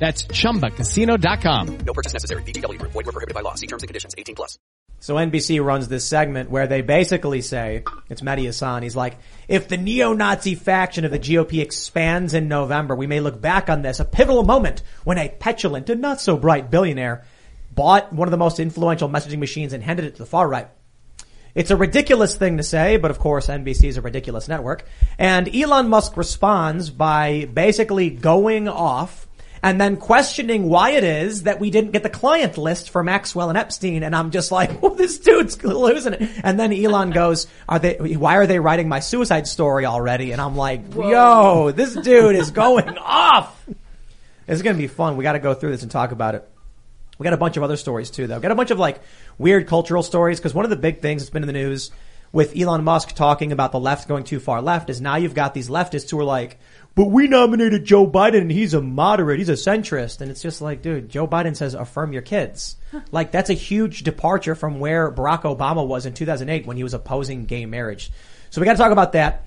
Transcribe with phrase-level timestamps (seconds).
[0.00, 1.78] That's ChumbaCasino.com.
[1.86, 2.42] No purchase necessary.
[2.42, 2.92] VGW Group.
[2.92, 3.54] Void were prohibited by law.
[3.54, 4.14] See terms and conditions.
[4.18, 4.58] 18 plus.
[5.02, 9.16] So NBC runs this segment where they basically say, it's Mehdi Hasan, he's like,
[9.48, 13.80] if the neo-Nazi faction of the GOP expands in November, we may look back on
[13.80, 17.24] this, a pivotal moment when a petulant and not so bright billionaire
[17.74, 20.68] bought one of the most influential messaging machines and handed it to the far right.
[21.54, 24.84] It's a ridiculous thing to say, but of course NBC is a ridiculous network.
[25.18, 29.26] And Elon Musk responds by basically going off
[29.62, 33.50] and then questioning why it is that we didn't get the client list for Maxwell
[33.50, 34.02] and Epstein.
[34.02, 36.30] And I'm just like, oh, this dude's losing it.
[36.42, 40.32] And then Elon goes, are they, why are they writing my suicide story already?
[40.32, 43.64] And I'm like, yo, this dude is going off.
[44.48, 45.16] It's going to be fun.
[45.16, 46.48] We got to go through this and talk about it.
[47.18, 48.40] We got a bunch of other stories too, though.
[48.40, 49.00] Got a bunch of like
[49.36, 51.90] weird cultural stories because one of the big things that's been in the news
[52.32, 55.52] with Elon Musk talking about the left going too far left is now you've got
[55.52, 56.58] these leftists who are like,
[57.00, 60.20] but we nominated Joe Biden and he's a moderate, he's a centrist.
[60.20, 62.76] And it's just like, dude, Joe Biden says affirm your kids.
[63.10, 66.92] like that's a huge departure from where Barack Obama was in 2008 when he was
[66.92, 68.12] opposing gay marriage.
[68.50, 69.46] So we got to talk about that.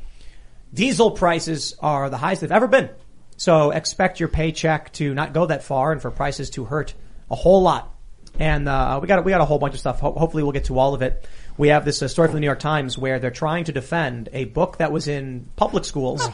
[0.74, 2.90] Diesel prices are the highest they've ever been.
[3.38, 6.96] So expect your paycheck to not go that far and for prices to hurt
[7.30, 7.94] a whole lot.
[8.40, 10.00] And uh, we got we got a whole bunch of stuff.
[10.00, 11.28] Ho- hopefully, we'll get to all of it.
[11.56, 14.30] We have this uh, story from the New York Times where they're trying to defend
[14.34, 16.28] a book that was in public schools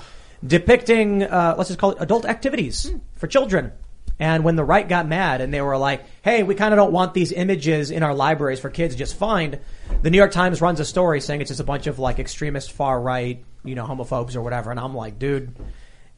[0.46, 3.72] depicting, uh, let's just call it adult activities for children.
[4.20, 6.92] And when the right got mad and they were like, hey, we kind of don't
[6.92, 9.60] want these images in our libraries for kids just find,
[10.02, 12.74] the New York Times runs a story saying it's just a bunch of like extremist
[12.74, 14.72] far right, you know, homophobes or whatever.
[14.72, 15.56] And I'm like, dude,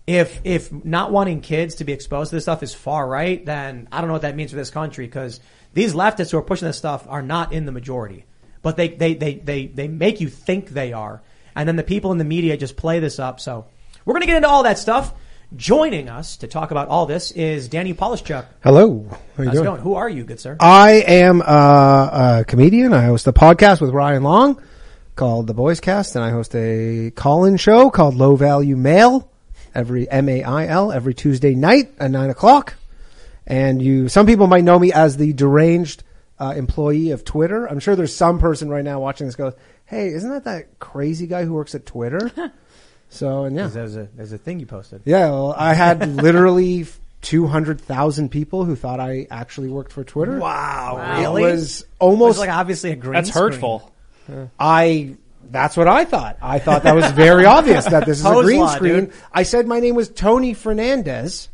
[0.07, 3.87] if, if not wanting kids to be exposed to this stuff is far right, then
[3.91, 5.39] I don't know what that means for this country because
[5.73, 8.25] these leftists who are pushing this stuff are not in the majority.
[8.63, 11.21] But they, they, they, they, they make you think they are.
[11.55, 13.39] And then the people in the media just play this up.
[13.39, 13.65] So
[14.05, 15.13] we're going to get into all that stuff.
[15.55, 18.45] Joining us to talk about all this is Danny Polishchuk.
[18.63, 19.05] Hello.
[19.35, 19.81] How you How's it going?
[19.81, 20.55] Who are you, good sir?
[20.61, 22.93] I am uh, a comedian.
[22.93, 24.61] I host a podcast with Ryan Long
[25.15, 29.29] called The Boys Cast, and I host a call-in show called Low Value Mail
[29.75, 32.75] every M A I L every Tuesday night at nine o'clock.
[33.45, 36.03] And you, some people might know me as the deranged
[36.39, 37.65] uh, employee of Twitter.
[37.65, 39.53] I'm sure there's some person right now watching this goes,
[39.85, 42.31] "Hey, isn't that that crazy guy who works at Twitter?"
[43.13, 45.01] so, and yeah, There's a, there's a thing you posted.
[45.05, 46.85] yeah, well, I had literally
[47.21, 50.39] 200,000 people who thought I actually worked for Twitter.
[50.39, 50.97] Wow.
[51.17, 51.43] It Really?
[51.43, 53.43] was It almost was like obviously a green That's screen.
[53.51, 53.91] hurtful.
[54.59, 55.15] I
[55.51, 56.37] that's what I thought.
[56.41, 58.93] I thought that was very obvious that this is a green law, screen.
[59.05, 59.13] dude.
[59.33, 61.49] I said my name was Tony Fernandez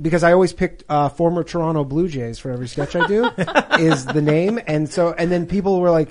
[0.00, 3.24] because I always picked uh, former Toronto Blue Jays for every sketch I do
[3.78, 6.10] is the name, and so and then people were like.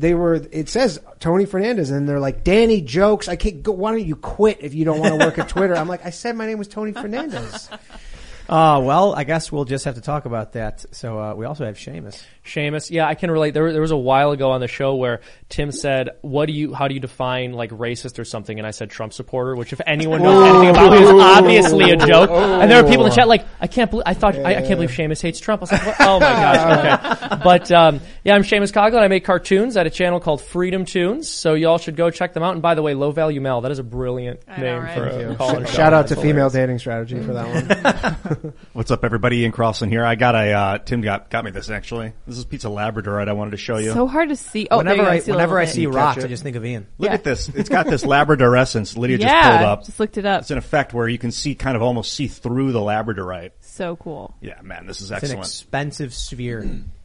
[0.00, 0.34] They were.
[0.50, 3.28] It says Tony Fernandez, and they're like, "Danny jokes.
[3.28, 3.62] I can't.
[3.62, 6.06] Go, why don't you quit if you don't want to work at Twitter?" I'm like,
[6.06, 7.68] "I said my name was Tony Fernandez."
[8.50, 10.84] Uh, well, I guess we'll just have to talk about that.
[10.90, 12.20] So, uh, we also have Seamus.
[12.44, 13.54] Seamus, yeah, I can relate.
[13.54, 16.74] There, there was a while ago on the show where Tim said, "What do you?
[16.74, 19.80] How do you define like racist or something?" And I said Trump supporter, which if
[19.86, 22.30] anyone knows anything about me is obviously a joke.
[22.30, 24.62] And there were people in the chat like, "I can't believe I thought I, I
[24.62, 25.96] can't believe Seamus hates Trump." I was like, what?
[26.00, 29.00] "Oh my gosh, okay." But um, yeah, I'm Seamus Coughlin.
[29.00, 32.42] I make cartoons at a channel called Freedom Tunes, so y'all should go check them
[32.42, 32.52] out.
[32.54, 34.94] And by the way, Low Value Mel, that is a brilliant I know, name right?
[34.94, 35.36] for Thank a you.
[35.36, 35.66] call-in.
[35.66, 38.39] Shout out to female dating strategy for that one.
[38.72, 39.38] What's up, everybody?
[39.38, 40.04] Ian Carlson here.
[40.04, 42.12] I got a uh, Tim got got me this actually.
[42.26, 43.28] This is pizza Labradorite.
[43.28, 43.92] I wanted to show you.
[43.92, 44.68] So hard to see.
[44.70, 45.08] Oh, there whenever you.
[45.08, 46.24] I, see whenever I see rocks.
[46.24, 46.86] I just think of Ian.
[46.98, 47.14] Look Yeah.
[47.14, 47.48] at this.
[47.48, 48.96] It's got this Labradorescence.
[48.96, 49.84] Lydia just yeah, pulled up.
[49.84, 50.42] just looked it up.
[50.42, 53.50] It's an effect where you can see kind of almost see through the Labradorite.
[53.60, 54.34] So cool.
[54.40, 55.46] Yeah, man, this is It's an excellent.
[55.46, 56.68] expensive sphere.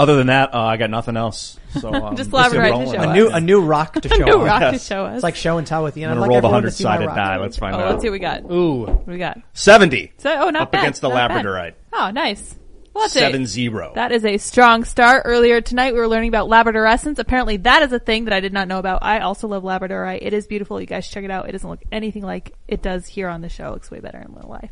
[0.00, 1.58] Other than that, uh, I got nothing else.
[1.80, 2.92] So um, Just let's get Labradorite to rolling.
[2.92, 3.14] show a us.
[3.14, 4.46] new, a new rock to show New off.
[4.46, 5.14] rock to show us.
[5.16, 6.10] It's like show and tell with Ian.
[6.10, 7.16] I'm I'd gonna like roll the everyone to see my hundred-sided rock.
[7.16, 7.36] die.
[7.38, 7.90] Let's find oh, out.
[7.90, 8.50] let's see what we got.
[8.50, 9.38] Ooh, What do we got?
[9.52, 10.12] Seventy.
[10.18, 10.80] So, oh, not Up bad.
[10.84, 11.44] against the not bad.
[11.44, 11.74] Labradorite.
[11.92, 12.56] Oh, nice.
[12.92, 13.92] Well, that's Seven a, zero.
[13.94, 15.22] That is a strong start.
[15.24, 17.18] Earlier tonight, we were learning about Labradorescence.
[17.20, 19.04] Apparently, that is a thing that I did not know about.
[19.04, 20.18] I also love Labradorite.
[20.22, 20.80] It is beautiful.
[20.80, 21.48] You guys check it out.
[21.48, 23.68] It doesn't look anything like it does here on the show.
[23.68, 24.70] It looks way better in real life.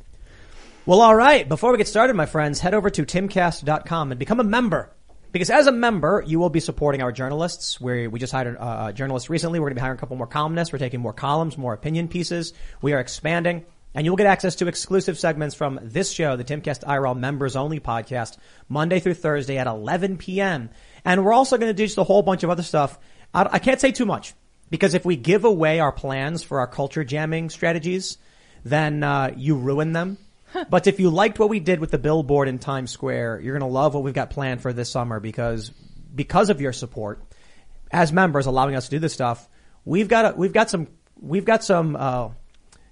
[0.85, 1.49] Well, all right.
[1.49, 4.91] Before we get started, my friends, head over to timcast.com and become a member.
[5.31, 7.81] Because as a member, you will be supporting our journalists.
[7.81, 9.61] We we just hired a, a journalist recently.
[9.61, 10.73] We're going to be hiring a couple more columnists.
[10.73, 12.55] We're taking more columns, more opinion pieces.
[12.81, 13.65] We are expanding.
[13.95, 17.81] And you'll get access to exclusive segments from this show, the Timcast IRL members only
[17.81, 18.37] podcast,
[18.69, 20.71] Monday through Thursday at 11 p.m.
[21.05, 22.99] And we're also going to do just a whole bunch of other stuff.
[23.33, 24.35] I, I can't say too much
[24.71, 28.19] because if we give away our plans for our culture jamming strategies,
[28.63, 30.19] then uh, you ruin them.
[30.71, 33.69] but if you liked what we did with the billboard in Times Square, you're going
[33.69, 35.71] to love what we've got planned for this summer because
[36.15, 37.23] because of your support
[37.91, 39.49] as members allowing us to do this stuff,
[39.85, 40.89] we've got a, we've got some
[41.21, 42.31] we've got some uh,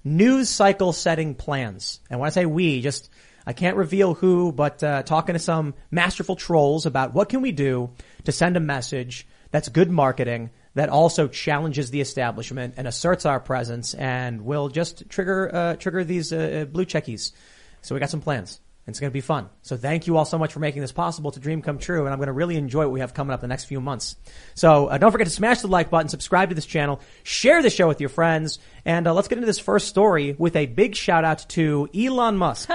[0.04, 2.00] news cycle setting plans.
[2.10, 3.10] And when I say we, just
[3.46, 7.52] I can't reveal who, but uh, talking to some masterful trolls about what can we
[7.52, 7.90] do
[8.24, 13.40] to send a message that's good marketing that also challenges the establishment and asserts our
[13.40, 17.32] presence and will just trigger uh, trigger these uh, uh, blue checkies.
[17.80, 18.60] So we got some plans.
[18.84, 19.48] and It's going to be fun.
[19.62, 21.30] So thank you all so much for making this possible.
[21.30, 23.40] to dream come true, and I'm going to really enjoy what we have coming up
[23.40, 24.16] the next few months.
[24.54, 27.70] So uh, don't forget to smash the like button, subscribe to this channel, share the
[27.70, 30.94] show with your friends, and uh, let's get into this first story with a big
[30.94, 32.68] shout out to Elon Musk.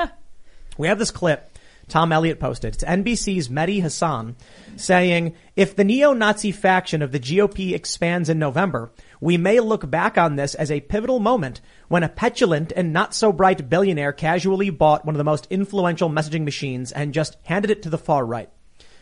[0.75, 1.50] We have this clip
[1.91, 2.73] Tom Elliott posted.
[2.73, 4.37] It's NBC's Mehdi Hasan
[4.77, 10.17] saying, if the neo-Nazi faction of the GOP expands in November, we may look back
[10.17, 11.59] on this as a pivotal moment
[11.89, 16.09] when a petulant and not so bright billionaire casually bought one of the most influential
[16.09, 18.49] messaging machines and just handed it to the far right.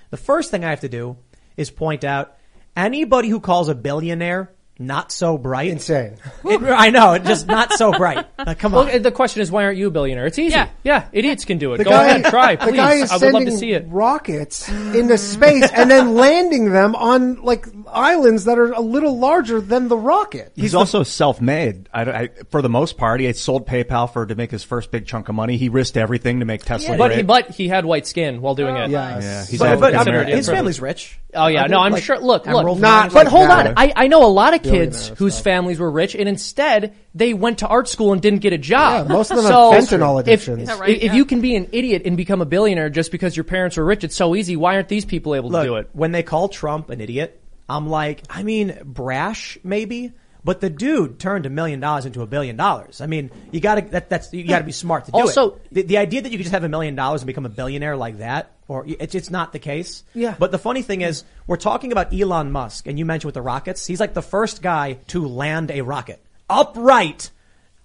[0.10, 1.18] The first thing I have to do
[1.58, 2.38] is point out
[2.76, 5.70] anybody who calls a billionaire not so bright.
[5.70, 6.16] Insane.
[6.46, 8.26] It- I know, it just not so bright.
[8.40, 8.88] Uh, come on.
[8.88, 10.26] Well, the question is, why aren't you a billionaire?
[10.26, 10.56] It's easy.
[10.56, 10.70] Yeah.
[10.82, 11.80] yeah idiots can do it.
[11.80, 13.86] The Go guy, ahead, try, the guy is I would love sending to see it.
[13.90, 19.60] rockets into space and then landing them on like islands that are a little larger
[19.60, 20.54] than the rocket.
[20.56, 21.90] He's also self-made.
[21.94, 24.90] I, I, for the most part, he had sold PayPal for to make his first
[24.90, 25.58] big chunk of money.
[25.58, 28.78] He risked everything to make Tesla But he, but he had white skin while doing
[28.78, 28.90] it.
[28.90, 29.24] Yes.
[29.24, 31.20] yeah, he's but, had but, I mean, his family's rich.
[31.34, 32.18] Oh yeah, I no, I'm like, sure.
[32.18, 33.68] Look, look, Not but hold that.
[33.68, 33.74] on.
[33.78, 35.18] I, I know a lot of Billionaire kids stuff.
[35.18, 38.58] whose families were rich, and instead they went to art school and didn't get a
[38.58, 39.08] job.
[39.08, 40.70] Yeah, most of them so have fentanyl if, addictions.
[40.70, 41.14] If, right, if yeah.
[41.14, 44.04] you can be an idiot and become a billionaire just because your parents were rich,
[44.04, 44.56] it's so easy.
[44.56, 45.90] Why aren't these people able Look, to do it?
[45.94, 50.12] when they call Trump an idiot, I'm like, I mean, brash maybe,
[50.44, 53.02] but the dude turned a million dollars into a billion dollars.
[53.02, 55.68] I mean, you gotta, that, that's, you gotta be smart to do Also- it.
[55.72, 57.98] The, the idea that you could just have a million dollars and become a billionaire
[57.98, 60.04] like that, or it's, it's not the case.
[60.14, 60.36] Yeah.
[60.38, 63.42] But the funny thing is, we're talking about Elon Musk, and you mentioned with the
[63.42, 66.24] rockets, he's like the first guy to land a rocket.
[66.50, 67.32] Upright!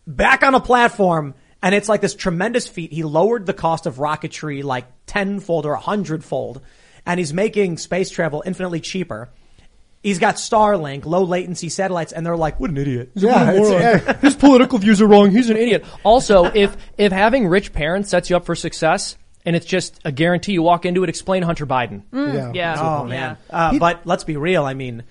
[0.06, 2.92] back on a platform and it's like this tremendous feat.
[2.92, 6.60] He lowered the cost of rocketry like tenfold or a hundredfold
[7.06, 9.30] and he's making space travel infinitely cheaper.
[10.04, 13.10] He's got Starlink, low latency satellites, and they're like, what an idiot.
[13.14, 13.70] Yeah, it's-
[14.06, 14.12] yeah.
[14.20, 15.30] His political views are wrong.
[15.32, 15.84] He's an idiot.
[16.04, 19.16] Also, if if having rich parents sets you up for success,
[19.46, 22.02] and it's just a guarantee you walk into it, explain Hunter Biden.
[22.12, 22.52] yeah.
[22.54, 22.76] Yeah.
[22.78, 23.36] Oh man.
[23.50, 24.64] Uh, but let's be real.
[24.64, 25.04] I mean,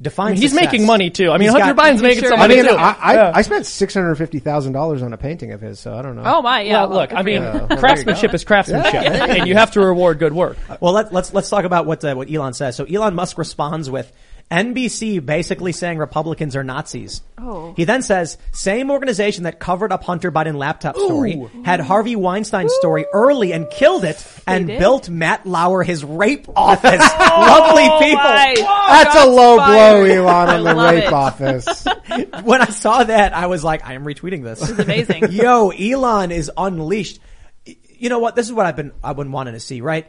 [0.00, 0.72] define I mean, he's success.
[0.72, 1.30] making money too.
[1.32, 2.44] I mean, He's Hunter got- Biden's making sure some is.
[2.44, 2.76] I mean, too.
[2.76, 3.32] I, I, Yeah.
[3.34, 6.14] I spent six hundred fifty thousand dollars on a painting of his, so I don't
[6.14, 6.22] know.
[6.24, 6.84] Oh my, yeah.
[6.84, 7.66] well, look, I mean, Yeah.
[7.76, 10.56] craftsmanship is craftsmanship, and you have to reward good work.
[10.80, 12.76] Well, let, let's let's talk about what uh, what Elon says.
[12.76, 14.12] So Elon Musk responds with
[14.50, 17.20] NBC basically saying Republicans are Nazis.
[17.36, 17.74] Oh.
[17.76, 22.74] He then says same organization that covered up Hunter Biden laptop story had Harvey Weinstein's
[22.76, 27.04] story early and killed it and built Matt Lauer his rape office.
[27.30, 28.24] Oh Lovely people.
[28.24, 28.54] my.
[28.88, 30.04] That's a Shots low blow.
[30.04, 31.12] Elon, I on the rape it.
[31.12, 31.86] office.
[32.42, 34.68] When I saw that, I was like, I am retweeting this.
[34.68, 35.30] It's amazing.
[35.30, 37.20] Yo, Elon is unleashed.
[37.64, 38.34] You know what?
[38.34, 39.82] This is what I've been I've been wanting to see.
[39.82, 40.06] Right?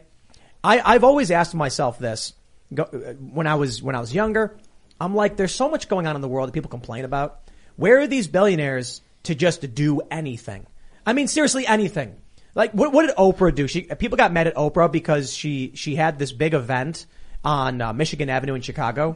[0.63, 2.33] I I've always asked myself this
[2.74, 4.58] go, when I was when I was younger.
[5.01, 7.50] I'm like, there's so much going on in the world that people complain about.
[7.77, 10.67] Where are these billionaires to just do anything?
[11.05, 12.17] I mean, seriously, anything.
[12.55, 13.67] Like, what, what did Oprah do?
[13.67, 17.05] She people got mad at Oprah because she she had this big event
[17.43, 19.15] on uh, Michigan Avenue in Chicago,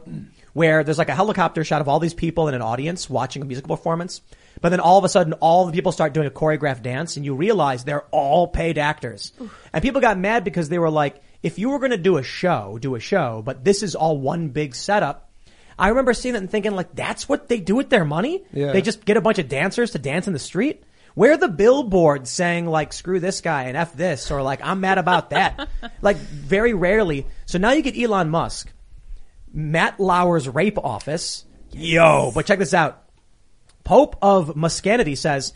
[0.54, 3.44] where there's like a helicopter shot of all these people in an audience watching a
[3.44, 4.22] musical performance.
[4.60, 7.24] But then all of a sudden, all the people start doing a choreographed dance, and
[7.24, 9.32] you realize they're all paid actors.
[9.72, 12.22] And people got mad because they were like, if you were going to do a
[12.22, 15.30] show, do a show, but this is all one big setup.
[15.78, 18.44] I remember seeing it and thinking like, that's what they do with their money?
[18.50, 18.72] Yeah.
[18.72, 20.84] They just get a bunch of dancers to dance in the street?
[21.12, 24.96] Where the billboards saying like, screw this guy and F this or like, I'm mad
[24.96, 25.68] about that?
[26.00, 27.26] like very rarely.
[27.44, 28.72] So now you get Elon Musk,
[29.52, 31.44] Matt Lauer's rape office.
[31.72, 33.04] Yo, but check this out.
[33.84, 35.52] Pope of Muscanity says,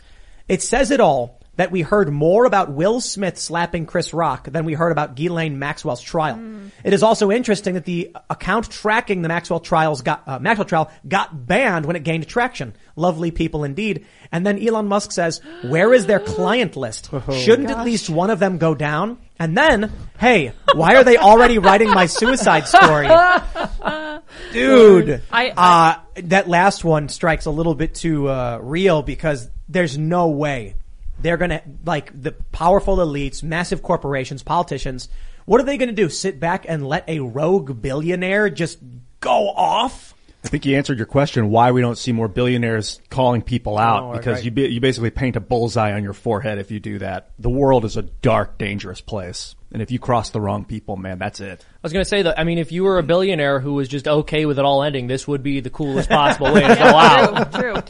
[0.47, 4.63] it says it all that we heard more about Will Smith slapping Chris Rock than
[4.63, 6.39] we heard about Ghislaine Maxwell's trial.
[6.85, 10.89] It is also interesting that the account tracking the Maxwell trials got, uh, Maxwell trial
[11.05, 12.73] got banned when it gained traction.
[12.95, 14.05] Lovely people indeed.
[14.31, 17.09] And then Elon Musk says, where is their client list?
[17.33, 19.17] Shouldn't at least one of them go down?
[19.37, 23.07] And then, hey, why are they already writing my suicide story?
[24.53, 29.97] Dude, I- uh, that last one strikes a little bit too uh, real because there's
[29.97, 30.75] no way
[31.21, 35.09] they're gonna, like, the powerful elites, massive corporations, politicians,
[35.45, 36.09] what are they gonna do?
[36.09, 38.79] Sit back and let a rogue billionaire just
[39.19, 40.13] go off?
[40.43, 44.03] I think you answered your question why we don't see more billionaires calling people out
[44.03, 44.45] Oh, because right.
[44.45, 47.31] you ba- you basically paint a bullseye on your forehead if you do that.
[47.39, 51.19] The world is a dark, dangerous place, and if you cross the wrong people, man,
[51.19, 51.65] that's it.
[51.73, 52.39] I was going to say that.
[52.39, 55.07] I mean, if you were a billionaire who was just okay with it all ending,
[55.07, 57.51] this would be the coolest possible way to go out.
[57.53, 57.83] True, true.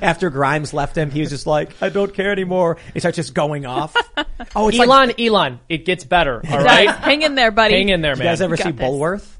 [0.00, 2.78] After Grimes left him, he was just like, I don't care anymore.
[2.94, 3.94] He starts just going off.
[4.56, 6.36] Oh, it's like, Elon, Elon, it gets better.
[6.50, 7.74] All Guys, right, hang in there, buddy.
[7.74, 8.26] hang in there, you man.
[8.26, 8.86] guys ever You see got this.
[8.88, 9.36] Bulworth?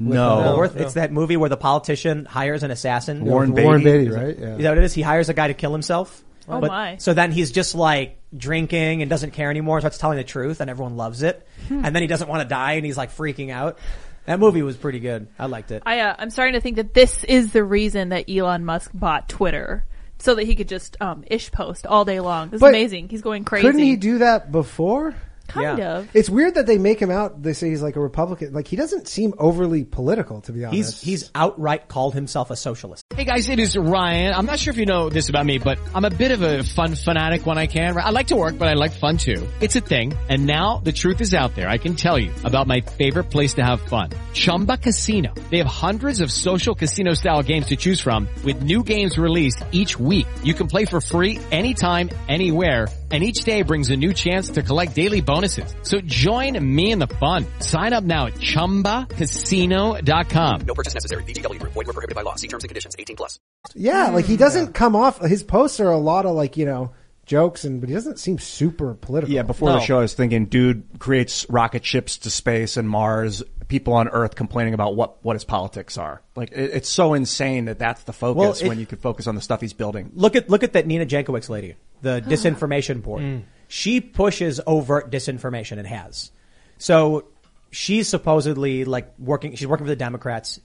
[0.00, 0.76] No, Bulworth?
[0.76, 3.24] It's that movie where the politician hires an assassin.
[3.24, 4.04] Warren Warren Beatty.
[4.04, 4.38] Beatty, right?
[4.38, 4.56] Yeah.
[4.56, 4.94] Is that what it is?
[4.94, 6.24] He hires a guy to kill himself.
[6.48, 6.96] Oh my.
[6.96, 10.70] So then he's just like drinking and doesn't care anymore, starts telling the truth and
[10.70, 11.46] everyone loves it.
[11.68, 11.84] Hmm.
[11.84, 13.78] And then he doesn't want to die and he's like freaking out.
[14.26, 15.28] That movie was pretty good.
[15.38, 15.82] I liked it.
[15.86, 19.28] I, uh, I'm starting to think that this is the reason that Elon Musk bought
[19.28, 19.84] Twitter.
[20.18, 22.50] So that he could just, um, ish post all day long.
[22.50, 23.08] This is But amazing.
[23.08, 23.66] He's going crazy.
[23.66, 25.14] Couldn't he do that before?
[25.50, 25.98] Kind Yeah.
[25.98, 26.08] of.
[26.14, 27.42] It's weird that they make him out.
[27.42, 28.52] They say he's like a Republican.
[28.52, 31.02] Like he doesn't seem overly political, to be honest.
[31.04, 33.02] He's, he's outright called himself a socialist.
[33.14, 34.34] Hey guys, it is Ryan.
[34.34, 36.62] I'm not sure if you know this about me, but I'm a bit of a
[36.62, 37.96] fun fanatic when I can.
[37.98, 39.46] I like to work, but I like fun too.
[39.60, 40.14] It's a thing.
[40.28, 41.68] And now the truth is out there.
[41.68, 44.10] I can tell you about my favorite place to have fun.
[44.32, 45.34] Chumba Casino.
[45.50, 49.62] They have hundreds of social casino style games to choose from with new games released
[49.72, 50.26] each week.
[50.44, 52.86] You can play for free anytime, anywhere.
[53.10, 55.74] And each day brings a new chance to collect daily bonuses.
[55.82, 57.44] So join me in the fun.
[57.58, 60.60] Sign up now at ChumbaCasino.com.
[60.66, 61.24] No purchase necessary.
[61.24, 61.72] VGW Group.
[61.72, 62.36] Void were prohibited by law.
[62.36, 62.94] See terms and conditions.
[62.96, 63.40] 18 plus.
[63.74, 65.18] yeah, like he mm, doesn't come off.
[65.20, 66.92] His posts are a lot of like you know
[67.26, 69.34] jokes, and but he doesn't seem super political.
[69.34, 69.74] Yeah, before No.
[69.76, 73.42] the show, I was thinking, dude creates rocket ships to space and Mars.
[73.68, 76.22] People on Earth complaining about what what his politics are.
[76.36, 79.26] Like it, it's so insane that that's the focus Well, it- when you could focus
[79.26, 80.10] on the stuff he's building.
[80.14, 83.22] Look at, look at that Nina Jankowicz lady, the disinformation board.
[83.22, 83.42] Mm.
[83.68, 86.32] She pushes overt disinformation and has.
[86.78, 87.28] So
[87.70, 90.60] she's supposedly like working, she's working for the Democrats.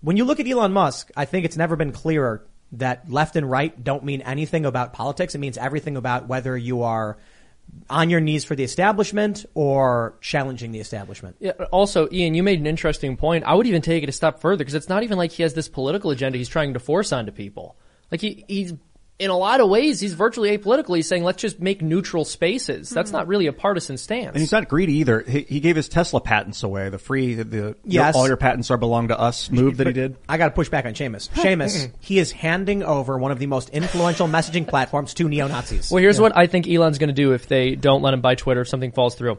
[0.00, 3.48] When you look at Elon Musk, I think it's never been clearer that left and
[3.50, 5.34] right don't mean anything about politics.
[5.34, 7.18] It means everything about whether you are
[7.88, 11.36] on your knees for the establishment or challenging the establishment.
[11.38, 13.44] Yeah, also, Ian, you made an interesting point.
[13.44, 15.54] I would even take it a step further because it's not even like he has
[15.54, 17.76] this political agenda he's trying to force onto people.
[18.10, 18.74] Like he, he's,
[19.18, 20.96] in a lot of ways, he's virtually apolitical.
[20.96, 22.90] He's saying, let's just make neutral spaces.
[22.90, 23.16] That's hmm.
[23.16, 24.30] not really a partisan stance.
[24.34, 25.20] And he's not greedy either.
[25.20, 26.88] He, he gave his Tesla patents away.
[26.88, 28.16] The free, the, the Yes.
[28.16, 30.16] all your patents are belong to us move that he did.
[30.28, 31.28] I got to push back on Seamus.
[31.34, 35.90] Seamus, he is handing over one of the most influential messaging platforms to neo Nazis.
[35.90, 38.34] Well, here's what I think Elon's going to do if they don't let him buy
[38.34, 39.38] Twitter if something falls through.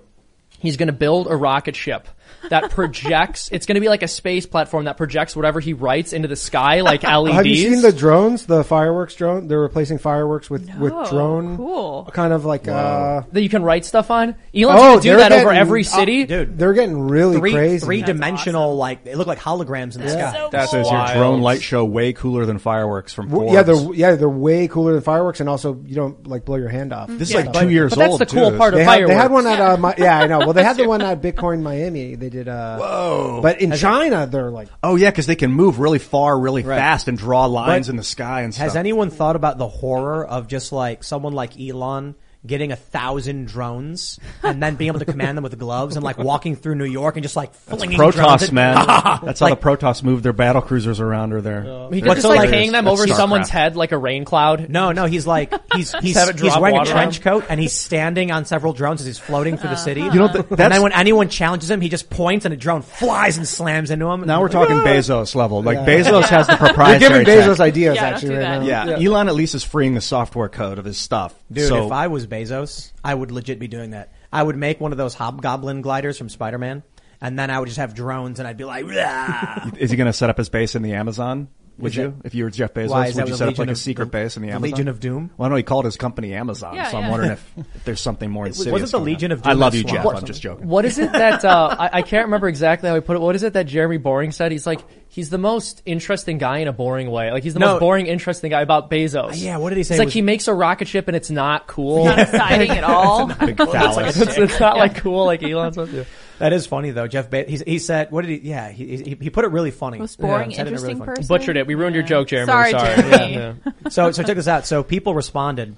[0.60, 2.08] He's going to build a rocket ship
[2.50, 3.50] that projects.
[3.52, 6.36] it's going to be like a space platform that projects whatever he writes into the
[6.36, 7.32] sky, like LEDs.
[7.36, 8.46] Have you seen the drones?
[8.46, 9.48] The fireworks drone?
[9.48, 11.58] They're replacing fireworks with with drone.
[11.58, 12.10] Cool.
[12.14, 13.22] Kind of like uh.
[13.32, 14.36] that you can write stuff on?
[14.56, 16.26] Elon's Oh, going to do they're that over getting- every uh, city.
[16.26, 16.58] dude.
[16.58, 17.86] They're getting really three crazy.
[17.86, 20.32] three dimensional like they look like holograms in the sky.
[20.34, 23.54] So That's Says your drone light show way cooler than fireworks from W- Forbes.
[23.56, 26.70] yeah, they're yeah they're way cooler than fireworks, and also you don't like blow your
[26.70, 27.08] hand off.
[27.10, 28.58] this is Yeah, like but- two years but that's the cool too.
[28.58, 30.40] part of They had, they had one at uh, my, yeah I know.
[30.40, 32.16] Well, they had the one at Bitcoin Miami.
[32.24, 32.48] They did.
[32.48, 33.40] Uh, Whoa!
[33.44, 36.78] But in China, they're like Oh yeah, because they can move really far, really Right.
[36.78, 38.64] fast, and draw lines But in the sky and stuff.
[38.64, 42.16] Has anyone thought about the horror of just like someone like Elon
[42.46, 46.18] getting a thousand drones and then being able to command them with gloves and like
[46.18, 48.76] walking through New York and just like flinging drones Protoss, at- man.
[48.86, 51.62] Ah, that's how Like- the Protoss move their battle cruisers around or their.
[51.64, 53.16] He What's could just so like like- hang them That's over StarCraft.
[53.16, 54.70] someone's head like a rain cloud.
[54.70, 57.46] No, no, he's like he's he's, have it he's drop wearing a water trench coat
[57.50, 60.02] and he's standing on several drones as he's floating through the city.
[60.02, 62.58] You know, th- and that's- then when anyone challenges him, he just points and a
[62.58, 64.26] drone flies and slams into him.
[64.26, 65.64] Now we're talking Bezos level.
[65.64, 65.86] Like Yeah.
[65.86, 67.24] Bezos has the they're proprietary.
[67.24, 67.60] giving Bezos tech.
[67.62, 68.86] ideas Yeah, don't actually do right that.
[68.88, 68.98] now.
[68.98, 69.08] Yeah.
[69.10, 71.34] Elon at least is freeing the software code of his stuff.
[71.52, 74.12] Dude, so, if I was Bezos, I would legit be doing that.
[74.32, 76.82] I would make one of those hobgoblin gliders from Spider-Man,
[77.22, 78.86] and then I would just have drones, and I'd be like,
[79.78, 81.50] is he going to set up his base in the Amazon?
[81.80, 83.62] Would Is you, that- if you were Jeff Bezos, Why, would you set up Legion
[83.64, 84.70] like a of- secret base in the, the Amazon?
[84.72, 85.32] Legion of Doom?
[85.38, 87.10] Well, I know he called his company Amazon, Yeah, so I'm yeah.
[87.10, 88.72] wondering if, if there's something more insidious.
[88.72, 89.06] was it the going on.
[89.06, 90.06] Legion of I love that you, Jeff.
[90.06, 90.68] or I'm just joking.
[90.68, 93.20] What is it that uh, I, I can't remember exactly how he put it?
[93.22, 94.52] What is it that Jeremy Boring said?
[94.52, 97.32] He's like he's the most interesting guy in a boring way.
[97.32, 97.74] Like he's the No.
[97.74, 99.42] most boring, interesting guy about Bezos.
[99.42, 101.32] Yeah, what did he say It's like was- he makes a rocket ship and it's
[101.32, 102.06] not cool.
[102.06, 103.28] not exciting at all.
[103.34, 104.16] Big phallus.
[104.20, 106.06] it's, it's not like cool like Elon's supposed to.
[106.40, 107.08] That is funny though.
[107.08, 109.72] Jeff Bezos, he, he said, what did he, yeah, he, he, he put it really
[109.72, 110.00] funny.
[110.00, 111.28] Most boring, Yeah, said it really interesting person.
[111.28, 111.68] Butchered it.
[111.68, 112.52] We ruined your joke, Jeremy.
[112.52, 112.96] Sorry, sorry.
[112.96, 113.34] Jeremy.
[113.34, 113.90] Yeah, yeah.
[113.90, 114.66] So, so check this out.
[114.66, 115.76] So people responded.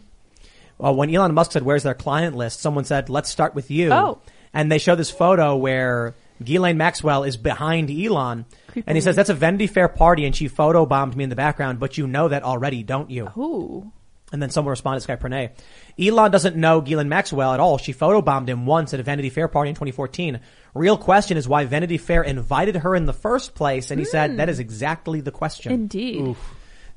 [0.78, 2.60] Well, when Elon Musk said, where's their client list?
[2.60, 3.92] Someone said, let's start with you.
[3.92, 4.20] Oh.
[4.54, 8.46] And they show this photo where Ghislaine Maxwell is behind Elon.
[8.86, 11.36] And he says, that's a Vanity Fair party and she photo bombed me in the
[11.36, 13.30] background, but you know that already, don't you?
[13.38, 13.92] Ooh.
[14.32, 15.52] And then someone responded, Sky Pernay.
[16.00, 17.78] Elon doesn't know Ghislaine Maxwell at all.
[17.78, 20.40] She photobombed him once at a Vanity Fair party in 2014.
[20.74, 23.92] Real question is why Vanity Fair invited her in the first place.
[23.92, 24.38] And he said, hmm.
[24.38, 25.72] that is exactly the question.
[25.72, 26.36] Indeed.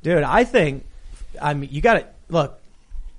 [0.03, 0.87] Dude, I think,
[1.41, 2.61] I mean, you gotta, look,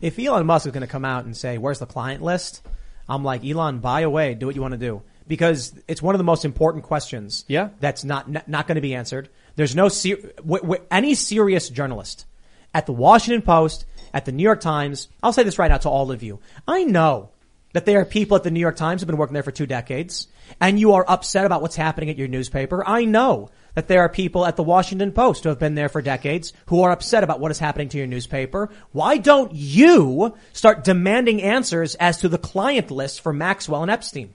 [0.02, 2.62] if Elon Musk is gonna come out and say, where's the client list?
[3.08, 5.02] I'm like, Elon, buy away, do what you want to do.
[5.28, 7.46] Because it's one of the most important questions.
[7.48, 7.70] Yeah.
[7.80, 9.30] That's not, not, not gonna be answered.
[9.56, 12.26] There's no, ser- w- w- any serious journalist
[12.74, 15.90] at the Washington Post, at the New York Times, I'll say this right now to
[15.90, 16.40] all of you.
[16.68, 17.32] I know
[17.74, 19.68] that there are people at the New York Times who've been working there for two
[19.68, 20.28] decades,
[20.60, 22.84] and you are upset about what's happening at your newspaper.
[22.86, 26.02] I know that there are people at the Washington Post who have been there for
[26.02, 28.70] decades who are upset about what is happening to your newspaper.
[28.92, 34.34] Why don't you start demanding answers as to the client list for Maxwell and Epstein?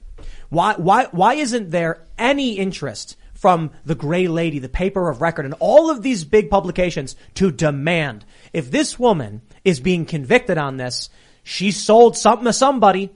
[0.50, 5.44] Why, why, why isn't there any interest from the Gray Lady, the paper of record,
[5.44, 8.24] and all of these big publications to demand
[8.54, 11.10] if this woman is being convicted on this,
[11.42, 13.10] she sold something to somebody.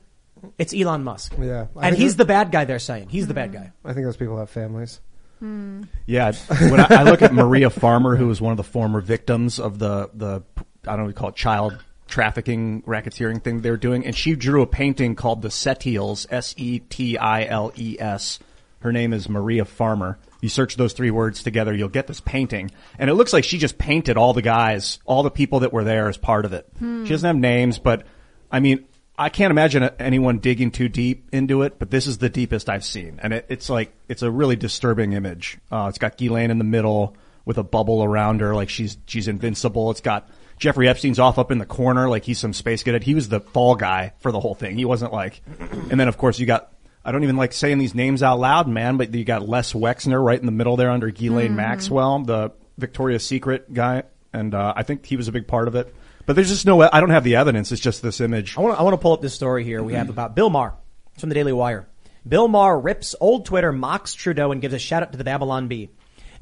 [0.58, 1.34] It's Elon Musk.
[1.40, 1.68] Yeah.
[1.76, 3.08] I And he's the bad guy they're saying.
[3.08, 3.72] He's the bad guy.
[3.84, 5.00] I think those people have families.
[5.38, 5.84] Hmm.
[6.06, 9.60] Yeah, when I, I look at Maria Farmer, who was one of the former victims
[9.60, 10.42] of the the
[10.84, 14.16] I don't know what you call it child trafficking racketeering thing they were doing, and
[14.16, 18.40] she drew a painting called the Setiles, S E T I L E S.
[18.80, 20.18] Her name is Maria Farmer.
[20.40, 23.58] You search those three words together, you'll get this painting, and it looks like she
[23.58, 26.68] just painted all the guys, all the people that were there as part of it.
[26.78, 28.06] She doesn't have names, but
[28.50, 28.84] I mean,
[29.18, 32.84] I can't imagine anyone digging too deep into it, but this is the deepest I've
[32.84, 33.18] seen.
[33.20, 35.58] And it, it's like, it's a really disturbing image.
[35.72, 39.26] Uh, it's got Ghislaine in the middle with a bubble around her, like she's, she's
[39.26, 39.90] invincible.
[39.90, 40.30] It's got
[40.60, 43.02] Jeffrey Epstein's off up in the corner, like he's some space cadet.
[43.02, 44.76] He was the fall guy for the whole thing.
[44.76, 45.42] He wasn't like,
[45.90, 46.72] and then of course you got,
[47.04, 50.22] I don't even like saying these names out loud, man, but you got Les Wexner
[50.22, 54.02] right in the middle there under Ghislaine Maxwell, the Victoria's Secret guy.
[54.32, 55.94] And, uh, I think he was a big part of it.
[56.26, 57.72] But there's just no, I don't have the evidence.
[57.72, 58.58] It's just this image.
[58.58, 60.50] I want to, I want to pull up this story here we have about Bill
[60.50, 60.74] Maher.
[61.14, 61.88] It's from the Daily Wire.
[62.28, 65.68] Bill Maher rips old Twitter, mocks Trudeau, and gives a shout out to the Babylon
[65.68, 65.88] Bee.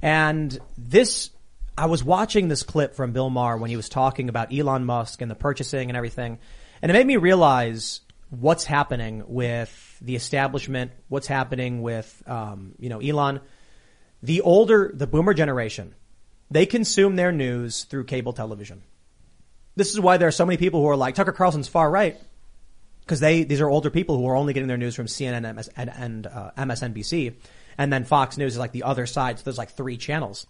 [0.03, 1.31] And this,
[1.79, 5.23] I was watching this clip from Bill Maher when he was talking about Elon Musk
[5.23, 6.41] and the purchasing and everything.
[6.83, 12.89] And it made me realize what's happening with the establishment, what's happening with, um, you
[12.89, 13.41] know, Elon.
[14.23, 15.95] The older, the boomer generation,
[16.51, 18.83] they consume their news through cable television.
[19.77, 22.19] This is why there are so many people who are like Tucker Carlson's far right
[23.07, 25.71] because they these are older people who are only getting their news from CNN MS,
[25.77, 27.35] and, and uh, MSNBC,
[27.79, 29.39] and then Fox News is like the other side.
[29.39, 30.47] So there's like three channels.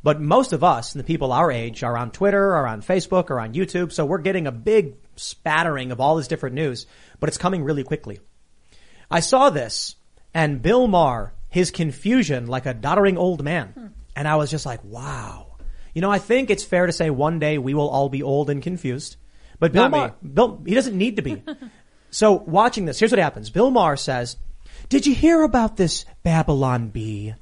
[0.00, 3.30] But most of us and the people our age are on Twitter, are on Facebook,
[3.30, 3.90] or on YouTube.
[3.90, 6.86] So we're getting a big spattering of all this different news,
[7.18, 8.20] but it's coming really quickly.
[9.10, 9.96] I saw this
[10.34, 13.68] and Bill Maher, his confusion like a doddering old man.
[13.68, 13.86] Hmm.
[14.14, 15.56] And I was just like, wow.
[15.94, 18.50] You know, I think it's fair to say one day we will all be old
[18.50, 19.16] and confused.
[19.58, 19.98] But Bill Not me.
[19.98, 21.42] Maher, Bill, he doesn't need to be.
[22.10, 23.50] so watching this, here's what happens.
[23.50, 24.36] Bill Maher says,
[24.88, 27.34] did you hear about this Babylon Bee?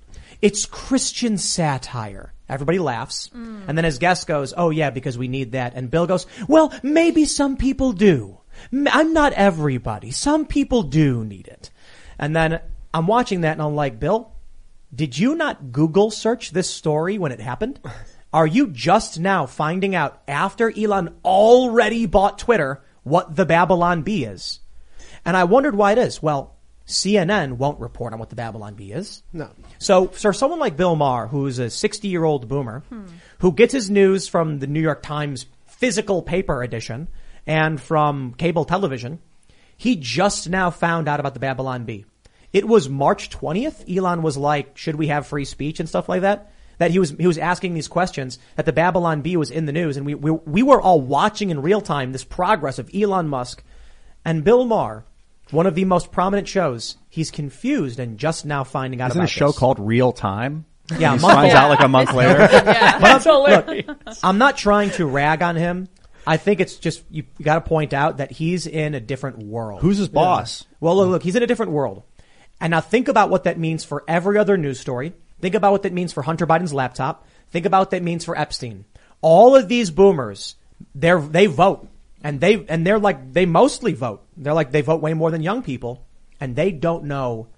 [0.43, 2.33] It's Christian satire.
[2.49, 3.29] Everybody laughs.
[3.29, 3.63] Hmm.
[3.67, 5.75] And then his guest goes, oh yeah, because we need that.
[5.75, 8.36] And Bill goes, well, maybe some people do.
[8.73, 10.11] I'm not everybody.
[10.11, 11.71] Some people do need it.
[12.19, 12.61] And then
[12.93, 14.33] I'm watching that and I'm like, Bill,
[14.95, 17.81] did you not Google search this story when it happened?
[18.33, 24.25] Are you just now finding out after Elon already bought Twitter what the Babylon Bee
[24.25, 24.61] is?
[25.25, 26.23] And I wondered why it is.
[26.23, 29.23] Well, CNN won't report on what the Babylon Bee is.
[29.33, 29.51] No.
[29.79, 33.07] So, so someone like Bill Maher, who's a 60 year old boomer, hmm.
[33.39, 37.09] who gets his news from the New York Times physical paper edition
[37.47, 39.19] and from cable television,
[39.77, 42.05] he just now found out about the Babylon Bee.
[42.53, 43.95] It was March 20th.
[43.95, 46.51] Elon was like, should we have free speech and stuff like that?
[46.79, 49.73] That he was, he was asking these questions, that the Babylon Bee was in the
[49.73, 53.29] news, and we, we, we were all watching in real time this progress of Elon
[53.29, 53.63] Musk
[54.25, 55.05] and Bill Maher,
[55.51, 56.97] one of the most prominent shows.
[57.09, 59.59] He's confused and just now finding out Isn't about a show this.
[59.59, 60.67] called Real Time?
[60.99, 61.61] Yeah, he finds ago.
[61.63, 62.39] out like a month later.
[62.49, 64.21] That's hilarious.
[64.23, 65.89] I'm not trying to rag on him.
[66.27, 69.39] I think it's just you, you got to point out that he's in a different
[69.39, 69.81] world.
[69.81, 70.65] Who's his boss?
[70.81, 72.03] Well, look, look, he's in a different world.
[72.61, 75.13] And now think about what that means for every other news story.
[75.41, 77.27] Think about what that means for Hunter Biden's laptop.
[77.51, 78.87] Think about what that means for Epstein.
[79.21, 80.57] All of these boomers,
[80.95, 81.89] they're, they vote.
[82.25, 84.25] And they, and they're like, they mostly vote.
[84.37, 86.05] They're like, they vote way more than young people.
[86.41, 87.49] And they don't know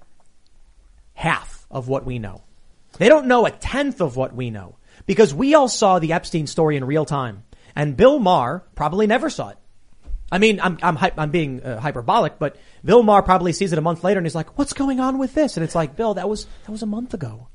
[1.15, 2.43] half of what we know.
[2.99, 4.75] They don't know a tenth of what we know.
[5.07, 7.45] Because we all saw the Epstein story in real time.
[7.79, 9.57] And Bill Maher probably never saw it.
[10.31, 13.83] I mean, I'm I'm I'm being uh, hyperbolic, but Bill Maher probably sees it a
[13.83, 16.29] month later and he's like, "What's going on with this?" And it's like, "Bill, that
[16.29, 17.49] was that was a month ago."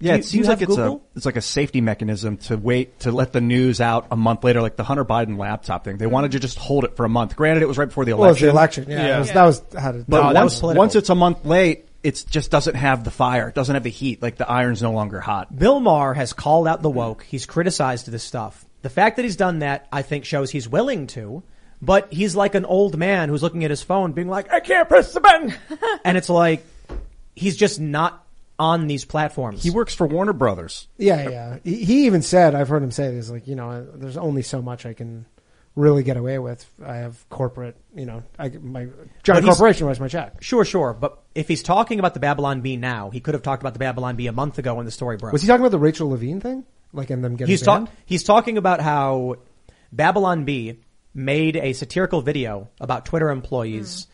[0.00, 0.96] Yeah, you- it seems like it's Google?
[1.14, 4.44] a it's like a safety mechanism to wait to let the news out a month
[4.44, 5.96] later, like the Hunter Biden laptop thing.
[5.98, 7.36] They wanted to just hold it for a month.
[7.36, 8.84] Granted, it was right before the Well, it was election.
[8.86, 9.06] the election.
[9.06, 9.32] Yeah, Yeah.
[9.32, 10.04] That, was, that was how to.
[10.08, 13.10] But No, that was once, once it's a month late, it just doesn't have the
[13.10, 13.48] fire.
[13.48, 14.20] It doesn't have the heat.
[14.22, 15.54] Like the iron's no longer hot.
[15.56, 17.22] Bill Maher has called out the woke.
[17.24, 18.64] He's criticized this stuff.
[18.82, 21.42] The fact that he's done that, I think, shows he's willing to.
[21.82, 24.86] But he's like an old man who's looking at his phone, being like, "I can't
[24.86, 25.54] press the button,"
[26.04, 26.62] and it's like
[27.34, 28.26] he's just not
[28.58, 29.62] on these platforms.
[29.62, 30.86] He works for Warner Brothers.
[30.98, 31.58] Yeah, yeah.
[31.64, 34.60] He, he even said, I've heard him say this, like, you know, there's only so
[34.60, 35.24] much I can
[35.74, 36.70] really get away with.
[36.84, 40.42] I have corporate, you know, I, my But giant corporation writes my check.
[40.42, 40.92] Sure, sure.
[40.92, 43.78] But if he's talking about the Babylon Bee now, he could have talked about the
[43.78, 45.32] Babylon Bee a month ago when the story broke.
[45.32, 46.64] Was he talking about the Rachel Levine thing?
[46.92, 47.86] Like, and them getting he's banned?
[47.86, 49.36] talk, he's talking about how
[49.92, 50.80] Babylon Bee
[51.14, 54.06] made a satirical video about Twitter employees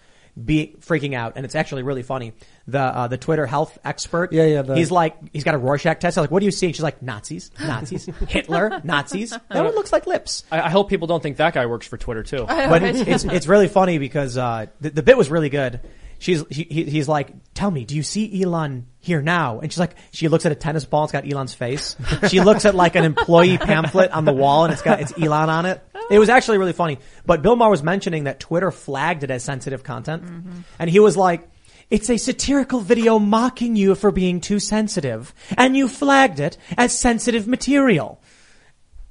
[0.43, 2.35] be freaking out, and it's actually really funny.
[2.69, 5.99] The uh, the Twitter health expert, Yeah, yeah, the- he's like he's got a Rorschach
[5.99, 6.19] test.
[6.19, 6.67] I'm like, what do you see?
[6.67, 9.31] And she's like, Nazis, Nazis, Hitler, Nazis.
[9.31, 10.45] That one looks like lips.
[10.53, 12.45] I, I hope people don't think that guy works for Twitter too.
[12.47, 15.81] But it's, it's it's really funny because uh, the, the bit was really good.
[16.19, 19.61] She's he, he- he's like, tell me, do you see Elon here now?
[19.61, 21.05] And she's like, she looks at a tennis ball.
[21.05, 21.97] It's got Elon's face.
[22.29, 25.49] She looks at like an employee pamphlet on the wall, and it's got it's Elon
[25.51, 25.83] on it.
[26.11, 26.99] It was actually really funny.
[27.25, 30.61] But Bill Maher was mentioning that Twitter flagged it as sensitive content, mm-hmm.
[30.79, 31.49] and he was like.
[31.89, 36.99] It's a satirical video mocking you for being too sensitive, and you flagged it as
[36.99, 38.21] sensitive material.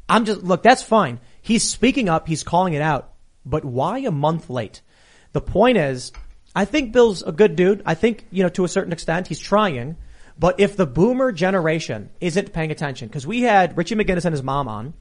[0.10, 0.62] I'm just look.
[0.62, 1.22] That's fine.
[1.42, 2.28] He's speaking up.
[2.28, 3.14] He's calling it out.
[3.46, 4.82] But why a month late?
[5.34, 6.12] The point is,
[6.56, 7.84] I think Bill's a good dude.
[7.86, 9.98] I think you know to a certain extent he's trying.
[10.38, 14.44] But if the boomer generation isn't paying attention, because we had Richie McGinnis and his
[14.44, 14.94] mom on,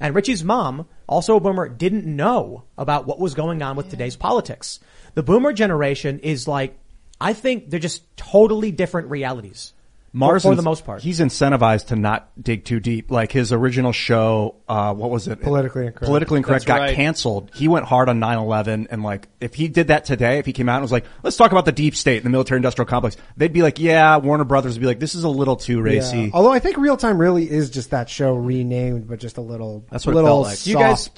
[0.00, 4.16] and Richie's mom, also a boomer, didn't know about what was going on with today's
[4.16, 4.80] politics.
[5.14, 6.78] The boomer generation is like,
[7.20, 9.74] I think they're just totally different realities.
[10.12, 11.02] Maher's for the most part.
[11.02, 13.10] he's incentivized to not dig too deep.
[13.10, 15.40] Like his original show, uh, what was it?
[15.40, 16.06] Politically Incorrect.
[16.06, 16.96] Politically incorrect That's got right.
[16.96, 17.50] canceled.
[17.54, 20.68] He went hard on 9/11, and like if he did that today, if he came
[20.68, 23.52] out and was like, "Let's talk about the deep state and the military-industrial complex," they'd
[23.52, 26.30] be like, "Yeah." Warner Brothers would be like, "This is a little too racy." Yeah.
[26.34, 29.84] Although I think Real Time really is just that show renamed, but just a little,
[29.90, 30.66] That's what it little felt like.
[30.66, 31.08] You guys-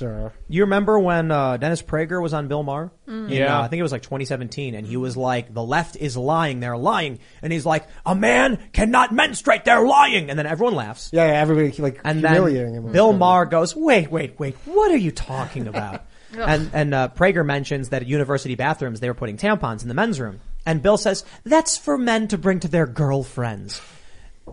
[0.49, 2.91] You remember when uh, Dennis Prager was on Bill Maher?
[3.09, 3.59] In, Yeah.
[3.59, 6.61] uh, I think it was like 2017, and he was like, "The left is lying.
[6.61, 9.65] They're lying," and he's like, "A man cannot menstruate.
[9.65, 11.11] They're lying," and then everyone laughs.
[11.13, 12.93] Yeah, yeah, everybody like And humiliating then him.
[12.93, 14.57] Bill Maher goes, "Wait, wait, wait.
[14.65, 16.05] What are you talking about?"
[16.39, 19.95] and and uh, Prager mentions that at university bathrooms they were putting tampons in the
[19.95, 23.81] men's room, and Bill says that's for men to bring to their girlfriends.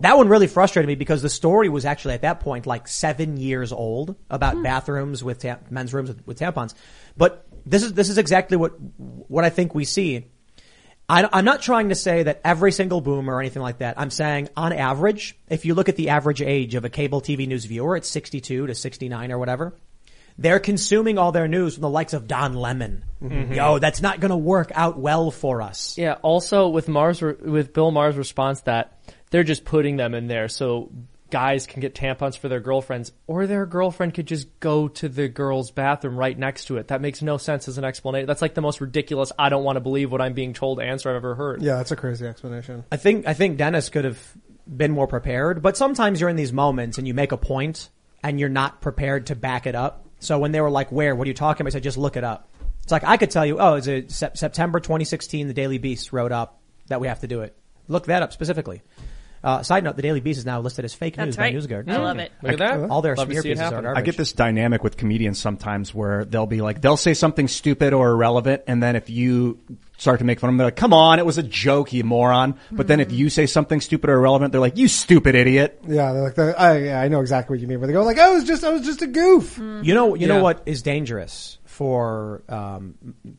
[0.01, 3.37] That one really frustrated me because the story was actually at that point like seven
[3.37, 6.75] years old about bathrooms with ta- men's rooms with, with tampons.
[7.17, 10.27] But this is this is exactly what what I think we see.
[11.09, 13.99] I, I'm not trying to say that every single boomer or anything like that.
[13.99, 17.47] I'm saying on average, if you look at the average age of a cable TV
[17.47, 19.73] news viewer, it's 62 to 69 or whatever.
[20.37, 23.03] They're consuming all their news from the likes of Don Lemon.
[23.21, 23.53] Mm-hmm.
[23.53, 25.97] Yo, that's not going to work out well for us.
[25.97, 26.13] Yeah.
[26.21, 28.97] Also, with Maher's, with Bill Maher's response that
[29.31, 30.91] they're just putting them in there so
[31.29, 35.27] guys can get tampons for their girlfriends, or their girlfriend could just go to the
[35.27, 36.89] girl's bathroom right next to it.
[36.89, 38.27] That makes no sense as an explanation.
[38.27, 39.31] That's like the most ridiculous.
[39.37, 41.61] I don't want to believe what I'm being told answer I've ever heard.
[41.61, 42.83] Yeah, that's a crazy explanation.
[42.91, 44.19] I think I think Dennis could have
[44.67, 47.89] been more prepared, but sometimes you're in these moments and you make a point
[48.23, 50.05] and you're not prepared to back it up.
[50.19, 51.15] So when they were like, "Where?
[51.15, 52.49] What are you talking about?" I said, "Just look it up."
[52.83, 55.47] It's like I could tell you, "Oh, it's a Sep- September 2016.
[55.47, 57.55] The Daily Beast wrote up that we have to do it."
[57.87, 58.81] Look that up specifically.
[59.43, 61.53] Uh, side note: the Daily Beast is now listed as fake news right.
[61.53, 61.89] by NewsGuard.
[61.89, 62.31] I love it.
[62.41, 62.89] Look at that.
[62.89, 63.83] All their Love smear pieces are happen.
[63.83, 64.01] garbage.
[64.01, 67.93] I get this dynamic with comedians sometimes where they'll be like, they'll say something stupid
[67.93, 69.59] or irrelevant, and then if you
[69.97, 72.05] start to make fun of them, they're like, come on, it was a joke, you
[72.05, 72.55] moron.
[72.71, 75.77] But then if you say something stupid or irrelevant, they're like, you stupid idiot.
[75.85, 77.79] Yeah, they're like, the, I, yeah, I know exactly what you mean.
[77.81, 79.57] Where they go like, I was just, I was just a goof.
[79.57, 80.37] You know, you Yeah.
[80.37, 82.93] know what is dangerous for um,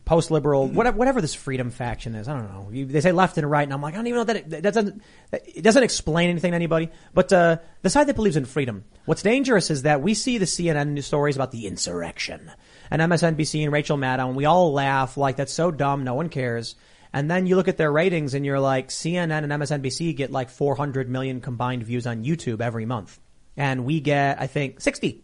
[0.07, 2.26] post-liberal, whatever, whatever this freedom faction is.
[2.26, 2.70] I don't know.
[2.72, 4.48] You, they say left and right, and I'm like, I don't even know that it,
[4.48, 6.88] that doesn't it doesn't explain anything to anybody.
[7.12, 10.46] But uh, the side that believes in freedom, what's dangerous is that we see the
[10.46, 12.50] CNN news stories about the insurrection
[12.90, 16.31] and MSNBC and Rachel Maddow, and we all laugh like that's so dumb, no one
[16.31, 16.76] cares.
[17.12, 20.48] And then you look at their ratings, and you're like, CNN and MSNBC get like
[20.48, 23.20] 400 million combined views on YouTube every month,
[23.59, 25.22] and we get, I think, 60.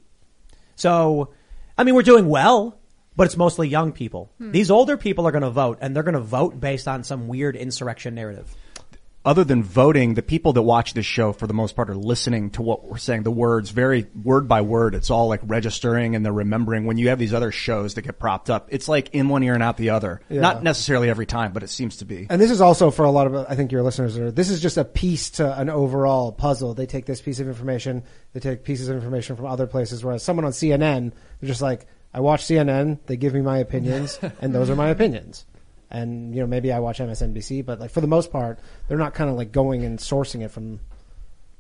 [0.75, 1.31] So,
[1.79, 2.79] I mean, we're doing well,
[3.17, 4.31] but it's mostly young people.
[4.39, 4.53] Hmm.
[4.53, 7.29] These older people are going to vote, and they're going to vote based on some
[7.29, 8.55] weird insurrection narrative.
[9.27, 12.49] other than voting, the people that watch this show for the most part are listening
[12.49, 14.95] to what we're saying, the words very word by word.
[14.95, 18.21] It's all like registering and they're remembering when you have these other shows that get
[18.21, 18.69] propped up.
[18.71, 20.21] It's like in one ear and out the other.
[20.31, 22.29] Not necessarily every time, but it seems to be.
[22.31, 24.63] And this is also for a lot of, I think your listeners are, this is
[24.63, 26.75] just a piece to an overall puzzle.
[26.75, 30.23] They take this piece of information, they take pieces of information from other places, whereas
[30.23, 34.55] someone on CNN, they're just like, I watch CNN, they give me my opinions, and
[34.55, 35.45] those are my opinions.
[35.91, 39.13] And, you know, maybe I watch MSNBC, but like for the most part, they're not
[39.13, 40.81] kind of like going and sourcing it from,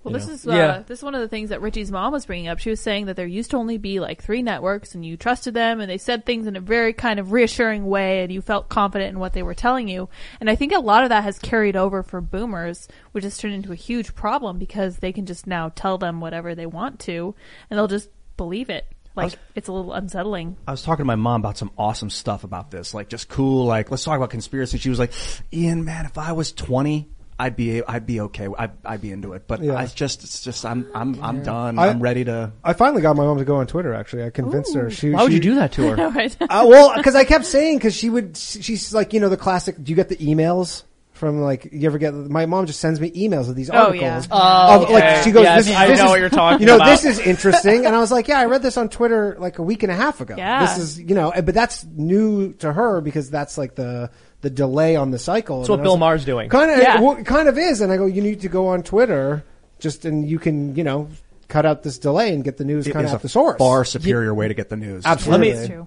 [0.03, 0.33] Well, this know.
[0.33, 0.83] is uh, Yeah.
[0.87, 2.59] this is one of the things that Richie's mom was bringing up.
[2.59, 5.53] She was saying that there used to only be like three networks, and you trusted
[5.53, 8.71] them, and they said things in a very kind of reassuring way, and you felt
[8.71, 10.09] confident in what they were telling you.
[10.41, 13.53] And I think a lot of that has carried over for boomers, which has turned
[13.55, 17.35] into a huge problem because they can just now tell them whatever they want to,
[17.69, 18.87] and they'll just believe it.
[19.17, 20.57] Like it's a little unsettling.
[20.67, 23.65] I was talking to my mom about some awesome stuff about this, like just cool,
[23.67, 24.79] like let's talk about conspiracy.
[24.79, 25.13] She was like,
[25.53, 28.49] Ian, man, if I was 20, I'd be, I'd be okay.
[28.59, 29.47] I'd, I'd be into it.
[29.47, 29.75] But Yeah.
[29.77, 31.79] I just, it's just, I'm, I'm, I'm done.
[31.79, 32.53] I- I'm ready to.
[32.65, 33.93] I finally got my mom to go on Twitter.
[33.93, 34.91] Actually, I convinced her.
[34.91, 35.97] She, Why would she- you do that to her?
[36.41, 38.37] Uh, well, because I kept saying because she would.
[38.39, 39.77] She's like you know the classic.
[39.83, 40.85] Do you get the emails
[41.17, 42.15] from like you ever get?
[42.15, 44.01] My mom just sends me emails of these Oh, articles.
[44.03, 44.23] yeah.
[44.31, 46.61] Oh, of, like she goes, Yes, this, is- I this know is- what you're talking
[46.61, 46.87] You know, about.
[46.91, 49.63] this is interesting, and I was like, yeah, I read this on Twitter like a
[49.63, 50.35] week and a half ago.
[50.37, 50.65] Yeah.
[50.67, 54.11] this is you know, but that's new to her because that's like the
[54.43, 55.59] the delay on the cycle.
[55.61, 56.49] That's what Bill Maher's doing.
[56.51, 57.01] Kind of, Yeah.
[57.01, 59.45] well, kind of is, and I go, you need to go on Twitter
[59.79, 61.09] just and you can you know
[61.49, 63.57] cut out this delay and get the news It kind of a at the source.
[63.59, 65.05] far superior way to get the news.
[65.07, 65.51] Absolutely.
[65.51, 65.87] It's true.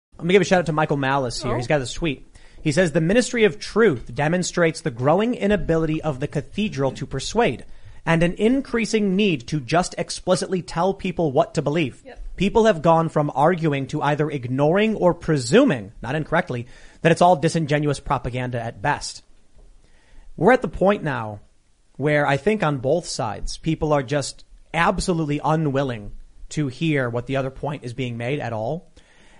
[0.21, 1.53] I'm gonna give a shout out to Michael Malice here.
[1.53, 1.57] Oh.
[1.57, 2.27] He's got this tweet.
[2.61, 7.65] He says the Ministry of Truth demonstrates the growing inability of the cathedral to persuade
[8.05, 12.03] and an increasing need to just explicitly tell people what to believe.
[12.35, 16.67] People have gone from arguing to either ignoring or presuming, not incorrectly,
[17.01, 19.23] that it's all disingenuous propaganda at best.
[20.35, 21.41] We're at the point now
[21.97, 26.13] where I think on both sides, people are just absolutely unwilling
[26.49, 28.91] to hear what the other point is being made at all.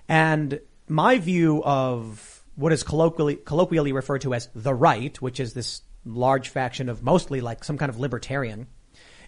[0.07, 0.59] And
[0.91, 5.81] my view of what is colloquially, colloquially referred to as the right, which is this
[6.05, 8.67] large faction of mostly like some kind of libertarian,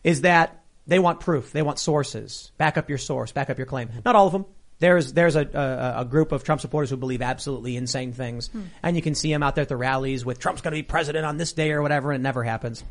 [0.03, 1.51] is that they want proof.
[1.53, 2.51] They want sources.
[2.57, 3.31] Back up your source.
[3.31, 3.89] Back up your claim.
[4.03, 4.45] Not all of them.
[4.79, 8.63] There's there's a, a, a group of Trump supporters who believe absolutely insane things, hmm.
[8.81, 10.83] and you can see them out there at the rallies with Trump's going to be
[10.83, 12.83] president on this day or whatever, and it never happens.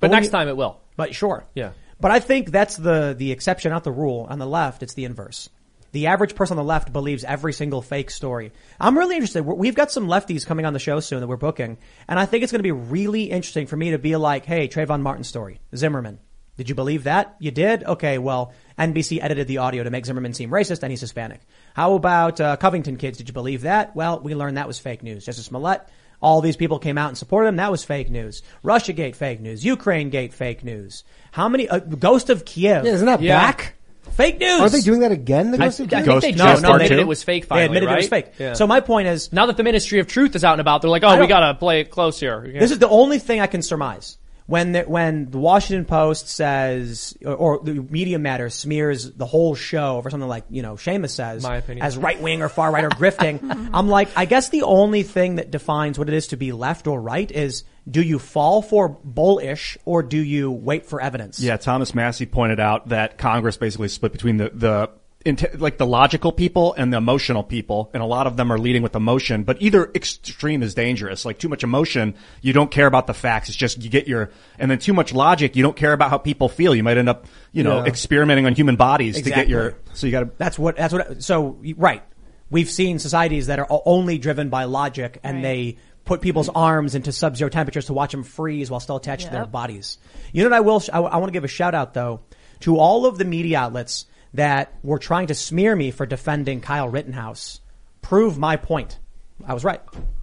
[0.00, 0.80] But when next you- time it will.
[0.96, 1.44] but sure.
[1.54, 1.72] Yeah.
[2.00, 4.26] But I think that's the, the exception, not the rule.
[4.30, 5.50] On the left, it's the inverse.
[5.92, 8.52] The average person on the left believes every single fake story.
[8.78, 9.42] I'm really interested.
[9.44, 11.78] We're- We've got some lefties coming on the show soon that we're booking.
[12.08, 14.68] And I think it's going to be really interesting for me to be like, hey,
[14.68, 16.18] Trayvon Martin story, Zimmerman.
[16.58, 17.36] Did you believe that?
[17.38, 17.84] You did?
[17.84, 21.40] Okay, well, NBC edited the audio to make Zimmerman seem racist and he's Hispanic.
[21.74, 23.16] How about uh, Covington kids?
[23.16, 23.94] Did you believe that?
[23.94, 25.24] Well, we learned that was fake news.
[25.24, 25.82] Jussie Smollett,
[26.20, 27.56] all these people came out and supported him.
[27.56, 28.42] That was fake news.
[28.64, 29.64] Russia Gate fake news.
[29.64, 31.04] Ukraine gate, fake news.
[31.30, 31.68] How many?
[31.68, 32.84] Uh, Ghost of Kiev.
[32.84, 33.38] Yeah, isn't that Yeah.
[33.40, 33.74] back?
[34.18, 34.60] Fake news.
[34.60, 35.52] Aren't they doing that again?
[35.52, 36.06] The I, I Ghost of think Kiev?
[36.06, 37.92] Ghost- they No, just no, they admitted it was fake They admitted right?
[37.92, 38.26] it was fake.
[38.36, 38.54] Yeah.
[38.54, 40.90] So my point is, now that the Ministry of Truth is out and about, they're
[40.90, 42.44] like, oh, we don't- gotta play it close here.
[42.52, 42.58] Yeah.
[42.58, 44.18] This is the only thing I can surmise.
[44.48, 49.54] When the, when the Washington Post says, or, or the Media Matters smears the whole
[49.54, 51.84] show for something like, you know, Seamus says, My opinion.
[51.84, 53.74] as right wing or far right or grifting, mm-hmm.
[53.74, 56.86] I'm like, I guess the only thing that defines what it is to be left
[56.86, 61.40] or right is, do you fall for bullish or do you wait for evidence?
[61.40, 64.90] Yeah, Thomas Massie pointed out that Congress basically split between the, the,
[65.28, 68.58] inte- like the logical people and the emotional people, and a lot of them are
[68.58, 71.24] leading with emotion, but either extreme is dangerous.
[71.24, 74.30] Like too much emotion, you don't care about the facts, it's just you get your,
[74.58, 76.74] and then too much logic, you don't care about how people feel.
[76.74, 77.84] You might end up, you know, Yeah.
[77.86, 81.58] experimenting on human bodies to get your, so you gotta, That's what, that's what, so,
[81.76, 82.02] right.
[82.50, 85.42] We've seen societies that are only driven by logic and Right.
[85.42, 89.32] they put people's arms into sub-zero temperatures to watch them freeze while still attached to
[89.32, 89.98] their bodies.
[90.32, 92.20] You know what I will, sh- I, want to give a shout out though
[92.60, 96.88] to all of the media outlets that were trying to smear me for defending Kyle
[96.88, 97.60] Rittenhouse.
[98.02, 98.98] Prove my point.
[99.44, 99.80] I was right.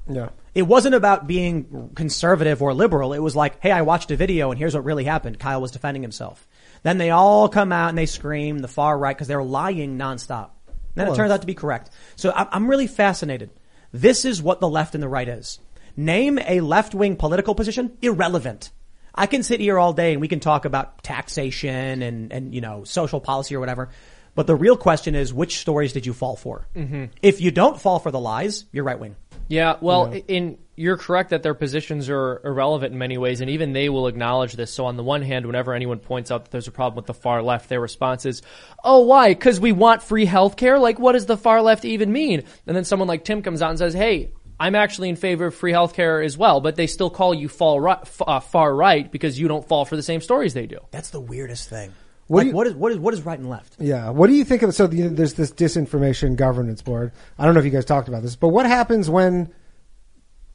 [0.08, 0.30] Yeah.
[0.54, 3.14] It wasn't about being conservative or liberal.
[3.14, 5.40] It was like, hey, I watched a video and here's what really happened.
[5.40, 6.48] Kyle was defending himself.
[6.84, 10.52] Then they all come out and they scream the far right because they're lying nonstop.
[10.96, 11.90] Then Well, it turns out to be correct.
[12.16, 13.50] So I'm I'm really fascinated.
[13.92, 15.60] This is what the left and the right is.
[15.98, 18.72] Name a left-wing political position, irrelevant.
[19.16, 22.62] I can sit here all day and we can talk about taxation and, and, you
[22.62, 23.90] know, social policy or whatever.
[24.36, 26.68] But the real question is, which stories did you fall for?
[26.76, 27.10] Mhm.
[27.22, 29.16] If you don't fall for the lies, you're right wing.
[29.48, 33.72] Yeah, well, in you're correct that their positions are irrelevant in many ways, and even
[33.72, 34.74] they will acknowledge this.
[34.74, 37.14] So on the one hand, whenever anyone points out that there's a problem with the
[37.14, 38.42] far left, their response is,
[38.84, 39.30] "Oh, why?
[39.30, 40.82] Because we want free healthcare?
[40.82, 43.70] Like, what does the far left even mean?" And then someone like Tim comes out
[43.70, 47.10] and says, "Hey." I'm actually in favor of free healthcare as well, but they still
[47.10, 50.22] call you far right, f- uh, far right because you don't fall for the same
[50.22, 50.80] stories they do.
[50.92, 51.94] That's the weirdest thing.
[52.28, 53.76] What like, you- what is what is what is right and left?
[53.80, 54.10] Yeah.
[54.10, 57.12] What do you think of so the, there's this disinformation governance board.
[57.38, 59.54] I don't know if you guys talked about this, but what happens when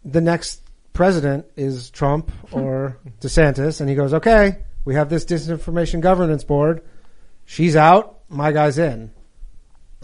[0.05, 6.01] the next president is Trump or DeSantis and he goes, "Okay, we have this disinformation
[6.01, 6.83] governance board.
[7.45, 9.13] She's out, my guy's in."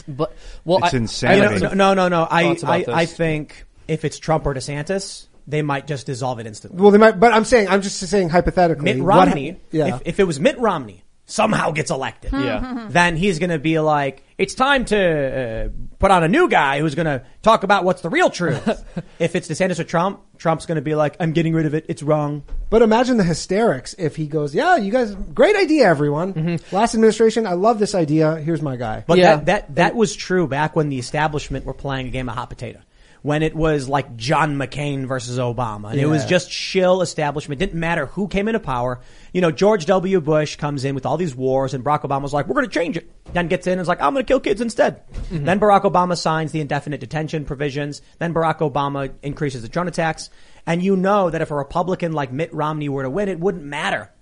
[0.06, 1.46] But well, It's I, insanity.
[1.46, 2.28] I You know, no, no, no.
[2.30, 2.84] I I.
[2.88, 6.80] I think if it's Trump or DeSantis, they might just dissolve it instantly.
[6.80, 8.84] Well, they might, but I'm saying, I'm just saying hypothetically.
[8.84, 9.96] Mitt what Romney, yeah.
[9.96, 12.86] if, if it was Mitt Romney somehow gets elected, Yeah.
[12.90, 15.68] then he's going to be like, it's time to uh,
[15.98, 18.84] put on a new guy who's going to talk about what's the real truth.
[19.18, 21.86] if it's DeSantis or Trump, Trump's going to be like, I'm getting rid of it.
[21.88, 22.42] It's wrong.
[22.68, 26.58] But imagine the hysterics if he goes, "Yeah, you guys, great idea, everyone.
[26.72, 28.36] Last administration, I love this idea.
[28.36, 29.36] Here's my guy." But Yeah.
[29.36, 32.50] that, that, that was true back when the establishment were playing a game of hot
[32.50, 32.80] potato.
[33.26, 35.90] When it was like John McCain versus Obama.
[35.90, 37.58] And it was just shill establishment.
[37.58, 39.00] Didn't matter who came into power.
[39.32, 40.20] You know, George W.
[40.20, 42.96] Bush comes in with all these wars and Barack Obama's like, we're going to change
[42.96, 43.10] it.
[43.32, 45.02] Then gets in and is like, I'm going to kill kids instead.
[45.28, 48.00] Then Barack Obama signs the indefinite detention provisions.
[48.20, 50.30] Then Barack Obama increases the drone attacks.
[50.64, 53.64] And you know that if a Republican like Mitt Romney were to win, it wouldn't
[53.64, 54.12] matter.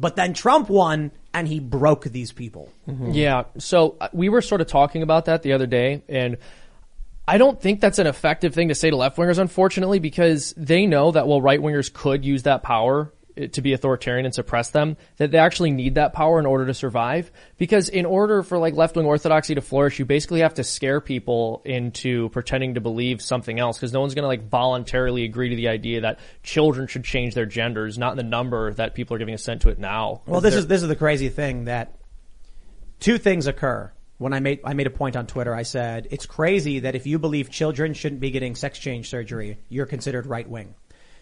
[0.00, 2.72] But then Trump won and he broke these people.
[2.86, 3.44] Yeah.
[3.58, 6.38] So uh, we were sort of talking about that the other day, and
[7.26, 10.86] I don't think that's an effective thing to say to left wingers, unfortunately, because they
[10.86, 14.70] know that while right wingers could use that power uh, to be authoritarian and suppress
[14.70, 17.32] them, that they actually need that power in order to survive.
[17.56, 21.00] Because in order for like left wing orthodoxy to flourish, you basically have to scare
[21.00, 25.48] people into pretending to believe something else, because no one's going to like voluntarily agree
[25.48, 29.16] to the idea that children should change their genders, not in the number that people
[29.16, 30.20] are giving assent to it now.
[30.26, 31.94] Well, this is this is the crazy thing that
[33.00, 33.90] two things occur.
[34.24, 37.06] When I made I made a point on Twitter, I said it's crazy that if
[37.06, 40.74] you believe children shouldn't be getting sex change surgery, you're considered right wing.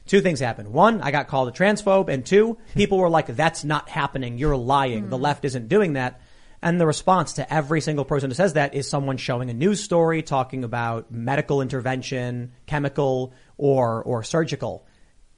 [0.07, 0.69] Two things happened.
[0.69, 4.39] One, I got called a transphobe, and two, people were like, "That's not happening.
[4.39, 5.09] You're lying.
[5.09, 6.21] The left isn't doing that."
[6.63, 9.83] And the response to every single person who says that is someone showing a news
[9.83, 14.87] story talking about medical intervention, chemical or or surgical,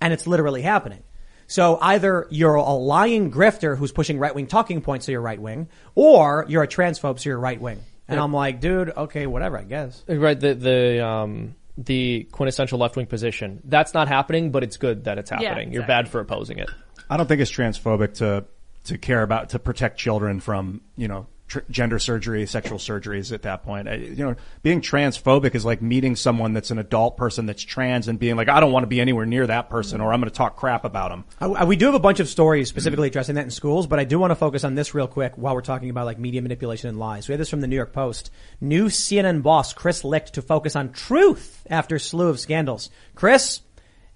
[0.02, 1.02] and it's literally happening.
[1.46, 5.40] So either you're a lying grifter who's pushing right wing talking points, so you're right
[5.40, 7.80] wing, or you're a transphobe, so you're right wing.
[8.08, 10.02] And I'm like, dude, okay, whatever, I guess.
[10.06, 13.60] Right, the the um the quintessential left wing position.
[13.64, 15.72] That's not happening, but it's good that it's Yeah, happening.
[15.72, 16.70] You're bad for opposing it.
[17.10, 18.44] I don't think it's transphobic to
[18.84, 23.32] to care about to protect children from you know tr- gender surgery, sexual surgeries.
[23.32, 27.16] At that point, I, you know, being transphobic is like meeting someone that's an adult
[27.16, 30.00] person that's trans and being like, I don't want to be anywhere near that person,
[30.00, 31.24] or I'm going to talk crap about them.
[31.40, 34.04] I, we do have a bunch of stories specifically addressing that in schools, but I
[34.04, 36.88] do want to focus on this real quick while we're talking about like media manipulation
[36.88, 37.28] and lies.
[37.28, 38.30] We have this from the New York Post.
[38.60, 42.90] New CNN boss Chris Licht to focus on truth after slew of scandals.
[43.14, 43.60] Chris,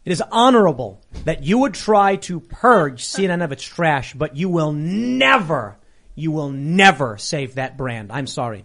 [0.05, 4.49] it is honorable that you would try to purge CNN of its trash, but you
[4.49, 5.77] will never,
[6.19, 8.11] you will never save that brand.
[8.13, 8.65] I'm sorry.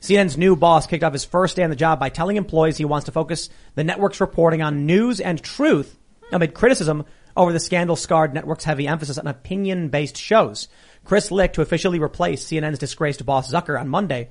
[0.00, 2.84] CNN's new boss kicked off his first day on the job by telling employees he
[2.84, 5.96] wants to focus the network's reporting on news and truth
[6.32, 7.04] amid criticism
[7.36, 10.68] over the scandal-scarred network's heavy emphasis on opinion-based shows.
[11.04, 14.28] Chris Licht, who officially replaced CNN's disgraced boss Zucker on Monday,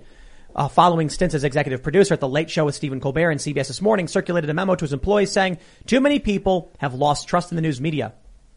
[0.56, 3.70] uh, following stints as executive producer at The Late Show with Stephen Colbert and CBS
[3.70, 7.52] This Morning, circulated a memo to his employees saying, too many people have lost trust
[7.52, 8.14] in the news media.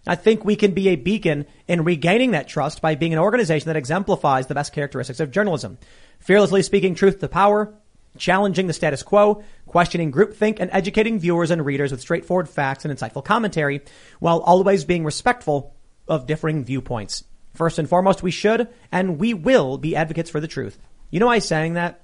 [0.07, 3.69] I think we can be a beacon in regaining that trust by being an organization
[3.69, 5.79] that exemplifies the best characteristics of journalism.
[6.21, 7.75] Fearlessly speaking truth to power,
[8.19, 12.97] challenging the status quo, questioning groupthink, and educating viewers and readers with straightforward facts and
[12.97, 13.81] insightful commentary,
[14.21, 15.75] while always being respectful
[16.07, 17.25] of differing viewpoints.
[17.55, 20.79] First and foremost, we should and we will be advocates for the truth.
[21.11, 22.04] You know why I'm saying that?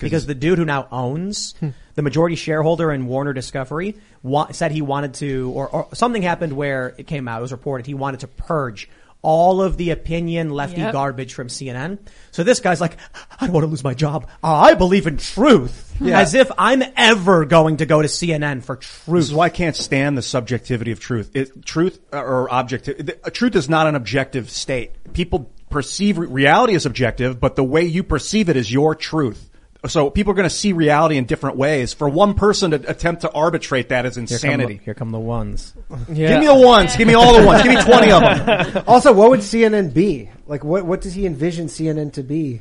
[0.00, 1.68] Because the dude who now owns Hmm.
[1.94, 6.52] the majority shareholder in Warner Discovery wa- said he wanted to, or, or something happened
[6.54, 8.88] where it came out, it was reported he wanted to purge
[9.22, 10.92] all of the opinion lefty Yep.
[10.94, 11.98] garbage from CNN.
[12.30, 12.96] So this guy's like,
[13.38, 14.26] I don't want to lose my job.
[14.42, 15.94] I believe in truth.
[16.02, 19.04] As if I'm ever going to go to CNN for truth.
[19.18, 21.32] This is why I can't stand the subjectivity of truth.
[21.34, 23.10] It, truth uh, or objective.
[23.22, 24.92] uh, Truth is not an objective state.
[25.12, 29.49] People perceive reality as objective, but the way you perceive it is your truth.
[29.86, 31.94] So people are going to see reality in different ways.
[31.94, 34.80] For one person to attempt to arbitrate that is Here come the- insanity.
[34.84, 35.74] Here come the ones.
[36.08, 36.08] Give
[36.40, 36.96] me the ones.
[36.96, 37.62] Give me all the ones.
[37.62, 38.84] Give me 20 of them.
[38.88, 40.28] also, what would CNN be?
[40.46, 42.60] Like, what what does he envision CNN to be?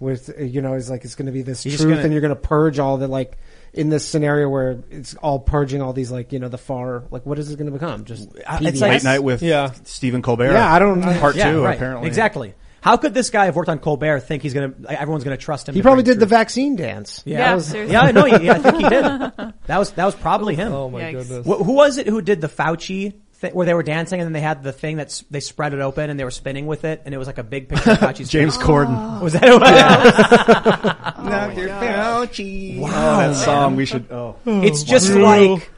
[0.00, 2.20] With you know, is like it's going to be this He's truth, gonna- and you're
[2.20, 3.38] going to purge all the like
[3.72, 7.24] in this scenario where it's all purging all these like you know the far like
[7.24, 8.04] what is it going to become?
[8.04, 8.68] Just Uh, PBS?
[8.68, 9.70] it's like- Late night with Yeah.
[9.84, 10.52] Stephen Colbert.
[10.52, 11.76] Yeah, I don't- Part Yeah, two, right.
[11.76, 12.08] apparently.
[12.08, 12.54] Exactly.
[12.84, 15.68] How could this guy have worked on Colbert think he's gonna, like, everyone's gonna trust
[15.70, 15.74] him?
[15.74, 17.22] he probably bring did the vaccine dance.
[17.24, 17.94] Yeah, Yeah, was- seriously.
[17.94, 18.26] yeah, I know.
[18.26, 19.04] Yeah, I think he did.
[19.66, 20.70] That was that was probably him.
[20.72, 21.12] Oh my Yikes.
[21.12, 21.46] goodness.
[21.46, 24.34] Wh- who was it who did the Fauci thing where they were dancing and then
[24.34, 27.00] they had the thing that they spread it open and they were spinning with it
[27.06, 28.64] and it was like a big picture of Fauci's James face.
[28.66, 28.94] Corden.
[29.20, 29.24] Oh.
[29.24, 30.84] Was that who it was?
[31.30, 31.68] Dr.
[31.74, 32.78] Oh Fauci.
[32.80, 32.88] Wow.
[32.90, 34.36] Oh, that song we should, oh.
[34.44, 35.70] It's just like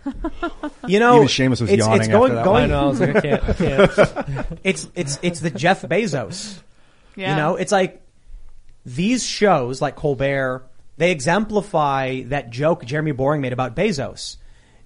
[0.89, 1.17] you know.
[1.17, 2.81] Even Seamus was it's, yawning it's going, after that going, I know.
[2.81, 3.43] I was like, I can't.
[3.45, 4.59] I can't.
[4.65, 6.59] It's it's it's the Jeff Bezos.
[7.17, 7.31] Yeah.
[7.31, 8.03] You know, it's like
[8.85, 14.37] these shows like Colbert, they exemplify that joke Jeremy Boring made about Bezos.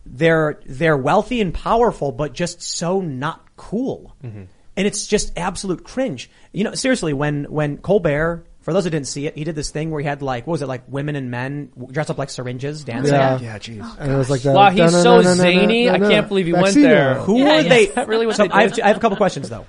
[0.07, 4.16] They're, they're wealthy and powerful, but just so not cool.
[4.24, 4.45] Mm-hmm.
[4.76, 6.31] And it's just absolute cringe.
[6.53, 9.70] You know, seriously, when, when Colbert for those who didn't see it, he did this
[9.70, 12.31] thing where he had like, what was it, like women and men dressed up like
[12.31, 13.14] syringes dancing?
[13.14, 13.81] Yeah, yeah, jeez.
[13.83, 14.55] Oh, and it was like that.
[14.55, 15.89] Wow, he's so zany.
[15.89, 17.14] I can't believe he went there.
[17.14, 17.87] Who were they?
[17.87, 18.39] That really was.
[18.39, 19.66] I have a couple questions though.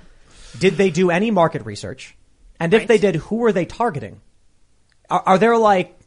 [0.58, 2.14] Did they do any market research?
[2.62, 2.88] And if Right.
[2.88, 4.20] they did, who were they targeting?
[5.10, 5.98] Are, are there like?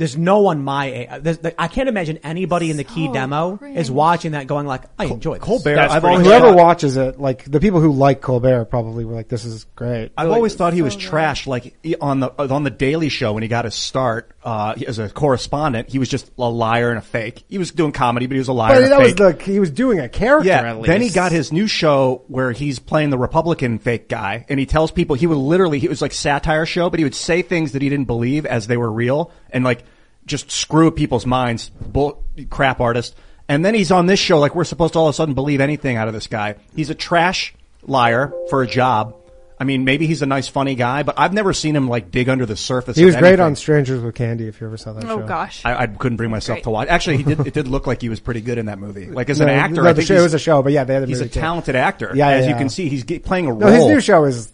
[0.00, 1.08] There's no one my age.
[1.20, 3.76] there's- I can't imagine anybody in the key So demo cringe.
[3.76, 5.42] is watching that going like, I enjoy this.
[5.44, 9.14] Colbert, I've always, Whoever thought, watches it, like the people who like Colbert, probably were
[9.14, 11.46] like, "This is great." I've always thought he was trash.
[11.46, 15.10] Like on the on the Daily Show when he got his start uh, as a
[15.10, 17.44] correspondent, he was just a liar and a fake.
[17.48, 19.44] He was doing comedy, but he was a liar But and a that was the
[19.44, 20.48] he was doing a character.
[20.48, 20.62] yeah.
[20.62, 20.86] at least.
[20.86, 24.64] Then he got his new show where he's playing the Republican fake guy, and he
[24.64, 27.72] tells people he would literally he was like satire show, but he would say things
[27.72, 29.84] that he didn't believe as they were real, and like
[30.26, 31.70] just screw people's minds.
[31.70, 33.16] Bull, crap artist.
[33.48, 35.60] And then he's on this show like we're supposed to all of a sudden believe
[35.60, 36.54] anything out of this guy.
[36.74, 39.16] He's a trash liar for a job.
[39.60, 42.30] I mean, maybe he's a nice, funny guy, but I've never seen him like dig
[42.30, 42.96] under the surface.
[42.96, 43.44] He of was great anything.
[43.44, 44.48] on Strangers with Candy.
[44.48, 45.26] If you ever saw that Oh show.
[45.26, 45.62] gosh.
[45.66, 46.64] I, I couldn't bring myself Great.
[46.64, 46.88] to watch.
[46.88, 47.40] Actually, he did.
[47.46, 49.06] It did look like he was pretty good in that movie.
[49.06, 50.72] Like as No, an actor, no, I the think show- it was a show, but
[50.72, 51.40] yeah, they had the he's a movie too.
[51.40, 52.10] talented actor.
[52.14, 53.60] Yeah, as yeah, you can see, he's playing a role.
[53.60, 54.50] No, his new show is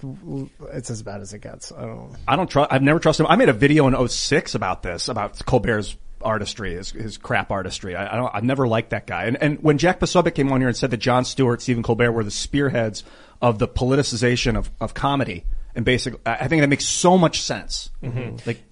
[0.73, 1.71] it's as bad as it gets.
[1.71, 2.11] I don't.
[2.27, 2.73] I don't trust.
[2.73, 3.31] I've never trusted him.
[3.31, 7.95] I made a video in 06 about this, about Colbert's artistry, his, his crap artistry.
[7.95, 8.35] I, I don't.
[8.35, 9.27] I've never liked that guy.
[9.27, 12.11] And and when Jack Posobiec came on here and said that Jon Stewart, Stephen Colbert
[12.11, 13.05] were the spearheads
[13.41, 17.91] of the politicization of of comedy, and basically, I think that makes so much sense.
[18.03, 18.37] Mm-hmm.
[18.47, 18.63] Like.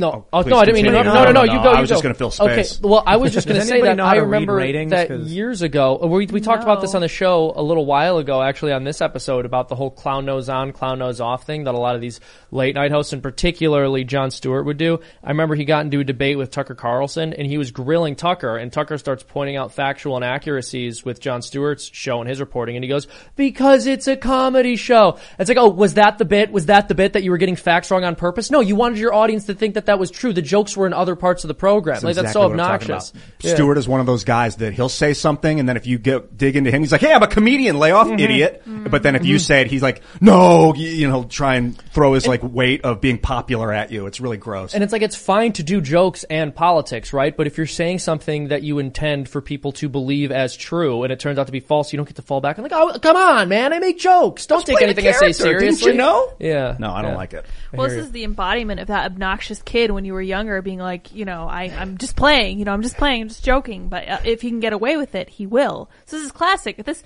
[0.00, 0.86] No, oh, no, I didn't mean.
[0.86, 1.04] No, continue.
[1.14, 1.70] no, no, No, no, no, you go.
[1.70, 1.94] I was go.
[1.94, 2.78] just gonna fill space.
[2.80, 4.90] Okay, well, I was just going to say that I remember ratings?
[4.90, 6.00] that 'Cause- years ago.
[6.02, 8.82] uh, We we talked about this on the show a little while ago, actually, on
[8.84, 11.94] this episode about the whole clown nose on, clown nose off thing that a lot
[11.94, 12.18] of these
[12.50, 14.98] late night hosts, and particularly Jon Stewart, would do.
[15.22, 18.56] I remember he got into a debate with Tucker Carlson, and he was grilling Tucker,
[18.56, 22.84] and Tucker starts pointing out factual inaccuracies with Jon Stewart's show and his reporting, and
[22.84, 26.50] he goes, "Because it's a comedy show." It's like, oh, was that the bit?
[26.50, 28.50] Was that the bit that you were getting facts wrong on purpose?
[28.50, 30.32] No, you wanted your audience to think that that was true.
[30.32, 32.00] The jokes were in other parts of the program.
[32.02, 33.12] like that's so what I'm talking obnoxious.
[33.40, 33.54] Yeah.
[33.54, 36.36] Stewart is one of those guys that he'll say something, and then if you get
[36.38, 37.78] dig into him, he's like, "Hey, I'm a comedian.
[37.78, 38.18] Lay off, Mm-hmm.
[38.20, 41.76] idiot." But then if you say it, he's like, "No," you, you know, try and
[41.92, 44.06] throw his like weight of being popular at you.
[44.06, 44.74] It's really gross.
[44.74, 47.36] And it's like it's fine to do jokes and politics, right?
[47.36, 51.12] But if you're saying something that you intend for people to believe as true and
[51.12, 52.98] it turns out to be false, you don't get to fall back and like, oh,
[53.00, 54.46] come on, man, I make jokes.
[54.46, 55.44] Don't take playing a anything I say character.
[55.60, 55.92] Didn't seriously.
[55.92, 56.32] you know?
[56.38, 56.76] Yeah.
[56.78, 57.16] no, I don't Yeah.
[57.16, 57.46] like it.
[57.72, 61.14] Well, this is the embodiment of that obnoxious kid when you were younger, being like,
[61.14, 63.88] you know, I, I'm just playing, you know, I'm just playing, I'm just joking.
[63.88, 65.88] But uh, if he can get away with it, he will.
[66.06, 66.84] So this is classic.
[66.84, 67.04] This,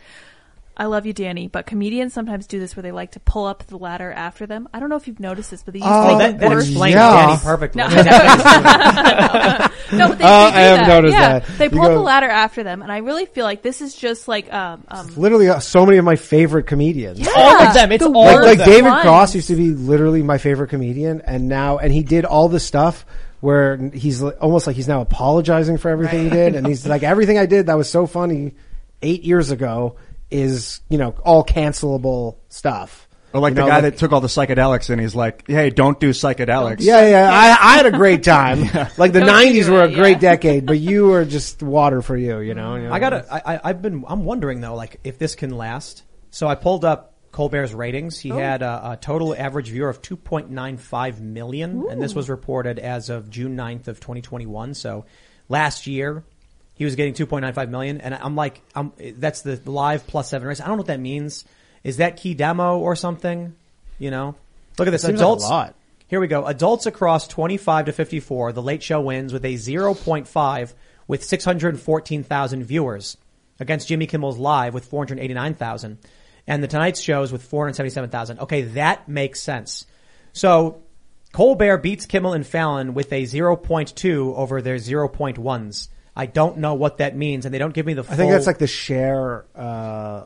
[0.77, 3.65] I love you, Danny, but comedians sometimes do this where they like to pull up
[3.69, 4.69] the ladder after them.
[4.75, 6.39] I don't know if you've noticed this, but they used Oh, to make that, the
[6.49, 6.69] that worst.
[6.71, 7.27] explains Yeah.
[7.27, 7.79] Danny perfectly.
[7.83, 7.89] No.
[9.93, 10.89] No, but they, Oh, they do I have that.
[10.89, 11.39] noticed yeah.
[11.41, 11.59] that.
[11.59, 13.81] They You pull up go- the ladder after them, and I really feel like this
[13.81, 17.21] is just like um, um Literally, uh, so many of my favorite comedians.
[17.21, 17.93] Yeah, All of them.
[17.93, 18.69] It's the all like, of like them.
[18.69, 19.03] David ones.
[19.03, 22.65] Cross used to be literally my favorite comedian, and now and he did all this
[22.65, 23.05] stuff
[23.41, 27.39] where he's almost like he's now apologizing for everything he did, and he's like everything
[27.39, 28.55] I did that was so funny
[29.03, 29.97] eight years ago
[30.35, 33.09] is you know all cancelable stuff.
[33.33, 35.49] Or like You the know, guy like- that took all the psychedelics and he's like,
[35.49, 37.31] "Hey, don't do psychedelics." Yeah, yeah.
[37.33, 38.65] I, I had a great time.
[38.97, 42.01] Like the Don't '90s do were a it, great decade, but you were just water
[42.01, 42.39] for you.
[42.39, 42.77] You know.
[42.77, 42.93] You know?
[42.93, 43.27] I gotta.
[43.31, 44.05] I, I, I've been.
[44.07, 46.05] I'm wondering though, like if this can last.
[46.31, 48.19] So I pulled up Colbert's ratings.
[48.19, 48.37] He oh.
[48.37, 53.31] had a, a total average viewer of 2.95 million, and this was reported as of
[53.31, 54.75] June 9th of 2021.
[54.75, 55.05] So
[55.49, 56.25] last year
[56.75, 60.61] he was getting 2.95 million, and I'm like, I'm, that's the live plus seven race.
[60.61, 61.45] I don't know what that means.
[61.83, 63.55] Is that key demo or something?
[63.99, 64.35] You know,
[64.79, 65.05] look at this.
[65.05, 65.45] Like Adults.
[65.45, 65.75] lot.
[66.09, 66.45] Here we go.
[66.45, 68.53] Adults across 25 to 54.
[68.53, 70.75] The Late Show wins with a 0.5
[71.07, 73.17] with 614,000 viewers
[73.61, 75.99] against Jimmy Kimmel's Live with 489,000
[76.47, 78.41] and The tonight's Show's with 477,000.
[78.41, 79.87] Okay, that makes sense.
[80.33, 80.83] So
[81.33, 85.89] Colbert beats Kimmel and Fallon with a 0.2 over their 0.1s.
[86.17, 88.31] I don't know what that means and they don't give me the full I think
[88.31, 89.45] that's like the share.
[89.55, 90.25] Uh,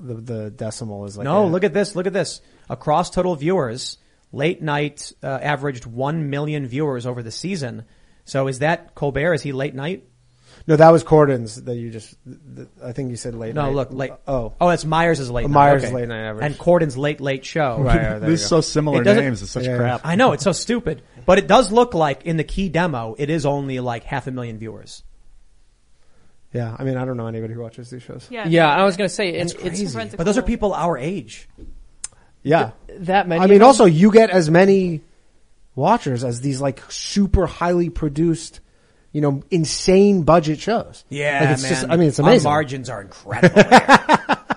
[0.00, 1.94] the the decimal is like no, a- look at this.
[1.96, 2.40] Look at this.
[2.70, 3.98] Across total viewers,
[4.32, 7.84] late night uh, averaged 1 million viewers over the season.
[8.24, 9.34] So is that Colbert?
[9.34, 10.04] Is he late night?
[10.66, 12.14] No, that was Corden's that you just.
[12.26, 13.54] th- I think you said late.
[13.54, 13.74] No, night.
[13.74, 14.12] look, late.
[14.26, 15.50] Oh, Oh, that's Meyers' is late night.
[15.50, 15.94] Meyers' Okay.
[15.94, 16.44] late night average.
[16.44, 17.78] And Corden's late, late show.
[17.78, 17.96] right.
[17.96, 19.40] right there These so similar It names.
[19.42, 19.76] It's such Yeah.
[19.78, 20.00] crap.
[20.04, 21.02] I know, it's so stupid.
[21.24, 24.30] But it does look like in the key demo, it is only like half a
[24.30, 25.04] million viewers.
[26.52, 28.26] Yeah, I mean, I don't know anybody who watches these shows.
[28.30, 28.46] Yeah.
[28.48, 29.86] Yeah, I was gonna say, and That's it's crazy.
[29.88, 30.46] friends are But those are cool.
[30.46, 31.48] people our age.
[32.42, 32.70] Yeah,
[33.00, 33.40] that many.
[33.40, 33.66] I of mean, them?
[33.66, 35.02] also you get as many
[35.74, 38.60] watchers as these like super highly produced,
[39.12, 41.04] you know, insane budget shows.
[41.10, 41.70] Yeah, like, it's man.
[41.72, 41.84] just.
[41.90, 42.44] I mean, it's Our amazing.
[42.50, 43.62] margins are incredible.
[43.62, 44.36] here.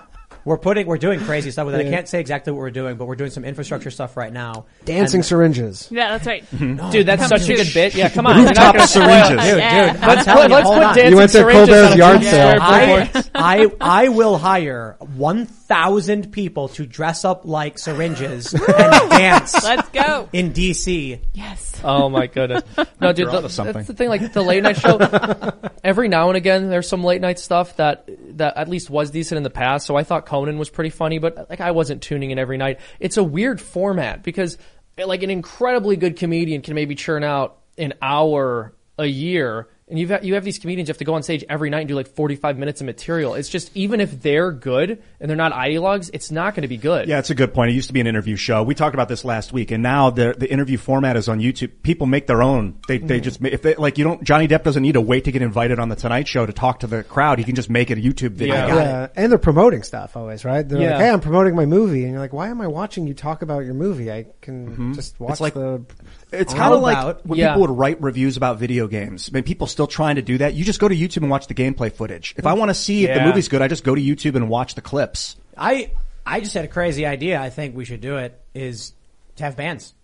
[0.44, 1.86] we're putting, we're doing crazy stuff with it.
[1.86, 4.66] I can't say exactly what we're doing, but we're doing some infrastructure stuff right now.
[4.84, 5.88] Dancing And- syringes.
[5.90, 6.44] Yeah, that's right.
[6.92, 7.94] dude, that's such a to- good bit.
[7.94, 9.30] Yeah, come on, you're Rooftop syringes.
[9.30, 9.50] it.
[9.50, 9.92] Dude, Yeah.
[9.92, 12.58] dude, Let's put, you, let's put dancing You went to syringes Colbert's yard two sale.
[12.60, 13.24] I.
[13.34, 18.62] I, I will hire 1,000 people to dress up like syringes and
[19.10, 20.28] dance Let's go.
[20.32, 21.18] in DC.
[21.34, 21.80] Yes.
[21.84, 22.62] Oh my goodness!
[23.00, 24.08] No, dude, the, that's the thing.
[24.08, 24.96] Like the late night show,
[25.84, 28.08] every now and again, there's some late night stuff that
[28.38, 29.86] that at least was decent in the past.
[29.86, 32.80] So I thought Conan was pretty funny, but like I wasn't tuning in every night.
[33.00, 34.58] It's a weird format because
[34.96, 39.68] like an incredibly good comedian can maybe churn out an hour a year.
[39.92, 41.80] And you've got, you have these comedians you have to go on stage every night
[41.80, 43.34] and do like 45 minutes of material.
[43.34, 46.78] It's just, even if they're good and they're not ideologues, it's not going to be
[46.78, 47.08] good.
[47.08, 47.72] Yeah, it's a good point.
[47.72, 48.62] It used to be an interview show.
[48.62, 51.70] We talked about this last week, and now the the interview format is on YouTube.
[51.82, 52.78] People make their own.
[52.88, 53.22] They they Mm.
[53.22, 54.24] just ma- if they like you don't.
[54.24, 56.80] Johnny Depp doesn't need to wait to get invited on the Tonight Show to talk
[56.80, 57.36] to the crowd.
[57.38, 58.54] He can just make it a YouTube video.
[58.54, 58.74] Yeah.
[58.76, 60.66] Yeah, and they're promoting stuff always, right?
[60.66, 60.92] They're Yeah.
[60.92, 63.42] like, "Hey, I'm promoting my movie," and you're like, "Why am I watching you talk
[63.42, 64.10] about your movie?
[64.10, 64.92] I can mm-hmm.
[64.92, 65.82] just watch like- the."
[66.30, 67.48] It's kind of like when Yeah.
[67.48, 69.30] people would write reviews about video games.
[69.30, 70.54] I mean, people still trying to do that.
[70.54, 72.34] You just go to YouTube and watch the gameplay footage.
[72.36, 74.48] If I want to see if the movie's good, I just go to YouTube and
[74.48, 75.36] watch the clips.
[75.56, 75.92] I,
[76.26, 77.40] I just had a crazy idea.
[77.40, 78.92] I think we should do it is
[79.36, 79.94] to have bands.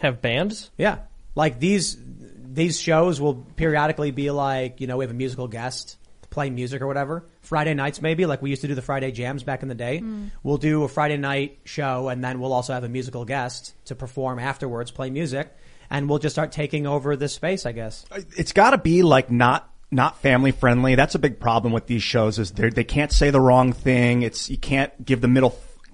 [0.00, 0.70] Have bands?
[0.76, 0.98] Yeah.
[1.34, 1.96] Like these,
[2.52, 5.98] these shows will periodically be like, you know, we have a musical guest
[6.30, 7.24] play music or whatever.
[7.46, 10.00] Friday nights maybe, like we used to do the Friday jams back in the day.
[10.00, 10.30] Mm.
[10.42, 13.94] We'll do a Friday night show and then we'll also have a musical guest to
[13.94, 15.54] perform afterwards, play music,
[15.88, 18.04] and we'll just start taking over this space, I guess.
[18.36, 20.96] It's got to be like not not family friendly.
[20.96, 24.22] That's a big problem with these shows is they they can't say the wrong thing.
[24.22, 25.50] It's you can't give the middle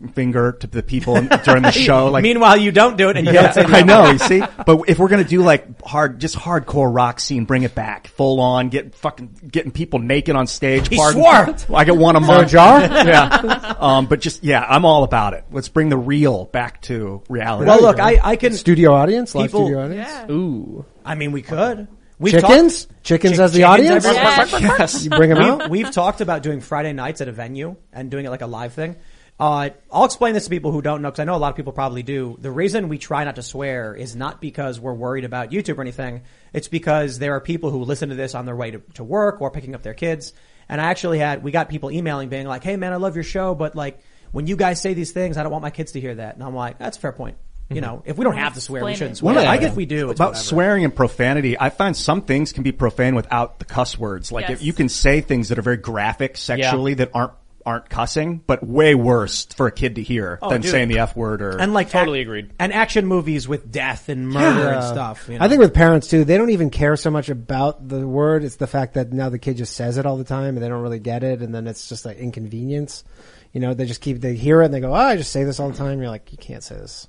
[0.09, 2.09] finger to the people during the show.
[2.09, 4.11] Like Meanwhile, you don't do it and you Yeah, don't say I know.
[4.11, 7.75] You see, but if we're gonna do like hard, just hardcore rock scene, bring it
[7.75, 10.89] back, full on, get fucking getting people naked on stage.
[10.89, 11.79] He pardon- swore!
[11.79, 12.51] I get one a a month.
[12.51, 12.81] jar?
[12.83, 13.75] yeah.
[13.79, 15.45] Um, but just yeah, I'm all about it.
[15.51, 17.67] Let's bring the real back to reality.
[17.69, 18.53] Well, look, I, I can.
[18.53, 20.09] Studio audience, live People- studio audience.
[20.09, 20.31] Yeah.
[20.31, 20.85] Ooh.
[21.05, 21.89] I mean, we could.
[22.19, 24.05] We've Chickens, talked- chickens Chick- as the chickens audience.
[24.05, 24.53] Yes.
[24.61, 25.05] yes.
[25.05, 25.63] You bring them out.
[25.71, 28.47] We've, we've talked about doing Friday nights at a venue and doing it like a
[28.47, 28.95] live thing.
[29.41, 31.57] Uh, I'll explain this to people who don't know because I know a lot of
[31.57, 32.37] people probably do.
[32.41, 35.81] The reason we try not to swear is not because we're worried about YouTube or
[35.81, 36.23] anything.
[36.53, 39.41] It's because there are people who listen to this on their way to, to work
[39.41, 40.33] or picking up their kids.
[40.69, 43.25] And I actually had, we got people emailing being like, hey man, I love your
[43.25, 43.99] show, but like
[44.31, 46.35] when you guys say these things, I don't want my kids to hear that.
[46.35, 47.37] And I'm like, that's a fair point.
[47.69, 49.35] You know, if we don't have to swear, we shouldn't swear.
[49.35, 50.11] One of- I I guess get we do.
[50.11, 50.45] It's about whatever.
[50.45, 51.59] swearing and profanity.
[51.59, 54.31] I find some things can be profane without the cuss words.
[54.31, 54.61] Like Yes.
[54.61, 57.33] if you can say things that are very graphic sexually that aren't
[57.65, 60.71] aren't cussing, but way worse for a kid to hear oh, than Oh, dude.
[60.71, 62.51] saying the f word or And like Totally ac- agreed.
[62.59, 65.29] And action movies with death and murder and stuff.
[65.29, 65.45] You know?
[65.45, 68.45] I think with parents too, they don't even care so much about the word.
[68.45, 70.69] It's the fact that now the kid just says it all the time and they
[70.69, 73.05] don't really get it, and then it's just like inconvenience.
[73.53, 75.45] You know, they just keep they hear it and they go, "Oh, I just say
[75.45, 77.09] this all the time." You're like, you can't say this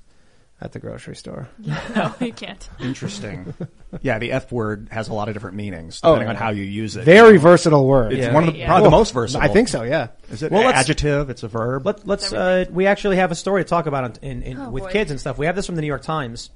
[0.64, 1.48] at the grocery store.
[1.94, 2.68] no, you can't.
[2.80, 3.52] Interesting.
[4.00, 6.64] yeah, the F word has a lot of different meanings Oh, depending on how you
[6.64, 7.04] use it.
[7.04, 8.12] Very versatile word.
[8.14, 8.32] It's Yeah.
[8.32, 8.66] one of the Yeah.
[8.66, 9.42] probably the most versatile.
[9.48, 9.82] I think so.
[9.82, 10.08] Yeah.
[10.30, 11.28] Is it Well, an let's- adjective?
[11.30, 11.84] It's a verb.
[11.86, 12.32] Let, let's.
[12.32, 14.90] Uh, we actually have a story to talk about in, in, in Oh, with boy.
[14.90, 15.36] kids and stuff.
[15.38, 16.50] We have this from the New York Times.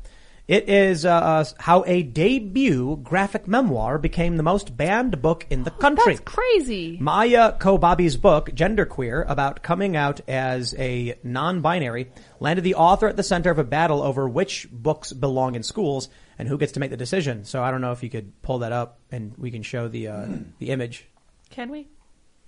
[0.49, 5.65] It is uh, uh, how a debut graphic memoir became the most banned book in
[5.65, 6.15] the country.
[6.15, 6.97] That's crazy.
[6.99, 13.23] Maia Kobabe's book, Genderqueer, about coming out as a non-binary, landed the author at the
[13.23, 16.91] center of a battle over which books belong in schools and who gets to make
[16.91, 17.45] the decision.
[17.45, 20.09] So I don't know if you could pull that up and we can show the
[20.09, 20.27] uh,
[20.61, 21.07] the image.
[21.51, 21.89] Can we?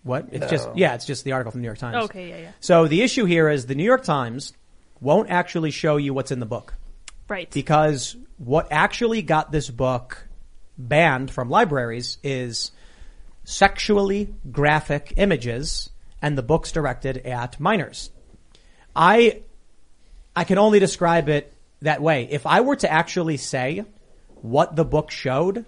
[0.05, 0.29] What?
[0.33, 2.05] It's just yeah, it's just the article from the New York Times.
[2.05, 2.53] Okay, yeah, yeah.
[2.61, 4.55] So the issue here is the New York Times
[5.03, 6.75] won't actually show you what's in the book
[7.31, 7.51] Right.
[7.51, 10.27] because what actually got this book
[10.77, 12.73] banned from libraries is
[13.45, 18.11] sexually graphic images and the books directed at minors.
[18.97, 19.43] I
[20.35, 21.53] I can only describe it
[21.83, 22.29] that way.
[22.31, 23.85] If I were to actually say
[24.43, 25.65] what the book showed,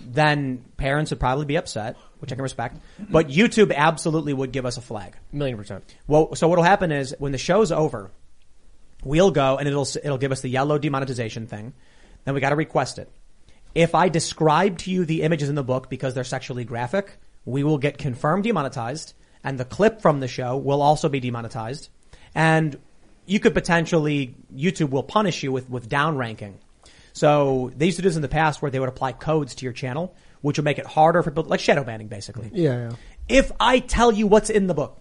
[0.00, 2.76] then parents would probably be upset, which I can respect.
[2.98, 5.16] But YouTube absolutely would give us a flag.
[5.32, 5.84] Million percent.
[6.06, 8.10] Well, so what'll happen is when the show's over,
[9.04, 11.74] we'll go and it'll it'll give us the yellow demonetization thing.
[12.24, 13.10] Then we got to request it.
[13.74, 17.64] If I describe to you the images in the book because they're sexually graphic, we
[17.64, 21.88] will get confirmed demonetized, and the clip from the show will also be demonetized,
[22.34, 22.78] and
[23.26, 26.58] you could potentially YouTube will punish you with with down ranking.
[27.12, 29.64] So they used to do this in the past where they would apply codes to
[29.64, 32.90] your channel, which would make it harder for people, like shadow banning basically Yeah.
[32.90, 32.96] yeah.
[33.28, 35.00] if I tell you what's in the book,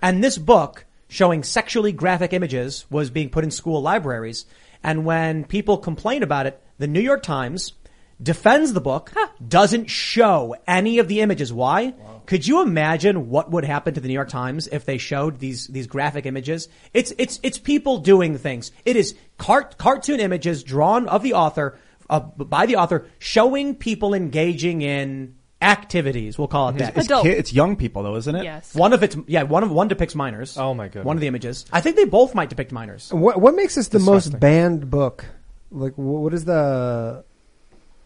[0.00, 4.46] and this book showing sexually graphic images was being put in school libraries,
[4.82, 7.74] and when people complain about it, the New York Times
[8.22, 9.12] defends the book,
[9.46, 11.52] doesn't show any of the images.
[11.52, 11.94] Why?
[12.26, 15.66] Could you imagine what would happen to the New York Times if they showed these
[15.66, 16.68] these graphic images?
[16.94, 18.70] It's it's it's people doing things.
[18.84, 24.14] It is cart, cartoon images drawn of the author uh, by the author showing people
[24.14, 26.38] engaging in activities.
[26.38, 26.96] We'll call it that.
[26.96, 27.24] it's, Adult.
[27.24, 28.44] ki- it's young people though, isn't it?
[28.44, 28.74] Yes.
[28.74, 30.56] One of it's yeah, one of one depicts minors.
[30.58, 31.04] Oh my goodness.
[31.04, 31.66] One of the images.
[31.72, 33.12] I think they both might depict minors.
[33.12, 34.32] What what makes this the Disgusting.
[34.32, 35.24] most banned book?
[35.70, 37.24] Like, wh- what is the?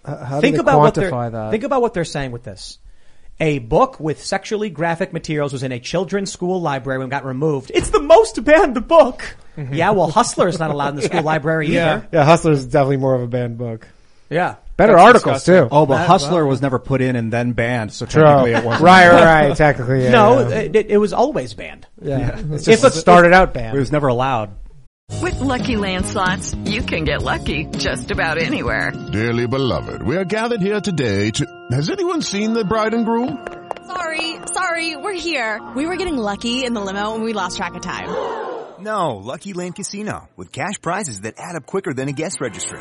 [0.07, 1.51] h- How think do they about what they're quantify that?
[1.51, 2.79] think about what they're saying with this.
[3.41, 7.73] A book with sexually graphic materials was in a children's school library and got removed.
[7.75, 9.37] It's the most banned book.
[9.57, 9.75] Mm-hmm.
[9.75, 12.07] Yeah, well, Hustler is not allowed in the school library either.
[12.13, 13.89] yeah, Hustler's is definitely more of a banned book.
[14.31, 14.55] Yeah.
[14.77, 15.69] Better That's articles disgusting.
[15.69, 15.69] too.
[15.71, 18.23] Oh, but That- Hustler was never put in and then banned, so True.
[18.23, 18.83] technically it wasn't.
[18.85, 19.57] right, right, right.
[19.65, 20.11] Technically, yeah.
[20.11, 20.55] no, yeah.
[20.57, 21.87] It, it- it was always banned.
[22.03, 22.39] yeah.
[22.53, 23.79] It's If just a- started out It banned.
[23.79, 24.51] was never allowed.
[25.23, 28.91] With Lucky Land slots, you can get lucky just about anywhere.
[29.13, 31.47] Dearly beloved, we are gathered here today to.
[31.73, 33.47] Has anyone seen the bride and groom?
[33.87, 35.61] Sorry, sorry, we're here.
[35.77, 38.09] We were getting lucky in the limo and we lost track of time.
[38.81, 42.81] No, Lucky Land Casino with cash prizes that add up quicker than a guest registry.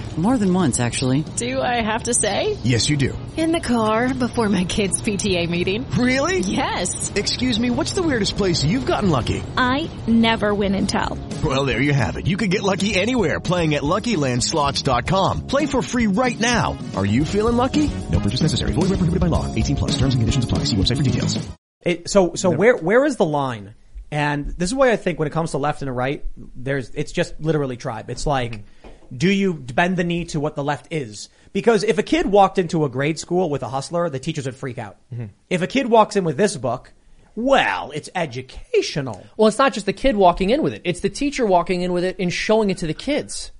[0.17, 1.23] More than once, actually.
[1.37, 2.57] Do I have to say?
[2.63, 3.17] Yes, you do.
[3.37, 5.89] In the car before my kids' PTA meeting.
[5.91, 6.39] Really?
[6.39, 7.11] Yes.
[7.15, 9.41] Excuse me, what's the weirdest place you've gotten lucky?
[9.57, 11.17] I never win and tell.
[11.43, 12.27] Well, there you have it.
[12.27, 15.47] You can get lucky anywhere playing at LuckyLandSlots.com.
[15.47, 16.77] Play for free right now.
[16.95, 17.89] Are you feeling lucky?
[18.11, 18.73] No purchase necessary.
[18.73, 19.47] Void where prohibited by law.
[19.55, 19.91] 18 plus.
[19.91, 20.65] Terms and conditions apply.
[20.65, 21.39] See website for details.
[21.83, 23.73] It, so so where where is the line?
[24.11, 27.13] And this is why I think when it comes to left and right, there's it's
[27.13, 28.09] just literally tribe.
[28.09, 28.80] It's like, mm-hmm.
[29.15, 31.29] Do you bend the knee to what the left is?
[31.53, 34.55] Because if a kid walked into a grade school with a hustler, the teachers would
[34.55, 34.97] freak out.
[35.13, 35.25] Mm-hmm.
[35.49, 36.93] If a kid walks in with this book,
[37.35, 39.25] well, it's educational.
[39.37, 40.81] Well, it's not just the kid walking in with it.
[40.85, 43.51] It's the teacher walking in with it and showing it to the kids.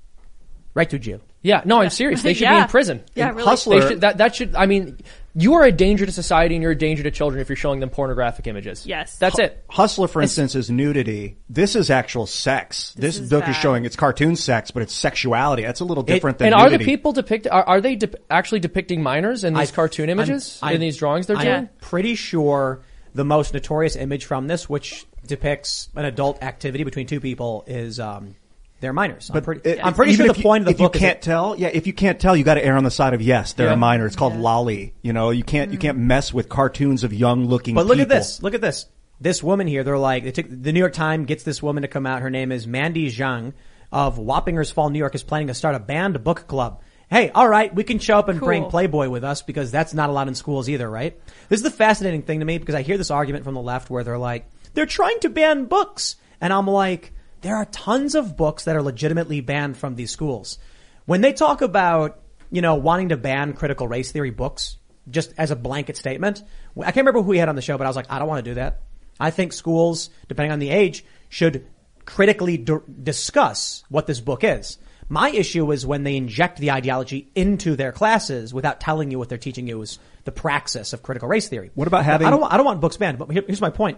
[0.74, 1.20] Right to jail.
[1.42, 2.22] Yeah, no, I'm serious.
[2.24, 3.04] They should be in prison.
[3.16, 3.44] Yeah, really.
[3.44, 5.00] Hustler, They should, that, that should, I mean,
[5.34, 7.80] you are a danger to society and you're a danger to children if you're showing
[7.80, 8.86] them pornographic images.
[8.86, 9.18] Yes.
[9.18, 9.64] That's it.
[9.70, 11.38] Hustler, for instance, is nudity.
[11.50, 12.94] This is actual sex.
[12.98, 13.62] This, is book is bad.
[13.62, 15.64] showing it's cartoon sex, but it's sexuality.
[15.64, 16.92] That's a little different than and are the nudity.
[16.92, 20.60] people depict, are, are they dep actually depicting minors in these I- cartoon images?
[20.62, 21.70] I'm- in these drawings they're I'm doing?
[21.80, 27.20] pretty sure the most notorious image from this, which depicts an adult activity between two
[27.20, 28.36] people, is um,
[28.82, 29.32] they're minors.
[29.34, 31.22] I'm pretty, It- I'm pretty sure the you- point of the if book you can't
[31.22, 33.22] that- tell, yeah, if you can't tell, you got to err on the side of
[33.22, 33.74] yes, they're Yeah.
[33.74, 34.06] a minor.
[34.06, 34.92] It's called loli.
[35.02, 35.82] You know, you can't you mm.
[35.82, 37.76] can't mess with cartoons of young looking.
[37.76, 37.84] People.
[37.84, 38.44] But look at this.
[38.44, 38.88] Look at this.
[39.22, 41.88] This woman here, they're like, they took, the New York Times gets this woman to
[41.88, 42.22] come out.
[42.24, 43.54] Her name is Mandy Zhang
[43.92, 46.82] of Wappingers Fall, New York, is planning to start a banned book club.
[47.12, 50.10] hey, all right, we can show up and bring Playboy with us because that's not
[50.10, 51.20] allowed in schools either, right?
[51.50, 53.90] This is the fascinating thing to me because I hear this argument from the left
[53.90, 56.16] where they're like, they're trying to ban books.
[56.40, 60.60] And I'm like, there are tons of books that are legitimately banned from these schools.
[61.06, 62.20] When they talk about,
[62.52, 64.78] you know, wanting to ban critical race theory books,
[65.10, 66.44] just as a blanket statement,
[66.78, 68.28] I can't remember who we had on the show, but I was like, I don't
[68.28, 68.82] want to do that.
[69.20, 71.66] I think schools, depending on the age, should
[72.06, 74.78] critically d- discuss what this book is.
[75.10, 79.28] My issue is when they inject the ideology into their classes without telling you what
[79.30, 81.70] they're teaching you is the praxis of critical race theory.
[81.76, 82.40] What about having- I don't.
[82.42, 83.98] want- I don't want books banned, but here- here's my point.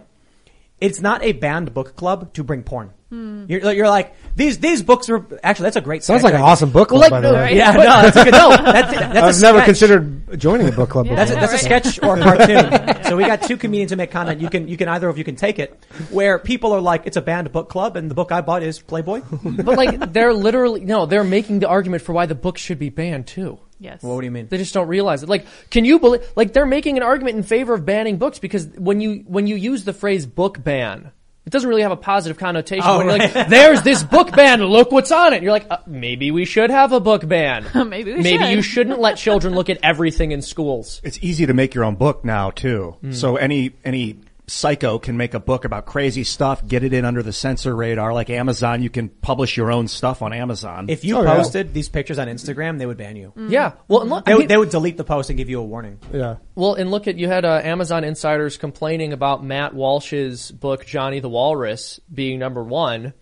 [0.80, 2.90] It's not a banned book club to bring porn.
[3.10, 3.44] Hmm.
[3.48, 6.70] You're, you're like these these books are actually that's a great Sounds like an awesome
[6.70, 7.56] book club, Well, by the way.
[7.56, 8.32] Yeah, no, that's a good.
[8.32, 9.64] No, that's, that's I've a never sketch.
[9.66, 11.48] considered joining a book club That's a, before.
[11.48, 13.04] that's a sketch or a cartoon.
[13.04, 14.40] so we got two comedians who make content.
[14.40, 15.86] You can you can either of you can take it.
[16.10, 18.80] Where people are like, it's a banned book club, and the book I bought is
[18.80, 19.20] Playboy.
[19.44, 22.88] But like, they're literally no, they're making the argument for why the book should be
[22.90, 23.60] banned too.
[23.84, 24.02] Yes.
[24.02, 24.48] Well, what do you mean?
[24.48, 25.28] They just don't realize it.
[25.28, 26.22] Like, can you believe?
[26.36, 29.56] Like, they're making an argument in favor of banning books because when you when you
[29.56, 31.12] use the phrase book ban,
[31.44, 32.84] it doesn't really have a positive connotation.
[32.86, 33.34] Oh, when you're right.
[33.34, 34.62] like, there's this book ban.
[34.62, 35.42] Look what's on it.
[35.42, 37.66] You're like, uh, maybe we should have a book ban.
[37.88, 38.24] Maybe we should.
[38.24, 38.52] maybe should.
[38.54, 41.02] you shouldn't let children look at everything in schools.
[41.04, 42.96] It's easy to make your own book now too.
[43.02, 43.12] Hmm.
[43.12, 47.22] So any any psycho can make a book about crazy stuff, get it in under
[47.22, 48.12] the censor radar.
[48.12, 50.86] Like Amazon, you can publish your own stuff on Amazon.
[50.88, 51.36] If you Oh, yeah.
[51.36, 53.32] posted these pictures on Instagram, they would ban you.
[53.48, 53.72] Yeah.
[53.88, 55.60] Well, and look, They I would, mean- they would delete the post and give you
[55.60, 55.98] a warning.
[56.12, 56.36] Yeah.
[56.54, 61.20] Well, and look at you had uh, Amazon insiders complaining about Matt Walsh's book Johnny
[61.20, 63.14] the Walrus being number one,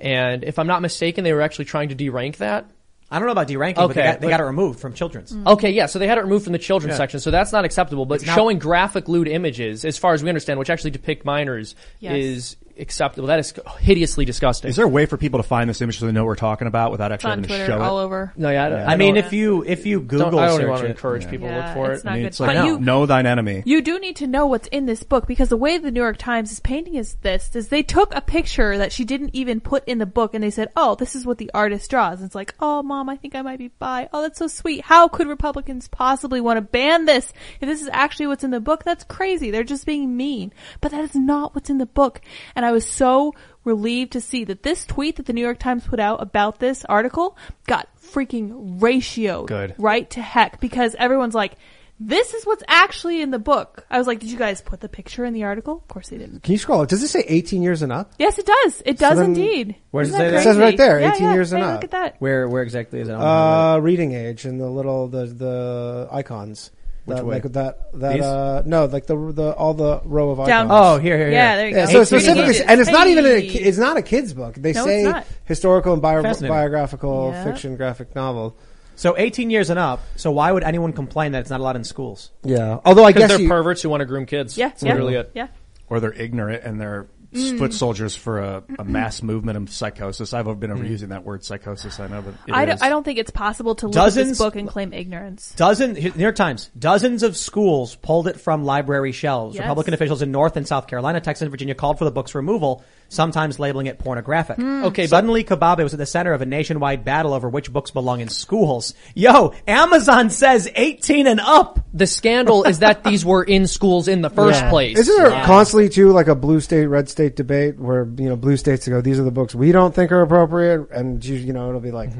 [0.00, 2.70] and if I'm not mistaken, they were actually trying to derank that.
[3.12, 5.32] I don't know about deranking, but they got, they but- got it removed from children's.
[5.32, 5.46] Mm.
[5.46, 6.98] Okay, yeah, so they had it removed from the children's Yeah.
[6.98, 8.06] section, so that's not acceptable.
[8.06, 11.24] But It's not- showing graphic lewd images, as far as we understand, which actually depict
[11.24, 12.14] minors, Yes.
[12.16, 13.28] is acceptable.
[13.28, 14.68] That is hideously disgusting.
[14.68, 16.34] Is there a way for people to find this image so they know what we're
[16.36, 18.32] talking about without It's actually on having to Twitter, show all over.
[18.36, 20.68] no, yeah, I, don't- I mean, don't- if you if you Google don't, I don't
[20.68, 22.04] want to it, encourage people to look for it's it.
[22.04, 22.28] not I mean, good.
[22.28, 23.62] it's like But you- know thine enemy.
[23.64, 26.18] You do need to know what's in this book because the way the New York
[26.18, 29.86] Times is painting is this is they took a picture that she didn't even put
[29.86, 32.34] in the book and they said, "Oh, this is what the artist draws." And it's
[32.34, 34.82] like, "Oh, mom, I think I might be bi." Oh, that's so sweet.
[34.82, 38.60] How could Republicans possibly want to ban this if this is actually what's in the
[38.60, 38.82] book?
[38.84, 39.50] That's crazy.
[39.50, 40.52] They're just being mean.
[40.80, 42.20] But that is not what's in the book.
[42.56, 45.86] And I was so relieved to see that this tweet that the New York Times
[45.86, 49.74] put out about this article got freaking ratioed Good.
[49.78, 51.52] right to heck because everyone's like,
[52.00, 53.86] this is what's actually in the book.
[53.88, 55.74] I was like, did you guys put the picture in the article?
[55.76, 56.42] Of course they didn't.
[56.42, 56.84] Can you scroll?
[56.84, 58.12] Does it say 18 years and up?
[58.18, 58.82] Yes, it does.
[58.84, 59.76] It does then- indeed.
[59.92, 60.40] Where does Isn't it say that that?
[60.40, 60.64] It says crazy?
[60.70, 61.32] right there, Yeah, 18 yeah.
[61.34, 61.74] years and Hey, up.
[61.74, 62.16] Look at that.
[62.18, 63.14] where where exactly is it?
[63.14, 66.72] Uh, reading age and the little the the icons.
[67.04, 67.34] Which that, way?
[67.40, 68.22] Like that that These?
[68.22, 70.70] uh no like the the all the row of Down- icons.
[70.70, 71.34] oh, here, here, here.
[71.36, 72.04] Yeah, there you Yeah, go.
[72.04, 73.48] so 18 specifically, and it's not even a, Hey.
[73.48, 74.54] ki- it's not a kid's book.
[74.54, 75.26] They No, say not.
[75.44, 76.54] historical and bio- Fascinating.
[76.56, 77.44] biographical Yeah.
[77.44, 78.54] fiction graphic novel.
[78.94, 80.00] So 18 years and up.
[80.16, 82.30] So why would anyone complain that it's not allowed in schools?
[82.44, 84.56] Yeah, although I guess they're you, perverts who want to groom kids.
[84.56, 85.30] Yeah, That's yeah, literally it.
[85.34, 85.48] yeah.
[85.88, 87.58] or they're ignorant and they're Mm.
[87.58, 90.34] foot soldiers for a, a mass movement of psychosis.
[90.34, 91.98] I've been overusing that word psychosis.
[91.98, 94.36] I know, but it I don't, I don't think it's possible to look at this
[94.36, 95.54] book and claim ignorance.
[95.56, 96.70] Dozen New York Times.
[96.78, 99.56] Dozens of schools pulled it from library shelves.
[99.56, 99.62] Yes.
[99.62, 102.84] Republican officials in North and South Carolina, Texas, and Virginia called for the book's removal,
[103.12, 104.56] sometimes labeling it pornographic.
[104.56, 104.84] Hmm.
[104.84, 107.90] Okay, but- Suddenly, Kobabe was at the center of a nationwide battle over which books
[107.90, 108.94] belong in schools.
[109.14, 111.78] Yo, Amazon says 18 and up.
[111.94, 114.70] The scandal is that these were in schools in the first Yeah.
[114.70, 114.98] place.
[114.98, 118.56] Isn't there constantly too like a blue state red state debate where you know blue
[118.56, 121.68] states go these are the books we don't think are appropriate and you, you know
[121.68, 122.10] it'll be like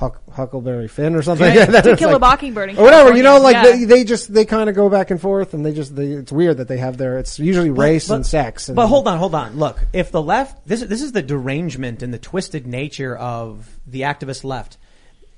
[0.00, 1.46] Huck, Huckleberry Finn or something.
[1.54, 1.84] Yeah, like.
[1.84, 3.14] To It's Kill a like- Mockingbird or whatever.
[3.14, 5.64] You know, like California, they, they just they kind of go back and forth, and
[5.64, 8.68] they just they, it's weird that they have their it's usually race But- and sex.
[8.68, 9.56] And, But hold on, hold on.
[9.58, 14.00] Look, if the left, this, this is the derangement and the twisted nature of the
[14.02, 14.78] activist left.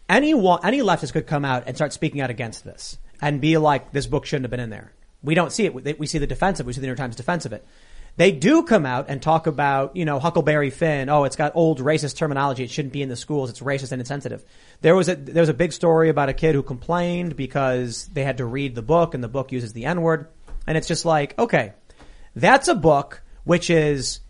[0.09, 3.57] Any one, any leftist could come out and start speaking out against this and be
[3.59, 4.93] like, this book shouldn't have been in there.
[5.23, 5.75] We don't see it.
[5.75, 6.69] We- We see the defense of it.
[6.69, 7.65] We see the New York Times defense of it.
[8.17, 11.09] They do come out and talk about, you know, Huckleberry Finn.
[11.09, 12.63] Oh, it's got old racist terminology.
[12.63, 13.49] It shouldn't be in the schools.
[13.49, 14.45] It's racist and insensitive.
[14.83, 18.23] There was a, there was a big story about a kid who complained because they
[18.23, 20.29] had to read the book and the book uses the N word.
[20.67, 21.73] And it's just like, okay,
[22.37, 24.21] that's a book which is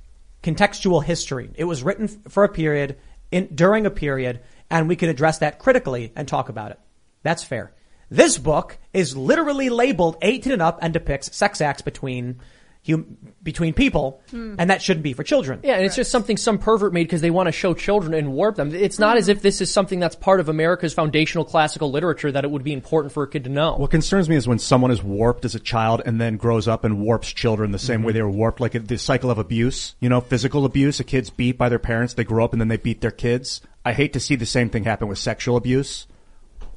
[0.43, 1.51] contextual history.
[1.55, 2.99] It was written for a period,
[3.31, 6.81] in, during a period, and we can address that critically and talk about it.
[7.23, 7.73] That's fair.
[8.11, 12.41] This book is literally labeled 18 and up and depicts sex acts between
[12.87, 15.61] hum, between people, and that shouldn't be for children.
[15.63, 18.33] Yeah, and it's just something some pervert made because they want to show children and
[18.33, 18.75] warp them.
[18.75, 22.45] It's not as if this is something that's part of America's foundational classical literature that
[22.45, 23.75] it would be important for a kid to know.
[23.77, 26.85] What concerns me is when someone is warped as a child and then grows up
[26.85, 28.07] and warps children the same Mm-hmm.
[28.07, 30.99] way they were warped, like the cycle of abuse, you know, physical abuse.
[31.01, 33.61] A kid's beat by their parents, they grow up and then they beat their kids.
[33.85, 36.07] I hate to see the same thing happen with sexual abuse.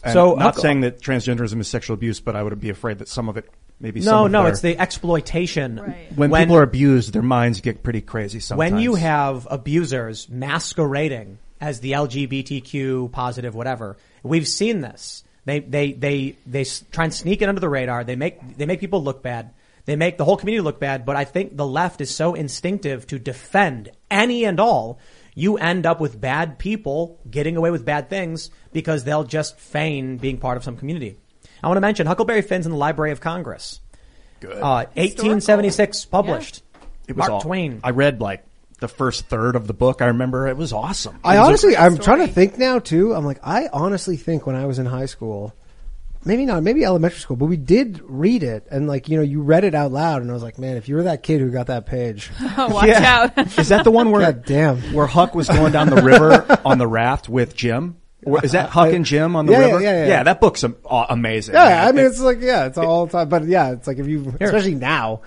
[0.03, 2.99] And So, not Huckle- saying that transgenderism is sexual abuse, but I would be afraid
[2.99, 3.49] that some of it,
[3.79, 5.77] maybe No, of no, their- it's the exploitation.
[6.15, 8.71] when, people are abused, their minds get pretty crazy sometimes.
[8.73, 15.23] when you have abusers masquerading as the LGBTQ positive whatever, we've seen this.
[15.45, 18.03] They they they they s- try and sneak it under the radar.
[18.03, 19.51] They make they make people look bad.
[19.85, 21.05] They make the whole community look bad.
[21.05, 24.97] But I think the left is so instinctive to defend any and all.
[25.35, 30.17] You end up with bad people getting away with bad things because they'll just feign
[30.17, 31.17] being part of some community.
[31.63, 33.79] I want to mention Huckleberry Finn's in the Library of Congress.
[34.39, 34.57] Good.
[34.61, 36.61] Uh, 1876 published.
[37.07, 37.79] it was Mark all- Twain.
[37.83, 38.43] I read like
[38.79, 40.01] the first third of the book.
[40.01, 41.17] I remember it was awesome.
[41.23, 43.13] I It was a- honestly, I'm trying to think now too.
[43.13, 45.53] I'm like, I honestly think when I was in high school,
[46.25, 49.41] maybe not, maybe elementary school, but we did read it and like, you know, you
[49.41, 51.49] read it out loud and I was like, man, if you were that kid who
[51.51, 52.29] got that page.
[52.57, 53.57] Watch out.
[53.57, 54.81] Is that the one where God damn.
[54.93, 57.97] where Huck was going down the river on the raft with Jim?
[58.25, 59.81] Or Is that Huck and Jim on the Yeah, yeah, river?
[59.81, 60.23] yeah, yeah.
[60.23, 61.53] that book's amazing.
[61.55, 64.07] Yeah, I mean, it's like, yeah, it's all the time, but yeah, it's like if
[64.07, 65.21] you, especially now,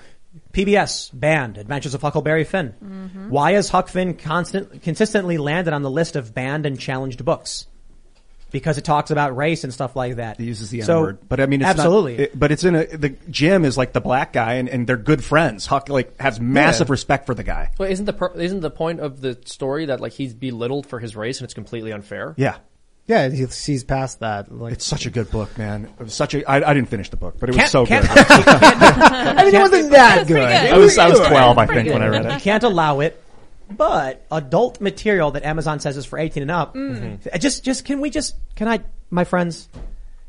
[0.52, 2.74] PBS banned Adventures of Huckleberry Finn.
[2.84, 3.30] Mm-hmm.
[3.30, 7.66] Why has Huck Finn constant, consistently landed on the list of banned and challenged books?
[8.50, 10.38] Because it talks about race and stuff like that.
[10.38, 12.16] He uses the N So, word, but I mean, it's not- absolutely.
[12.18, 14.96] it- but it's in a the Jim is like the black guy, and, and they're
[14.96, 15.66] good friends.
[15.66, 17.72] Huck like has massive respect for the guy.
[17.78, 21.14] Well, isn't the isn't the point of the story that like he's belittled for his
[21.14, 22.32] race and it's completely unfair?
[22.38, 22.56] Yeah,
[23.08, 24.52] yeah, he sees past that.
[24.52, 25.86] Like, it's such a good book, man.
[25.98, 26.48] It was such a.
[26.48, 28.16] I, I didn't finish the book, but it was Can't- so can't- good.
[28.48, 30.38] I mean, it wasn't that good.
[30.40, 32.40] I was I was twelve, I think, when I read You it.
[32.42, 33.20] can't allow it.
[33.70, 36.74] But adult material that Amazon says is for 18 and up.
[36.74, 37.26] Mm.
[37.30, 38.80] uh, Just, just, can we just, can I,
[39.10, 39.68] my friends,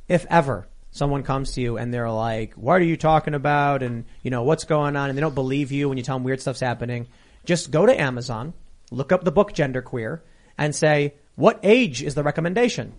[0.10, 3.82] if ever someone comes to you and they're like, what are you talking about?
[3.82, 5.08] And, you know, what's going on?
[5.08, 7.08] And they don't believe you when you tell them weird stuff's happening.
[7.46, 8.54] Just go to Amazon,
[8.92, 10.20] look up the book Genderqueer
[10.58, 12.94] and say, what age is the recommendation?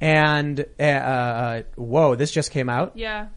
[0.00, 2.92] And, uh, uh, whoa, this just came out.
[2.94, 3.28] Yeah.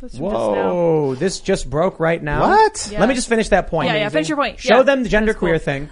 [0.00, 0.72] That's from just now.
[0.74, 2.40] Whoa, this just broke right now.
[2.42, 2.88] What?
[2.92, 3.00] Yeah.
[3.00, 3.88] Let me just finish that point.
[3.88, 4.60] Yeah, yeah, finish your point.
[4.60, 4.82] Show Yeah.
[4.82, 5.64] them the gender That's queer cool.
[5.64, 5.88] thing.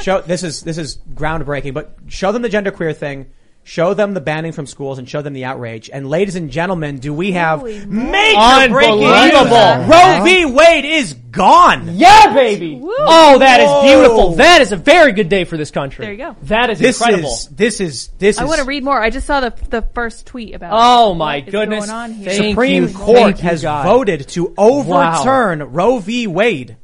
[0.00, 3.26] Show this is this is groundbreaking, but show them the gender queer thing.
[3.68, 5.90] Show them the banning from schools and show them the outrage.
[5.92, 9.10] And ladies and gentlemen, do we have Holy major breaking news?
[9.12, 9.86] Unbelievable.
[9.86, 10.46] Roe v.
[10.46, 11.98] Wade is gone.
[11.98, 12.80] Yeah, baby.
[12.82, 14.36] Oh, that is beautiful.
[14.36, 16.06] That is a very good day for this country.
[16.06, 16.36] There you go.
[16.44, 16.80] That is incredible.
[16.80, 17.28] This incredible.
[17.28, 18.98] is this is this I is want to read more.
[18.98, 20.70] I just saw the the first tweet about.
[20.72, 21.86] Oh, my What is goodness.
[21.86, 22.30] Going on here?
[22.30, 23.84] Thank Supreme you, Court thank you, has God.
[23.84, 26.26] voted to overturn Roe v.
[26.26, 26.78] Wade.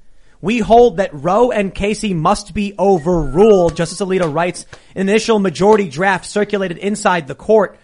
[0.44, 3.76] We hold that Roe and Casey must be overruled.
[3.76, 7.78] Justice Alito writes, an initial majority draft circulated inside the court.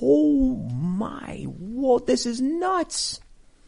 [0.00, 3.18] Oh my, whoa, this is nuts.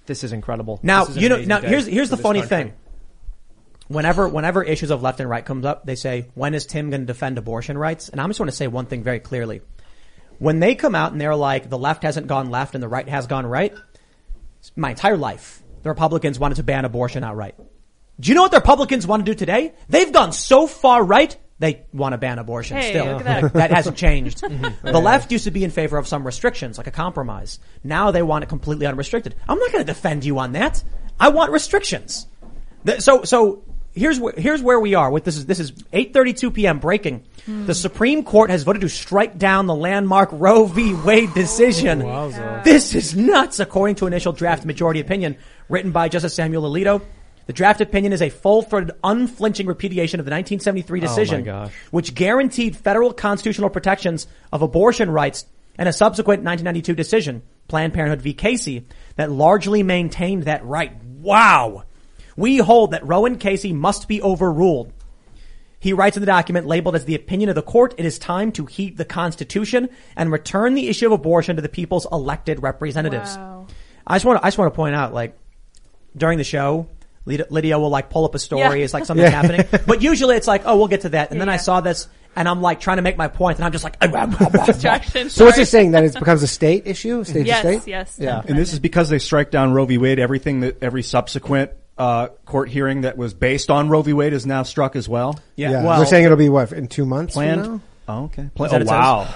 [0.06, 0.78] This is incredible.
[0.80, 2.56] Now, is you know, now here's, here's the funny country.
[2.56, 2.72] thing.
[3.88, 7.00] Whenever, whenever issues of left and right comes up, they say, when is Tim going
[7.00, 8.10] to defend abortion rights?
[8.10, 9.60] And I just want to say one thing very clearly.
[10.38, 13.08] When they come out and they're like, the left hasn't gone left and the right
[13.08, 13.74] has gone right,
[14.76, 17.56] my entire life, the Republicans wanted to ban abortion outright.
[18.20, 19.72] Do you know what the Republicans want to do today?
[19.88, 23.06] They've gone so far right, they want to ban abortion Hey, still.
[23.06, 23.70] look at that.
[23.70, 24.42] hasn't changed.
[24.50, 24.86] Mm-hmm.
[24.86, 27.58] the left used to be in favor of some restrictions, like a compromise.
[27.82, 29.34] Now they want it completely unrestricted.
[29.48, 30.82] I'm not going to defend you on that.
[31.18, 32.26] I want restrictions.
[32.84, 33.62] The- So, so
[33.94, 36.78] here's where, here's where we are with this is, this is 8.32 p.m.
[36.78, 37.24] breaking.
[37.46, 37.66] Hmm.
[37.66, 40.94] The Supreme Court has voted to strike down the landmark Roe v.
[40.94, 42.02] Wade decision.
[42.02, 42.30] Oh,
[42.64, 45.36] this is nuts, according to initial draft majority opinion
[45.68, 47.00] written by Justice Samuel Alito.
[47.50, 51.72] The draft opinion is a full-throated, unflinching repudiation of the 1973 decision, gosh.
[51.90, 55.46] which guaranteed federal constitutional protections of abortion rights
[55.76, 58.34] and a subsequent 1992 decision, Planned Parenthood v.
[58.34, 58.86] Casey,
[59.16, 60.92] that largely maintained that right.
[61.02, 61.82] Wow.
[62.36, 64.92] We hold that Roe and Casey must be overruled.
[65.80, 68.52] He writes in the document labeled as the opinion of the court, it is time
[68.52, 73.36] to heed the Constitution and return the issue of abortion to the people's elected representatives.
[73.36, 73.66] Wow.
[74.06, 75.36] I just want to, I just want to point out, like,
[76.16, 76.86] during the show,
[77.26, 78.78] Lydia, Lydia will like pull up a story.
[78.78, 78.84] Yeah.
[78.84, 79.66] It's like something's happening.
[79.86, 81.30] But usually it's like, oh, we'll get to that.
[81.30, 83.72] And then I saw this and I'm like trying to make my point and I'm
[83.72, 83.98] just like,
[84.66, 85.30] Distraction.
[85.30, 85.62] so what's sorry.
[85.62, 87.90] he saying that it becomes a state issue, state Yes, to state?
[87.90, 88.16] yes.
[88.20, 88.42] Yeah.
[88.46, 89.98] And this is because they strike down Roe v.
[89.98, 90.18] Wade.
[90.18, 94.12] Everything that every subsequent uh, court hearing that was based on Roe v.
[94.14, 95.38] Wade is now struck as well.
[95.56, 95.84] yeah, Yeah.
[95.84, 97.62] well, They're saying it'll be what in two months from Planned.
[97.62, 97.80] now?
[98.08, 98.48] Oh, okay.
[98.54, 98.88] Pla- oh it says?
[98.88, 99.28] wow.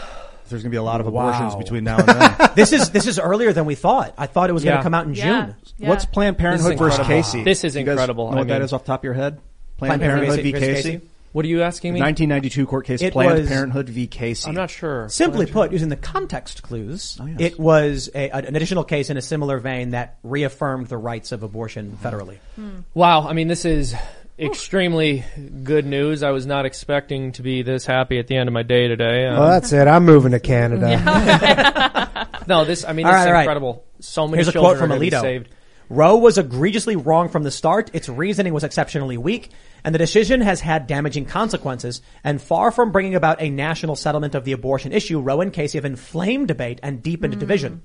[0.49, 1.59] There's going to be a lot of abortions Wow.
[1.59, 2.51] between now and then.
[2.55, 4.15] this is, this is earlier than we thought.
[4.19, 4.79] I thought it was going Yeah.
[4.79, 5.47] to come out in Yeah.
[5.47, 5.57] June.
[5.79, 5.89] Yeah.
[5.89, 7.23] What's Planned Parenthood versus incredible.
[7.23, 7.45] Casey?
[7.45, 8.31] This is You guys incredible.
[8.31, 9.41] Know I what that mean- is off the top of your head?
[9.79, 10.53] Planned Planned, Parenthood, Parenthood v.
[10.53, 10.59] v.
[10.75, 10.91] Casey.
[10.99, 11.09] Casey?
[11.33, 12.01] What are you asking me?
[12.01, 13.03] 1992 court case.
[13.03, 14.07] It Planned was- Parenthood v.
[14.07, 14.49] Casey.
[14.49, 15.09] I'm not sure.
[15.09, 17.37] Simply put, using the context clues, Oh, yes.
[17.41, 21.43] it was a, an additional case in a similar vein that reaffirmed the rights of
[21.43, 22.39] abortion federally.
[22.55, 22.81] Hmm.
[22.95, 23.27] Wow.
[23.27, 23.97] I mean, this is
[24.39, 25.25] extremely
[25.63, 26.23] good news.
[26.23, 29.27] I was not expecting to be this happy at the end of my day today.
[29.27, 29.87] Um, Well, that's it.
[29.87, 32.29] I'm moving to Canada.
[32.49, 33.41] no, this I mean All this right, is all right.
[33.43, 33.85] incredible.
[34.01, 35.21] So many Here's a children quote from are Alito.
[35.21, 35.49] saved.
[35.91, 37.91] Roe was egregiously wrong from the start.
[37.93, 39.51] Its reasoning was exceptionally weak,
[39.85, 42.01] and the decision has had damaging consequences.
[42.25, 45.77] And far from bringing about a national settlement of the abortion issue, Roe and Casey
[45.77, 47.83] have inflamed debate and deepened division.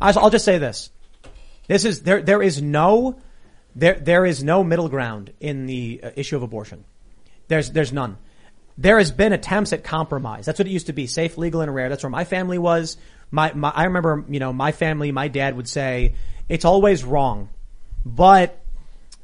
[0.00, 0.90] I'll I'll just say this:
[1.66, 2.22] this is there.
[2.22, 3.18] There is no
[3.74, 3.94] there.
[3.94, 6.84] There is no middle ground in the uh, issue of abortion.
[7.48, 8.16] There's there's none.
[8.78, 10.46] There has been attempts at compromise.
[10.46, 11.88] That's what it used to be: safe, legal, and rare.
[11.88, 12.96] That's where my family was.
[13.30, 15.12] My, my I remember, you know, my family.
[15.12, 16.14] My dad would say
[16.48, 17.48] it's always wrong,
[18.04, 18.60] but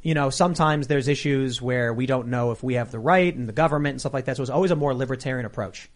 [0.03, 3.49] you know, sometimes there's issues where we don't know if we have the right and
[3.49, 4.36] the government and stuff like that.
[4.36, 5.90] So it's always a more libertarian approach.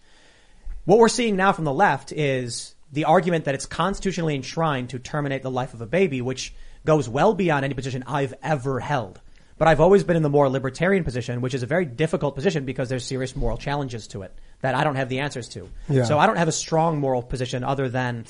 [0.85, 4.99] What we're seeing now from the left is the argument that it's constitutionally enshrined to
[4.99, 6.53] terminate the life of a baby, which
[6.85, 9.21] goes well beyond any position I've ever held.
[9.59, 12.65] But I've always been in the more libertarian position, which is a very difficult position
[12.65, 15.69] because there's serious moral challenges to it that I don't have the answers to.
[15.89, 16.05] Yeah.
[16.05, 18.25] So I don't have a strong moral position other than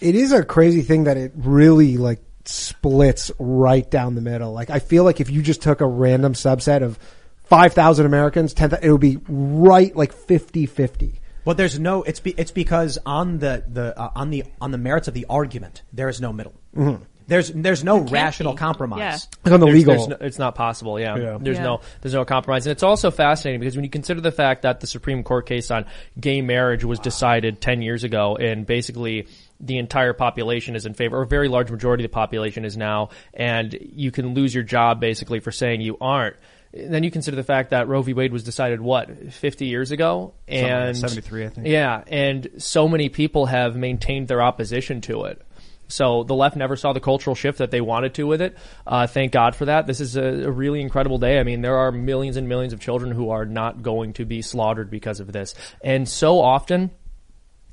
[0.00, 4.52] it is a crazy thing that it really like splits right down the middle.
[4.52, 6.98] Like I feel like if you just took a random subset of
[7.44, 11.18] 5,000 Americans, 10, it would be right like 50-50.
[11.44, 12.02] Well, there's no.
[12.02, 15.26] It's be, it's because on the the uh, on the on the merits of the
[15.30, 16.54] argument, there is no middle.
[16.76, 17.02] Mhm.
[17.28, 18.98] There's there's no rational compromise.
[19.00, 19.18] Yeah.
[19.44, 21.00] Like on the There's- legal- there's no- it's not possible.
[21.00, 21.16] Yeah.
[21.16, 21.38] Yeah.
[21.40, 21.64] There's Yeah.
[21.64, 22.66] no, there's no compromise.
[22.66, 25.70] And it's also fascinating because when you consider the fact that the Supreme Court case
[25.70, 25.86] on
[26.20, 29.26] gay marriage was decided 10 years ago and basically
[29.58, 32.76] the entire population is in favor, or a very large majority of the population is
[32.76, 36.36] now, and you can lose your job basically for saying you aren't.
[36.74, 38.12] Then you consider the fact that Roe v.
[38.12, 41.66] Wade was decided what 50 years ago, Something like and 73, I think.
[41.68, 45.40] Yeah, and so many people have maintained their opposition to it.
[45.88, 48.56] So the left never saw the cultural shift that they wanted to with it.
[48.86, 49.86] Uh, thank God for that.
[49.86, 51.38] This is a, a really incredible day.
[51.38, 54.42] I mean, there are millions and millions of children who are not going to be
[54.42, 55.54] slaughtered because of this.
[55.82, 56.90] And so often,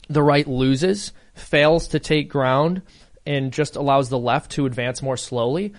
[0.09, 2.82] the right loses, fails to take ground,
[3.26, 5.74] and just allows the left to advance more slowly.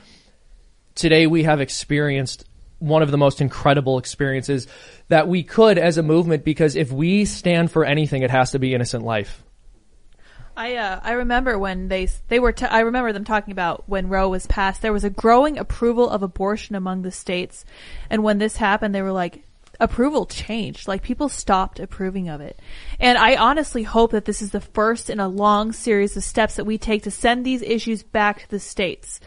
[0.95, 2.45] Today we have experienced
[2.79, 4.67] one of the most incredible experiences
[5.09, 8.59] that we could as a movement because if we stand for anything, it has to
[8.59, 9.44] be innocent life.
[10.57, 14.09] I uh, I remember when they they were t- I remember them talking about when
[14.09, 14.83] Roe was passed.
[14.83, 17.65] There was a growing approval of abortion among the states.
[18.09, 19.45] And when this happened they were like
[19.81, 20.87] approval changed.
[20.87, 22.61] Like people stopped approving of it.
[23.01, 26.57] And I honestly hope that this is the first in a long series of steps
[26.57, 29.21] that we take to send these issues back to the states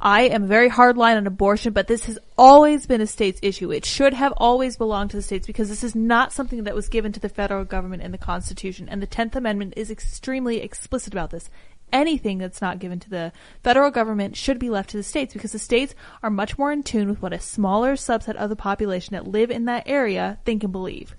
[0.00, 3.72] I am very hardline on abortion, but this has always been a state's issue.
[3.72, 6.88] It should have always belonged to the states because this is not something that was
[6.88, 8.88] given to the federal government in the Constitution.
[8.88, 11.50] And the 10th Amendment is extremely explicit about this.
[11.92, 13.32] Anything that's not given to the
[13.64, 16.82] federal government should be left to the states because the states are much more in
[16.82, 20.62] tune with what a smaller subset of the population that live in that area think
[20.62, 21.16] and believe.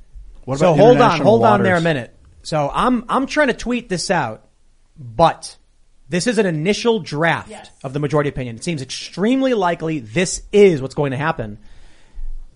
[0.55, 2.15] so hold on, hold on there a minute.
[2.43, 4.47] So I'm I'm trying to tweet this out,
[4.97, 5.57] but
[6.09, 8.55] this is an initial draft of the majority opinion.
[8.57, 11.59] It seems extremely likely this is what's going to happen,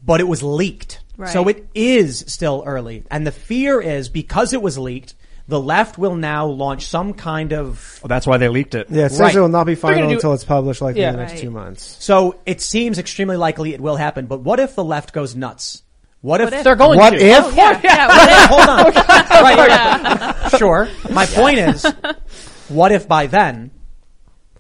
[0.06, 0.99] but it was leaked.
[1.16, 1.30] Right.
[1.32, 3.04] So it is still early.
[3.12, 5.14] And the fear is because it was leaked,
[5.47, 8.88] the left will now launch some kind of Well, that's why they leaked it.
[8.89, 9.36] Yeah, it says Right.
[9.36, 11.10] it will not be gonna final do- until it's published like Yeah.
[11.10, 11.41] in the next Right.
[11.41, 11.97] two months.
[11.99, 15.84] So it seems extremely likely it will happen, but what if the left goes nuts?
[16.22, 16.64] What if, What if?
[16.64, 17.18] They're going what to.
[17.24, 17.43] if?
[17.45, 18.43] Oh, yeah, yeah, What what if?
[18.43, 18.49] if?
[18.49, 18.86] Hold on.
[19.43, 20.34] right, Yeah.
[20.43, 20.58] right.
[20.58, 20.88] Sure.
[21.12, 21.86] My point is,
[22.74, 23.71] what if by then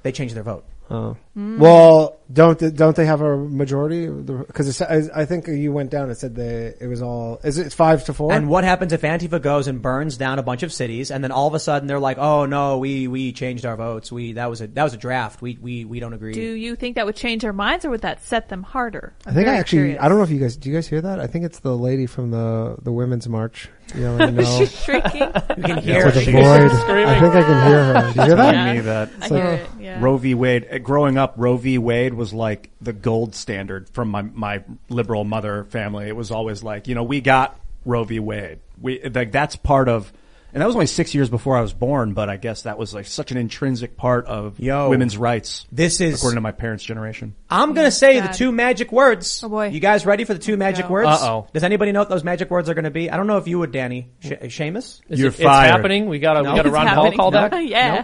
[0.03, 0.65] they change their vote?
[0.89, 1.17] Oh.
[1.35, 1.57] Mm.
[1.57, 4.07] Well, don't th- don't they have a majority?
[4.07, 8.05] Because I think you went down and said they it was all is it five
[8.05, 8.31] to four?
[8.31, 11.31] And what happens if Antifa goes and burns down a bunch of cities, and then
[11.31, 14.11] all of a sudden they're like, "Oh no, we we changed our votes.
[14.11, 15.41] We that was a that was a draft.
[15.41, 18.01] We we we don't agree." Do you think that would change their minds or would
[18.01, 19.13] that set them harder?
[19.25, 20.01] I think I actually curious.
[20.01, 21.19] I don't know if you guys do you guys hear that?
[21.19, 24.43] I think it's the lady from the the women's march yelling no.
[24.57, 25.21] She's shrieking.
[25.57, 26.19] You can It's hear like her.
[26.19, 26.71] a She's void.
[26.81, 27.05] screaming.
[27.07, 27.93] I think I can hear her.
[28.13, 28.53] Do you hear that?
[28.53, 30.01] Telling me that I hear it, yeah.
[30.01, 30.33] Roe v.
[30.35, 30.67] Wade.
[30.71, 31.77] uh, Growing up, Roe v.
[31.77, 36.07] Wade was like the gold standard from my my liberal mother family.
[36.07, 38.19] It was always like, you know, we got Roe v.
[38.19, 38.59] Wade.
[38.81, 40.11] We like that's part of.
[40.53, 42.93] And that was only six years before I was born, but I guess that was
[42.93, 44.89] like such an intrinsic part of Yo.
[44.91, 45.65] women's rights.
[45.71, 47.33] This is- according to my parents' generation.
[47.49, 49.41] I'm gonna say the two magic words.
[49.43, 49.69] Oh, boy.
[49.69, 50.93] You guys ready for the two magic go.
[50.93, 51.07] words?
[51.09, 51.47] Uh-oh.
[51.53, 53.09] Does anybody know what those magic words are gonna be?
[53.09, 54.09] I don't know if you would, Danny.
[54.19, 55.01] Sh- Seamus?
[55.09, 55.65] Is You're it, fired.
[55.69, 56.05] It's happening.
[56.07, 56.51] We got a No.
[56.51, 57.17] we got a Ron Paul happening.
[57.17, 57.49] call No.
[57.49, 57.63] back.
[57.67, 58.03] yeah.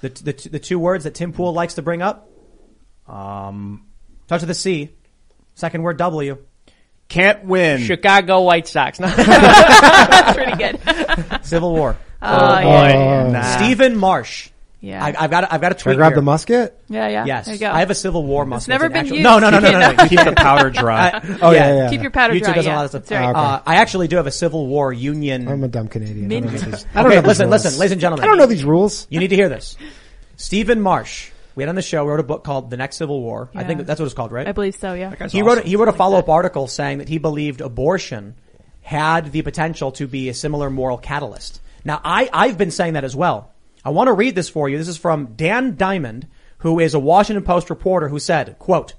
[0.00, 2.30] The, the, the two words that Tim Pool likes to bring up?
[3.06, 3.84] Um,
[4.26, 4.90] Touch of the C.
[5.54, 6.38] Second word W.
[7.08, 7.80] can't win.
[7.82, 9.00] Chicago White Sox.
[9.00, 9.06] No.
[9.16, 10.78] That's pretty good.
[11.48, 11.96] Civil War.
[12.20, 13.24] Oh, yeah.
[13.26, 13.30] boy.
[13.32, 13.42] Nah.
[13.56, 14.50] Stephen Marche.
[14.80, 15.04] Yeah.
[15.04, 16.16] I, I've got a, I've got a Should I tweet grab here.
[16.16, 16.80] the musket?
[16.88, 17.24] Yeah, yeah.
[17.26, 17.70] Yes, There you go.
[17.70, 18.70] I have a Civil War musket.
[18.70, 19.24] never It's been actually- used.
[19.24, 20.06] No, no, no, no, no, no.
[20.08, 21.20] Keep the powder dry.
[21.42, 21.90] Oh, yeah, yeah, yeah.
[21.90, 22.76] Keep your powder YouTube dry, does a yeah.
[22.76, 23.04] lot of stuff.
[23.06, 23.36] That's right.
[23.36, 25.46] Uh, I actually do have a Civil War Union.
[25.46, 26.26] I'm a dumb Canadian.
[26.26, 26.64] I don't know Mint.
[26.72, 27.64] these- I don't okay, know these listen, rules.
[27.64, 28.24] listen, ladies and gentlemen.
[28.24, 29.06] I don't know these rules.
[29.10, 29.76] You need to hear this.
[30.36, 33.50] Stephen Marche, we had on the show, wrote a book called The Next Civil War.
[33.54, 33.66] I Yeah.
[33.68, 34.46] think that's what it's called, right?
[34.48, 35.14] I believe so, yeah.
[35.28, 38.34] he wrote he wrote a follow up article saying that he believed abortion
[38.88, 41.60] had the potential to be a similar moral catalyst.
[41.84, 43.52] Now I I've been saying that as well.
[43.84, 44.78] I want to read this for you.
[44.78, 46.26] This is from Dan Diamond,
[46.58, 48.94] who is a Washington Post reporter who said, "quote."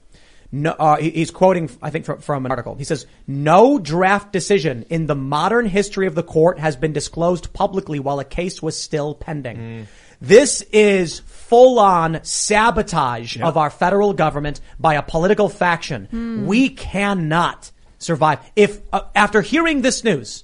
[0.52, 2.76] No, uh, he's quoting, I think, from, from an article.
[2.76, 7.52] He says, "No draft decision in the modern history of the court has been disclosed
[7.54, 9.88] publicly while a case was still pending."
[10.22, 16.46] This is full-on sabotage of our federal government by a political faction.
[16.46, 18.40] We cannot survive.
[18.56, 20.44] If uh, after hearing this news,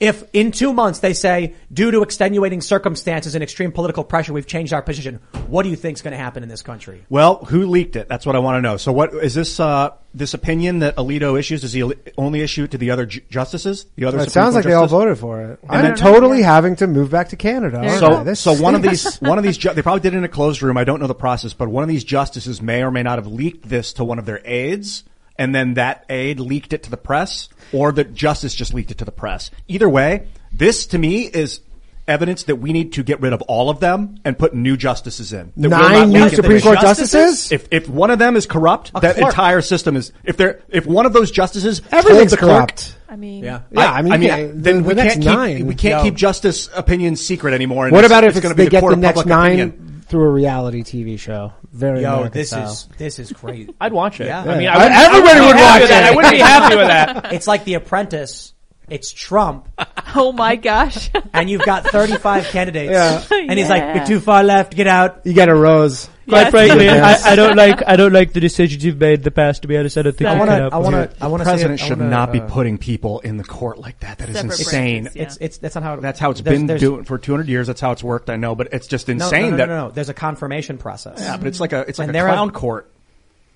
[0.00, 4.48] if in two months they say, due to extenuating circumstances and extreme political pressure, we've
[4.48, 7.04] changed our position, what do you think is going to happen in this country?
[7.08, 8.08] Well, who leaked it?
[8.08, 8.76] That's what I want to know.
[8.78, 11.60] So what is this, uh, this opinion that Alito issues?
[11.60, 11.84] Does he
[12.18, 13.86] only issue it to the other ju- justices?
[13.94, 14.98] The other It Supreme sounds like Court they all justices?
[15.04, 15.58] voted for it.
[15.62, 17.76] And I'm then- totally having to move back to Canada.
[17.78, 19.04] aren't So, This so one of stinks.
[19.20, 20.76] these, one of these, ju- they probably did it in a closed room.
[20.78, 23.28] I don't know the process, but one of these justices may or may not have
[23.28, 25.04] leaked this to one of their aides,
[25.38, 28.98] and then that aide leaked it to the press, or the justice just leaked it
[28.98, 29.50] to the press.
[29.68, 31.60] Either way, this to me is
[32.08, 35.32] evidence that we need to get rid of all of them and put new justices
[35.32, 35.52] in.
[35.56, 36.28] That Nine new.
[36.28, 37.52] Supreme Court justices?
[37.52, 39.28] If if one of them is corrupt, that clerk.
[39.28, 40.12] entire system is.
[40.24, 42.96] If they're if one of those justices Everything's the clerk, corrupt.
[43.08, 43.60] I mean, Yeah.
[43.70, 46.02] Yeah, I mean, I can't- then the- we the can't keep nine- we can't Yo.
[46.04, 47.84] keep justice opinions secret anymore.
[47.86, 48.94] and What it's- about if it's it's, going to be they the get court the
[48.94, 50.02] of next nine opinion?
[50.08, 51.52] through a reality TV show?
[51.72, 52.70] Very Yo, American this style.
[52.70, 53.74] is this is crazy.
[53.80, 54.26] I'd watch it.
[54.26, 54.42] Yeah.
[54.42, 56.02] I mean, uh, I wouldn't- Everybody I would wouldn't be happy watch with that.
[56.04, 56.12] it.
[56.12, 57.32] I wouldn't be happy with that.
[57.32, 58.52] It's like The Apprentice.
[58.90, 59.68] It's Trump,
[60.14, 61.08] Oh my gosh.
[61.32, 63.24] and you've got 35 candidates, Yeah.
[63.30, 64.74] and he's like, "You're too far left.
[64.76, 66.10] Get out." You get a rose.
[66.28, 67.24] Quite frankly, Yes.
[67.24, 69.62] I, I don't like I don't like the decisions you've made in the past.
[69.62, 71.24] To be honest, I don't think I wanna, I want to.
[71.24, 71.50] I want The to.
[71.50, 74.18] president say should wanna, not be uh, putting people in the court like that.
[74.18, 75.02] That is insane.
[75.04, 75.22] branches, yeah.
[75.24, 75.96] It's it's that's not how.
[75.96, 77.66] That's how it's there's- been there's- doing for 200 years.
[77.66, 78.30] That's how it's worked.
[78.30, 79.68] I know, but it's just No, no, insane no, no, that.
[79.68, 79.90] no, no.
[79.90, 81.18] There's a confirmation process.
[81.20, 82.90] Yeah, but it's like a it's like And a clown are- court,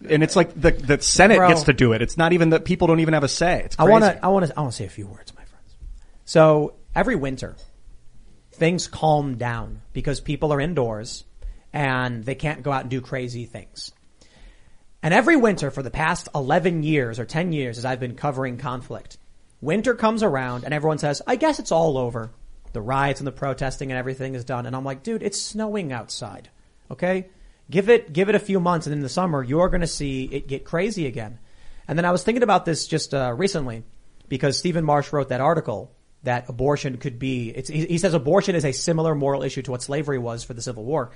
[0.09, 1.49] and it's like the the Senate Bro.
[1.49, 2.03] gets to do it.
[2.03, 3.63] It's not even that people don't even have a say.
[3.67, 4.25] It's I want to.
[4.25, 4.53] I want to.
[4.59, 5.75] I want to say a few words, my friends.
[6.25, 7.55] So every winter,
[8.53, 11.23] things calm down because people are indoors
[11.77, 13.93] and they can't go out and do crazy things.
[15.03, 18.57] And every winter for the past 11 years or 10 years as I've been covering
[18.57, 19.19] conflict,
[19.61, 22.31] winter comes around and everyone says, I guess it's all over.
[22.73, 24.65] The riots and the protesting and everything is done.
[24.65, 26.49] And I'm like, dude, it's snowing outside.
[26.91, 27.27] Okay?
[27.71, 30.25] Give it, give it a few months and in the summer you're going to see
[30.25, 31.39] it get crazy again.
[31.87, 33.85] And then I was thinking about this just, uh, recently
[34.31, 38.65] because Stephen Marche wrote that article that abortion could be, he, he says abortion is
[38.65, 41.13] a similar moral issue to what slavery was for the Civil War.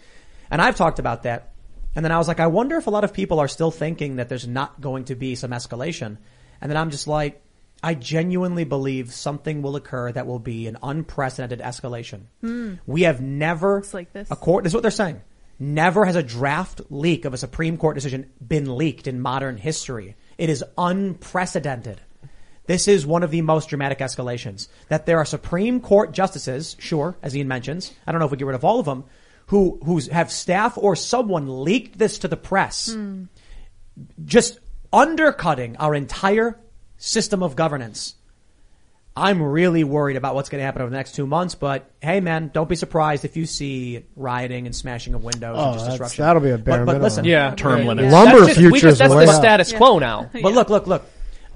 [0.51, 1.53] And I've talked about that.
[1.95, 4.17] And then I was like, I wonder if a lot of people are still thinking
[4.17, 6.19] that there's not going to be some escalation.
[6.61, 7.43] And then I'm just like,
[7.83, 12.23] I genuinely believe something will occur that will be an unprecedented escalation.
[12.43, 12.75] Hmm.
[12.87, 14.31] We have never, It's like this.
[14.31, 15.23] a court, this is what they're saying.
[15.59, 20.17] Never has a draft leak of a Supreme Court decision been leaked in modern history.
[20.39, 22.01] It is unprecedented.
[22.67, 24.69] This is one of the most dramatic escalations.
[24.89, 28.37] That there are Supreme Court justices, sure, as Ian mentions, I don't know if we
[28.37, 29.05] get rid of all of them,
[29.51, 32.97] who, who have staff or someone leaked this to the press.
[34.25, 34.59] Just
[34.93, 36.59] undercutting our entire
[36.97, 38.15] system of governance.
[39.17, 42.21] I'm really worried about what's going to happen over the next two months, but hey
[42.21, 45.91] man, don't be surprised if you see rioting and smashing of windows Oh, and just
[45.91, 46.25] disruption.
[46.25, 47.03] that'll be a bare but, but minimum.
[47.03, 47.89] listen, Yeah, term Yeah.
[47.89, 48.13] limits.
[48.13, 49.43] Lumber That's just- we futures just- that's the up.
[49.43, 50.31] status quo now.
[50.43, 51.05] But look, look, look.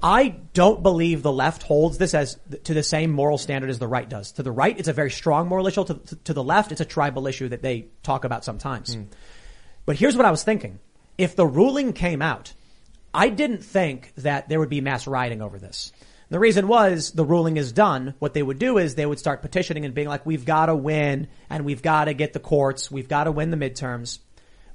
[0.05, 3.87] I don't believe the left holds this as to the same moral standard as the
[3.87, 4.33] right does.
[4.33, 5.83] To the right, it's a very strong moral issue.
[5.83, 8.93] To, to, to the left, it's a tribal issue that they talk about sometimes.
[8.93, 9.03] Hmm.
[9.87, 10.77] But here's what I was thinking.
[11.17, 12.53] If the ruling came out,
[13.15, 15.91] I didn't think that there would be mass rioting over this.
[16.29, 18.13] The reason was the ruling is done.
[18.19, 20.75] What they would do is they would start petitioning and being like, we've got to
[20.75, 22.91] win and we've got to get the courts.
[22.91, 24.19] We've got to win the midterms.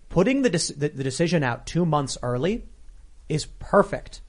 [0.09, 2.64] Putting the, dec- the, the decision out two months early
[3.28, 4.22] is perfect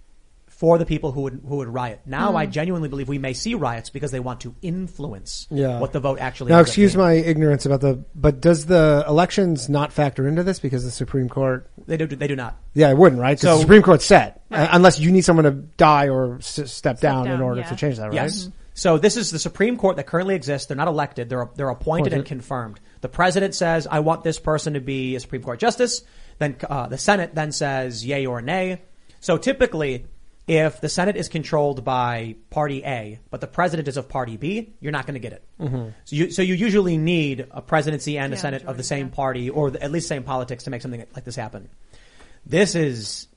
[0.62, 2.02] for the people who would, who would riot.
[2.06, 5.80] Now I genuinely believe we may see riots because they want to influence Yeah.
[5.80, 7.04] what the vote actually Now, ends excuse being.
[7.04, 11.30] my ignorance about the, but does the elections not factor into this because the Supreme
[11.30, 11.68] Court?
[11.88, 12.58] They do, they do not.
[12.76, 13.32] Yeah, it wouldn't, right?
[13.32, 16.72] Because So- the Supreme Court said, uh, unless you need someone to die or s-
[16.72, 17.70] step, down, in order yeah.
[17.70, 18.14] to change that, right?
[18.14, 18.48] Yes.
[18.76, 20.68] So this is the Supreme Court that currently exists.
[20.68, 21.28] They're not elected.
[21.28, 22.80] They're they're appointed and confirmed.
[23.02, 26.04] The president says, "I want this person to be a Supreme Court justice."
[26.38, 28.82] Then uh, the Senate then says, "Yay or nay."
[29.20, 30.06] So typically,
[30.48, 34.74] If the Senate is controlled by Party A, but the president is of Party B,
[34.82, 35.44] you're not going to get it.
[35.60, 35.94] Mhm.
[36.06, 39.10] So you so you usually need a presidency and a Yeah, Senate of the same
[39.10, 41.70] party or the, at least same politics to make something like this happen.
[42.46, 43.28] This is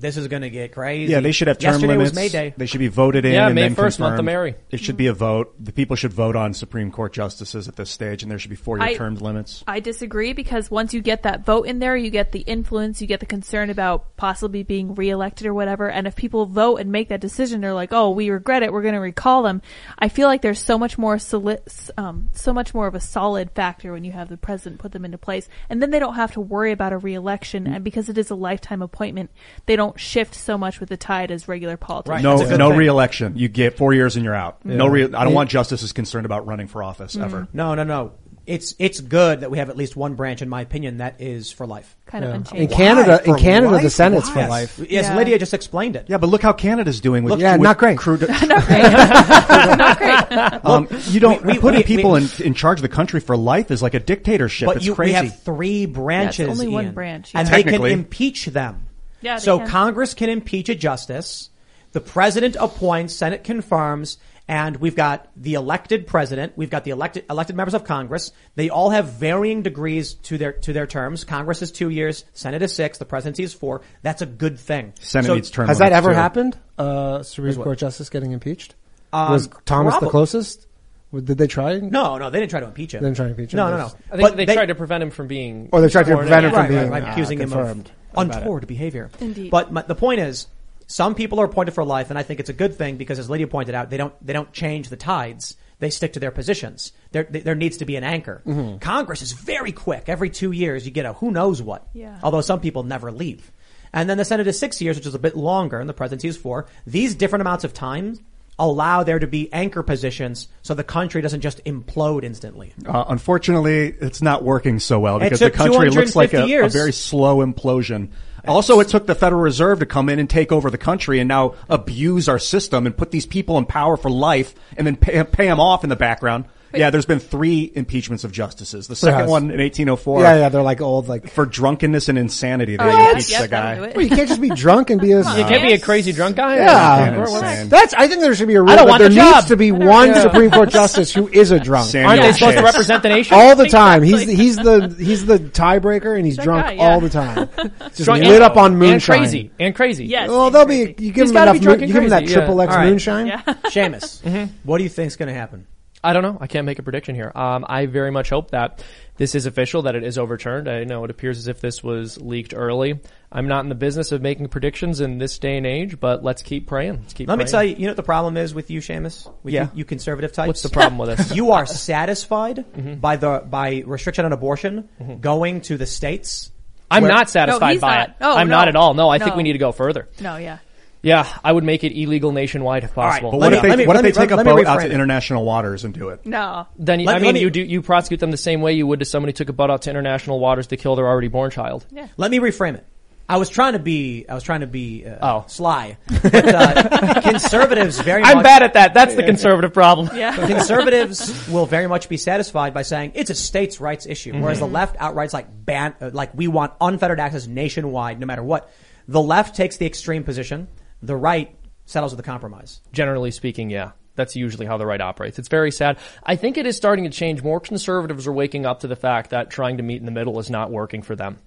[0.00, 1.12] this is going to get crazy.
[1.12, 2.10] Yeah, they should have term Yesterday limits.
[2.10, 2.54] was May Day.
[2.56, 3.34] They should be voted in.
[3.34, 4.26] Yeah, and May then 1st, month of confirmed.
[4.26, 4.54] Mary.
[4.70, 5.54] It should be a vote.
[5.62, 8.56] The people should vote on Supreme Court justices at this stage, and there should be
[8.56, 9.62] four-year term limits.
[9.66, 13.06] I disagree because once you get that vote in there, you get the influence, you
[13.06, 15.90] get the concern about possibly being reelected or whatever.
[15.90, 18.72] And if people vote and make that decision, they're like, "Oh, we regret it.
[18.72, 19.62] We're going to recall them."
[19.98, 21.58] I feel like there's so much more soli-
[21.96, 25.04] um, so much more of a solid factor when you have the president put them
[25.04, 27.66] into place, and then they don't have to worry about a reelection.
[27.66, 29.30] And because it is a lifetime appointment,
[29.66, 32.22] they don't shift so much with the tide as regular politics.
[32.22, 33.36] no, no reelection.
[33.36, 34.64] You get four years and you're out.
[34.64, 35.34] No, re- I don't Yeah.
[35.34, 37.48] want justices concerned about running for office ever.
[37.52, 38.12] No, no, no.
[38.46, 41.52] It's it's good that we have at least one branch, in my opinion, that is
[41.52, 41.94] for life.
[42.06, 42.72] Kind of unchanged.
[42.72, 43.92] In Canada- in For Canada, the life?
[43.92, 44.80] Senate's for life.
[44.88, 45.16] Yes, Yeah.
[45.16, 46.06] Lydia just explained it.
[46.08, 47.98] Yeah, but look how Canada's doing with Look, Yeah, with not great.
[47.98, 50.64] crude- Not great.
[50.64, 53.20] Um, you don't we- we- putting we- people we- in in charge of the country
[53.20, 54.66] for life is like a dictatorship.
[54.66, 55.10] But it's you, crazy.
[55.12, 56.48] we have three branches.
[56.48, 58.86] only one Ian, branch, and they can impeach them.
[59.20, 59.68] Yeah, so can.
[59.68, 61.50] Congress can impeach a justice.
[61.92, 66.52] The president appoints, Senate confirms, and we've got the elected president.
[66.56, 68.32] We've got the elected elected members of Congress.
[68.54, 71.24] They all have varying degrees to their to their terms.
[71.24, 73.82] Congress is two years, Senate is six, the presidency is four.
[74.02, 74.92] That's a good thing.
[75.00, 76.14] Senate So- needs term Has that ever too.
[76.14, 76.56] happened?
[76.78, 77.54] Uh, Supreme?
[77.56, 78.74] Court justice getting impeached?
[79.12, 80.66] Um, was Thomas the closest?
[81.12, 81.78] Did they try?
[81.78, 83.02] No, no, they didn't try to impeach him.
[83.02, 83.56] They didn't try to impeach him.
[83.56, 83.84] No, no, no.
[83.86, 85.68] I think But they, tried to prevent him from being.
[85.72, 87.58] Or they tried to prevent him from right, being right, right, uh, accusing him of
[87.58, 87.92] about it.
[88.16, 89.10] Untoward behavior.
[89.20, 89.50] Indeed.
[89.50, 90.46] But my, the point is,
[90.86, 93.30] some people are appointed for life, and I think it's a good thing because, as
[93.30, 95.56] Lydia pointed out, they don't they don't change the tides.
[95.78, 96.92] They stick to their positions.
[97.12, 98.42] There there needs to be an anchor.
[98.44, 98.78] Mm-hmm.
[98.78, 100.08] Congress is very quick.
[100.08, 101.86] Every two years, you get a who knows what.
[101.94, 102.18] Yeah.
[102.22, 103.50] Although some people never leave.
[103.92, 106.28] And then the Senate is six years, which is a bit longer, and the presidency
[106.28, 106.66] is four.
[106.86, 108.18] These different amounts of time
[108.60, 112.72] allow there to be anchor positions so the country doesn't just implode instantly.
[112.86, 116.92] Uh, unfortunately, it's not working so well because the country looks like a, a very
[116.92, 118.10] slow implosion.
[118.46, 121.28] Also, it took the Federal Reserve to come in and take over the country and
[121.28, 125.22] now abuse our system and put these people in power for life and then pay,
[125.24, 126.44] pay them off in the background.
[126.74, 128.86] Yeah, there's been three impeachments of justices.
[128.86, 129.30] The second has.
[129.30, 131.30] one in 1804 Yeah, yeah, they're like old, like.
[131.30, 132.76] for drunkenness and insanity.
[132.76, 133.92] They Oh, impeached yes, the that'll guy.
[133.96, 135.18] Well, you can't just be drunk and be a.
[135.40, 136.56] You can't be a crazy drunk guy.
[136.56, 137.24] Yeah.
[137.24, 137.68] Fucking.
[137.70, 137.94] That's.
[137.94, 139.46] I think there should be a rule I don't that want there the needs job.
[139.46, 140.20] to be one know.
[140.22, 141.88] Supreme Court justice who is a drunk.
[141.90, 143.36] Samuel Aren't they supposed to represent the nation?
[143.36, 144.02] all the time.
[144.02, 144.34] He's Exactly.
[144.36, 146.82] he's the he's the tiebreaker and he's That drunk guy, yeah.
[146.92, 147.48] all the time.
[147.80, 149.18] Just Drunk lit and- up on And moonshine.
[149.18, 149.50] crazy.
[149.58, 150.06] And crazy.
[150.06, 150.28] Yes.
[150.28, 150.78] Well, they'll be.
[150.98, 151.60] You give He's him enough.
[151.60, 153.26] moon- you give him that triple X moonshine.
[153.26, 153.42] Yeah.
[153.64, 155.66] Seamus, what do you think's going to happen?
[156.02, 156.38] I don't know.
[156.40, 157.30] I can't make a prediction here.
[157.34, 158.82] Um, I very much hope that
[159.18, 160.66] this is official, that it is overturned.
[160.68, 162.98] I know it appears as if this was leaked early.
[163.30, 166.42] I'm not in the business of making predictions in this day and age, but let's
[166.42, 167.00] keep praying.
[167.02, 169.30] Let's keep Let me tell you, you know what the problem is with you, Seamus?
[169.42, 169.64] With Yeah.
[169.64, 170.46] you, you conservative types?
[170.46, 171.32] What's the problem with us?
[171.34, 174.88] you are satisfied by the, by restriction on abortion
[175.20, 176.50] going to the states?
[176.90, 178.08] I'm where- not satisfied he's by not.
[178.08, 178.14] it.
[178.22, 178.56] Oh, I'm no.
[178.56, 178.94] not at all.
[178.94, 180.08] No, I think we need to go further.
[180.20, 180.58] No, yeah.
[181.02, 183.30] Yeah, I would make it illegal nationwide if right, possible.
[183.30, 184.36] But Let what me- if they, let me- what let if they me- take a
[184.36, 184.92] let me boat out reframe to it.
[184.92, 186.26] international waters and do it?
[186.26, 186.66] No.
[186.78, 188.74] Then you- Let- I let mean, me- you do you prosecute them the same way
[188.74, 191.28] you would if somebody took a boat out to international waters to kill their already
[191.28, 191.86] born child.
[191.90, 192.06] Yeah.
[192.18, 192.84] Let me reframe it.
[193.30, 195.44] I was trying to be, I was trying to be, uh, Oh.
[195.46, 195.96] sly.
[196.22, 198.44] But, uh, conservatives very much I'm much.
[198.44, 198.92] bad at that.
[198.92, 200.10] That's the conservative problem.
[200.16, 200.34] Yeah.
[200.80, 204.66] Conservatives will very much be satisfied by saying it's a states' rights issue, whereas the
[204.66, 208.68] left outright's like ban, uh, like we want unfettered access nationwide, no matter what.
[209.08, 210.68] The left takes the extreme position.
[211.02, 211.54] The right
[211.86, 212.80] settles with a compromise.
[212.92, 213.92] Generally speaking, yeah.
[214.16, 215.38] That's usually how the right operates.
[215.38, 215.96] It's very sad.
[216.22, 217.42] I think it is starting to change.
[217.42, 220.38] More conservatives are waking up to the fact that trying to meet in the middle
[220.38, 221.38] is not working for them.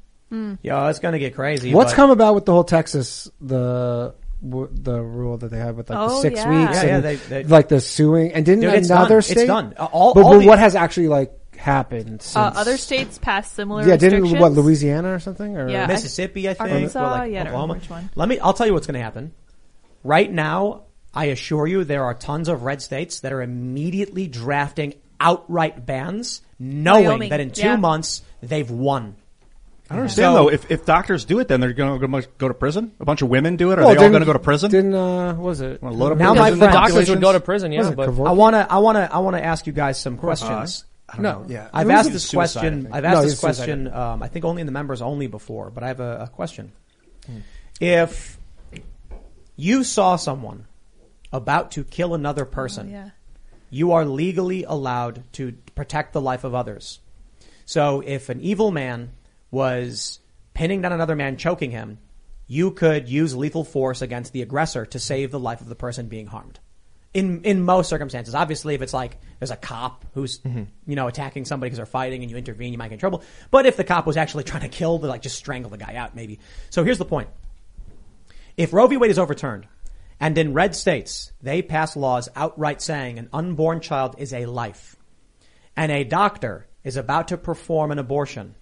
[0.63, 1.71] Yeah, it's going to get crazy.
[1.75, 5.75] What's but- come about with the whole Texas the w- the rule that they have
[5.77, 6.49] with like the Oh, six yeah.
[6.49, 9.17] weeks Yeah, yeah, and they- they- like the suing and didn't Dude, another done.
[9.19, 9.75] It's state done.
[9.77, 11.31] Uh, all- but, all but the- what has actually like
[11.63, 14.41] happened since Uh, other states passed similar yeah didn't restrictions.
[14.41, 15.87] what Louisiana or something or Yeah.
[15.87, 16.69] Mississippi, I think.
[16.71, 17.73] Arkansas, or like yeah, I don't Oklahoma.
[17.73, 18.09] remember which one.
[18.15, 18.39] Let me.
[18.39, 19.31] I'll tell you what's going to happen.
[20.03, 20.83] Right now,
[21.13, 26.41] I assure you, there are tons of red states that are immediately drafting outright bans,
[26.59, 27.75] knowing Wyoming, that in two yeah.
[27.77, 29.15] months they've won.
[29.89, 30.49] I don't understand So- though.
[30.49, 32.91] If, if doctors do it, then they're going to go to prison.
[32.99, 33.79] A bunch of women do it.
[33.79, 34.71] Are Well, they all didn't- going to go to prison?
[34.71, 37.21] didn't uh what was it Wanna load up Now, prison my the doctors would populations?
[37.21, 38.27] go to prison, Was yeah, it but Kevorkian?
[38.27, 38.71] I want to.
[38.73, 39.13] I want to.
[39.13, 40.85] I want to ask you guys some questions.
[41.19, 42.89] No yeah I've asked this question.
[42.91, 43.87] I've asked it this question.
[43.91, 46.71] Um, I think only in the members only before, but I have a, a question.
[47.79, 48.37] If
[49.55, 50.67] you saw someone
[51.31, 53.09] about to kill another person, Oh, Yeah.
[53.69, 56.99] you are legally allowed to protect the life of others.
[57.65, 59.11] So if an evil man
[59.51, 60.19] was
[60.53, 61.97] pinning down another man, choking him,
[62.47, 66.07] you could use lethal force against the aggressor to save the life of the person
[66.07, 66.59] being harmed.
[67.13, 70.63] In in most circumstances, obviously, if it's like there's a cop who's mm-hmm.
[70.87, 73.23] you know attacking somebody because they're fighting and you intervene, you might get in trouble.
[73.51, 75.95] But if the cop was actually trying to kill, the like just strangle the guy
[75.95, 76.39] out, maybe.
[76.71, 77.29] So here's the point:
[78.57, 78.97] if Roe v.
[78.97, 79.67] Wade is overturned,
[80.19, 84.95] and in red states they pass laws outright saying an unborn child is a life,
[85.75, 88.55] and a doctor is about to perform an abortion,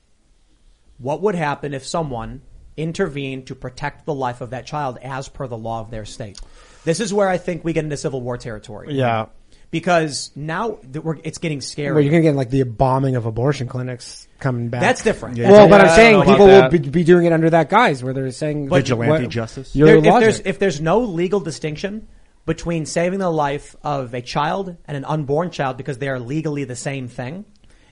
[0.98, 2.42] what would happen if someone
[2.78, 6.40] intervened to protect the life of that child as per the law of their state?
[6.84, 8.94] This is where I think we get into civil war territory.
[8.94, 9.28] Yeah.
[9.70, 11.94] Because now that we're, it's getting scary.
[11.94, 14.82] Where you're gonna get like the bombing of abortion clinics coming back.
[14.82, 15.38] That's different.
[15.38, 18.04] Well, but Yeah, I I'm saying people will be, be doing it under that guise
[18.04, 19.74] where they're saying But- Vigilante what- justice?
[19.76, 22.08] Your There- if there's if there's no legal distinction
[22.46, 26.64] between saving the life of a child and an unborn child because they are legally
[26.66, 27.46] the same thing,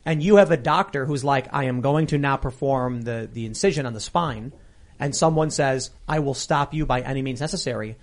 [0.05, 3.45] and you have a doctor who's like, I am going to now perform the the
[3.45, 4.51] incision on the spine,
[4.99, 7.95] and someone says, I will stop you by any means necessary,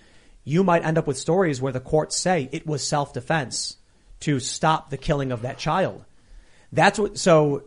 [0.47, 3.77] you might end up with stories where the courts say it was self defense
[4.21, 6.05] to stop the killing of that child.
[6.73, 7.19] That's what.
[7.19, 7.65] So,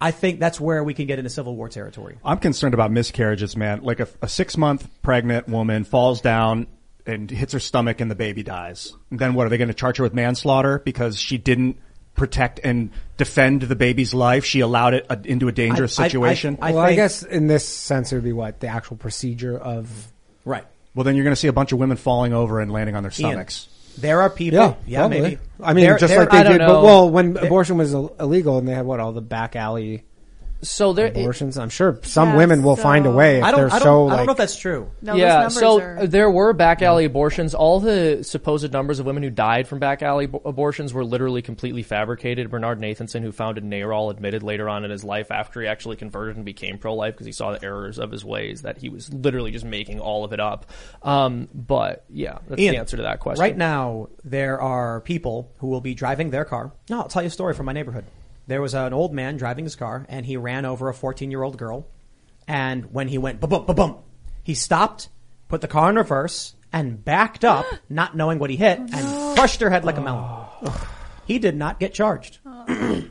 [0.00, 2.18] I think that's where we can get into civil war territory.
[2.24, 3.82] I'm concerned about miscarriages, man.
[3.82, 6.66] Like a, a six month pregnant woman falls down
[7.06, 8.92] and hits her stomach and the baby dies.
[9.10, 11.78] Then what are they going to charge her with manslaughter because she didn't
[12.14, 14.44] protect and defend the baby's life?
[14.44, 16.58] She allowed it uh, into a dangerous I- I- situation.
[16.60, 20.12] I well, I guess in this sense it would be what the actual procedure of
[20.44, 20.64] Right.
[20.94, 23.02] Well, then you're going to see a bunch of women falling over and landing on
[23.02, 23.68] their Ian, stomachs.
[23.98, 24.58] There are people.
[24.58, 25.20] yeah, Yeah, probably.
[25.20, 25.38] maybe.
[25.62, 26.66] I mean, There- just there- like they I don't did.
[26.66, 29.56] But, well, when There- abortion was Ill- illegal and they had what all the back
[29.56, 30.04] alley
[30.62, 33.60] So there, abortions, I'm sure some Yeah, women will find a way if I don't.
[33.60, 34.90] they're I don't, so I don't know if that's true.
[35.00, 37.54] No, those yeah, numbers so are- there were back alley abortions.
[37.54, 41.40] All the supposed numbers of women who died from back alley ab- abortions were literally
[41.40, 42.50] completely fabricated.
[42.50, 46.36] Bernard Nathanson, who founded NARAL, admitted later on in his life after he actually converted
[46.36, 49.50] and became pro-life because he saw the errors of his ways that he was literally
[49.52, 50.66] just making all of it up.
[51.02, 53.40] Um, but yeah, that's Ian, the answer to that question.
[53.40, 56.72] Right now, there are people who will be driving their car.
[56.90, 58.04] No, I'll tell you a story from my neighborhood.
[58.50, 61.44] There was an old man driving his car, and he ran over a 14 year
[61.44, 61.86] old girl.
[62.48, 63.98] And when he went ba bum ba bum,
[64.42, 65.08] he stopped,
[65.46, 69.60] put the car in reverse, and backed up, not knowing what he hit, and crushed
[69.60, 70.48] her head like a melon.
[71.26, 72.40] He did not get charged.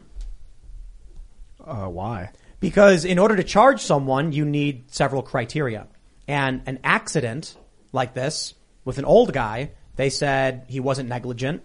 [1.66, 2.32] Uh, why?
[2.60, 5.86] Because in order to charge someone, you need several criteria.
[6.28, 7.56] And an accident
[7.92, 11.62] like this with an old guy, they said he wasn't negligent.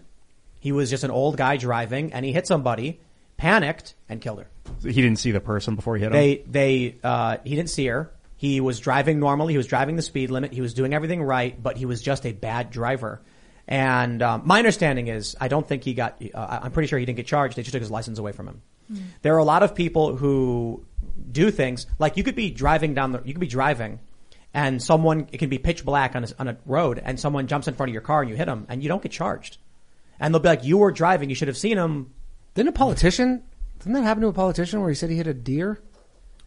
[0.59, 2.99] He was just an old guy driving and he hit somebody,
[3.37, 4.47] panicked and killed her.
[4.81, 6.13] He didn't see the person before he hit him.
[6.13, 8.11] They, they, uh, he didn't see her.
[8.37, 9.53] He was driving normally.
[9.53, 10.53] He was driving the speed limit.
[10.53, 13.21] He was doing everything right, but he was just a bad driver.
[13.67, 16.21] And um, my understanding is, I don't think he got.
[16.33, 17.55] Uh, I'm pretty sure he didn't get charged.
[17.57, 18.61] They just took his license away from him.
[19.23, 20.85] There are a lot of people who
[21.31, 23.21] do things like you could be driving down the.
[23.25, 23.99] You could be driving,
[24.53, 27.67] and someone it can be pitch black on a, on a road, and someone jumps
[27.67, 29.57] in front of your car and you hit them, and you don't get charged.
[30.19, 31.29] And they'll be like, "You were driving.
[31.29, 32.13] You should have seen him."
[32.55, 33.43] Didn't a politician?
[33.79, 35.79] Didn't that happen to a politician where he said he hit a deer?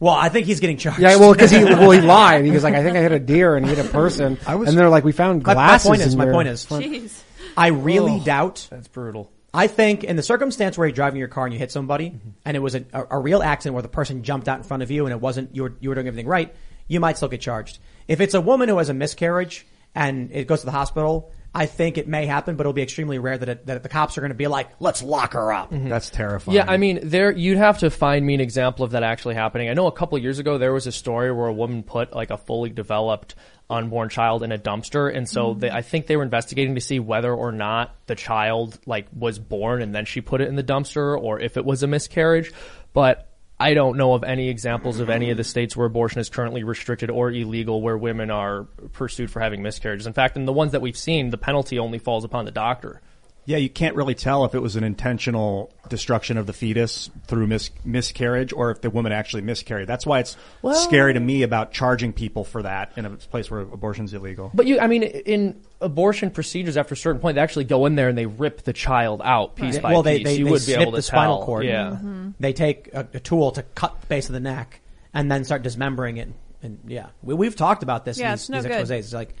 [0.01, 0.99] Well, I think he's getting charged.
[0.99, 2.45] Yeah, well, because he well he lied.
[2.45, 4.37] He was like, I think I hit a deer and he hit a person.
[4.45, 5.85] I was- and they're like, we found My- glasses.
[5.85, 7.21] My, point is, in my your point is, Jeez.
[7.57, 8.23] I really Oh.
[8.23, 9.31] doubt That's brutal.
[9.53, 12.29] I think in the circumstance where you're driving your car and you hit somebody, Mm-hmm.
[12.45, 14.83] and it was a, a, a real accident where the person jumped out in front
[14.83, 16.55] of you and it wasn't you were you were doing everything right,
[16.87, 17.79] you might still get charged.
[18.07, 19.65] If it's a woman who has a miscarriage
[19.95, 23.17] and it goes to the hospital, I think it may happen, but it'll be extremely
[23.17, 25.71] rare that it, that the cops are going to be like, "Let's lock her up."
[25.71, 25.89] Mm-hmm.
[25.89, 26.55] That's terrifying.
[26.55, 29.69] Yeah, I mean, there you'd have to find me an example of that actually happening.
[29.69, 32.29] I know a couple years ago there was a story where a woman put like
[32.29, 33.33] a fully developed
[33.67, 35.59] unborn child in a dumpster, and so mm-hmm.
[35.59, 39.39] they, I think they were investigating to see whether or not the child like was
[39.39, 42.51] born and then she put it in the dumpster, or if it was a miscarriage.
[42.93, 43.28] But
[43.59, 46.63] I don't know of any examples of any of the states where abortion is currently
[46.63, 48.63] restricted or illegal where women are
[48.93, 50.07] pursued for having miscarriages.
[50.07, 53.01] In fact, in the ones that we've seen, the penalty only falls upon the doctor.
[53.49, 57.47] Yeah, you can't really tell if it was an intentional destruction of the fetus through
[57.47, 59.87] mis- miscarriage or if the woman actually miscarried.
[59.87, 63.49] That's why it's Well- scary to me about charging people for that in a place
[63.49, 64.51] where abortion's illegal.
[64.53, 67.95] But you, I mean, in abortion procedures, after a certain point, they actually go in
[67.95, 69.81] there and they rip the child out piece Right.
[69.81, 70.25] by well, they piece.
[70.27, 71.65] they, you they would be snip able to the spinal cord.
[71.65, 71.89] Yeah.
[71.89, 72.29] Mm-hmm.
[72.39, 74.79] They take a, a tool to cut the base of the neck
[75.11, 76.29] and then start dismembering it.
[76.61, 78.85] And yeah, we, we've talked about this Yeah, in it's these, no these good.
[78.85, 78.99] exposés.
[78.99, 79.33] It's like,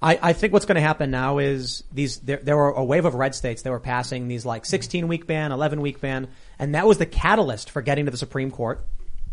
[0.00, 3.04] I, I think what's going to happen now is these, there, there were a wave
[3.04, 6.74] of red states that were passing these like 16 week ban, 11 week ban, and
[6.74, 8.84] that was the catalyst for getting to the Supreme Court.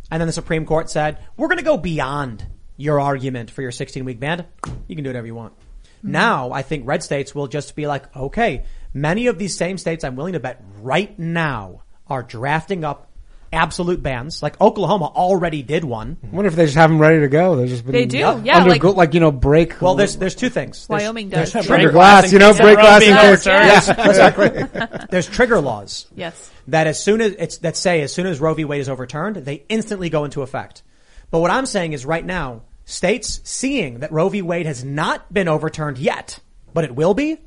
[0.09, 2.45] And then the Supreme Court said, we're going to go beyond
[2.77, 4.45] your argument for your 16 week ban.
[4.87, 5.53] You can do whatever you want.
[6.01, 6.11] Hmm.
[6.11, 10.03] Now, I think red states will just be like, okay, many of these same states
[10.03, 13.11] I'm willing to bet right now are drafting up
[13.56, 14.44] absolute bans.
[14.44, 16.18] Like Oklahoma already did one.
[16.23, 17.56] I wonder if they just have them ready to go.
[17.56, 18.41] They're just been They do, Yep.
[18.44, 19.82] yeah, Under, like- go- like you know, break.
[19.82, 20.86] Well, there's there's two things.
[20.88, 21.65] There's- Wyoming there's does.
[21.65, 23.45] trigger break glass, you know, break glass in case.
[23.45, 25.06] Yeah, exactly.
[25.10, 26.07] There's trigger laws.
[26.15, 26.52] Yes.
[26.68, 28.65] That as soon as it's that say as soon as Roe v.
[28.65, 30.84] Wade is overturned, they instantly go into effect.
[31.32, 34.41] But what I'm saying is right now, states seeing that Roe v.
[34.41, 36.40] Wade has not been overturned yet,
[36.73, 37.38] but it will be,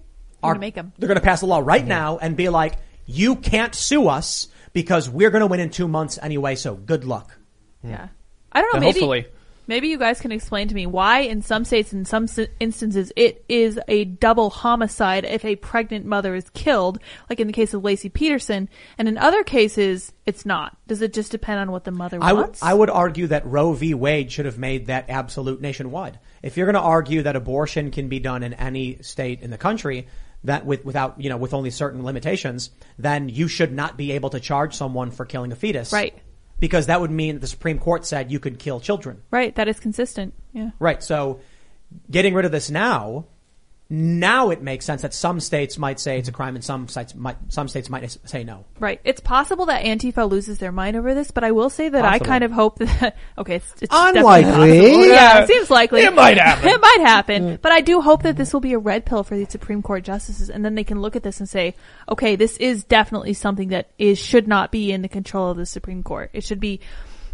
[0.43, 0.93] are gonna make 'em.
[0.99, 1.89] they're going to pass a law right mm-hmm.
[1.89, 2.75] now and be like,
[3.07, 4.49] you can't sue us
[4.79, 6.55] because we're going to win in two months anyway.
[6.55, 7.37] So good luck.
[7.83, 7.91] Hmm.
[7.91, 8.09] Yeah.
[8.53, 8.81] I don't know.
[8.81, 9.27] Maybe hopefully.
[9.67, 12.29] maybe you guys can explain to me why, in some states, in some
[12.61, 17.53] instances, it is a double homicide if a pregnant mother is killed, like in the
[17.53, 18.69] case of Laci Peterson,
[18.99, 20.77] and in other cases, it's not.
[20.87, 22.63] Does it just depend on what the mother I wants?
[22.63, 23.95] I would argue that Roe v.
[23.95, 26.21] Wade should have made that absolute nationwide.
[26.41, 29.59] If you're going to argue that abortion can be done in any state in the
[29.59, 30.07] country,
[30.45, 34.31] that with, without, you know, with only certain limitations, then you should not be able
[34.31, 35.93] to charge someone for killing a fetus.
[35.93, 36.17] Right.
[36.61, 39.23] Because that would mean the Supreme Court said you could kill children.
[39.31, 39.55] right.
[39.55, 40.35] That is consistent.
[40.53, 40.71] Yeah.
[40.79, 41.03] Right.
[41.03, 41.41] So
[42.11, 43.27] getting rid of this now,
[43.91, 47.15] now it makes sense that some states might say it's a crime and some states
[47.15, 48.67] might, some states might say no.
[48.79, 49.01] Right.
[49.03, 52.19] It's possible that Antifa loses their mind over this, but I will say that I
[52.19, 54.45] kind of hope that, okay, it's, it's Unlikely.
[54.83, 55.07] possible.
[55.07, 56.03] Yeah, it seems likely.
[56.03, 56.69] It might happen.
[56.79, 57.59] It might happen.
[57.63, 60.05] But I do hope that this will be a red pill for the Supreme Court
[60.05, 61.75] justices and then they can look at this and say,
[62.11, 65.65] okay, this is definitely something that is, should not be in the control of the
[65.65, 66.29] Supreme Court.
[66.35, 66.81] It should be,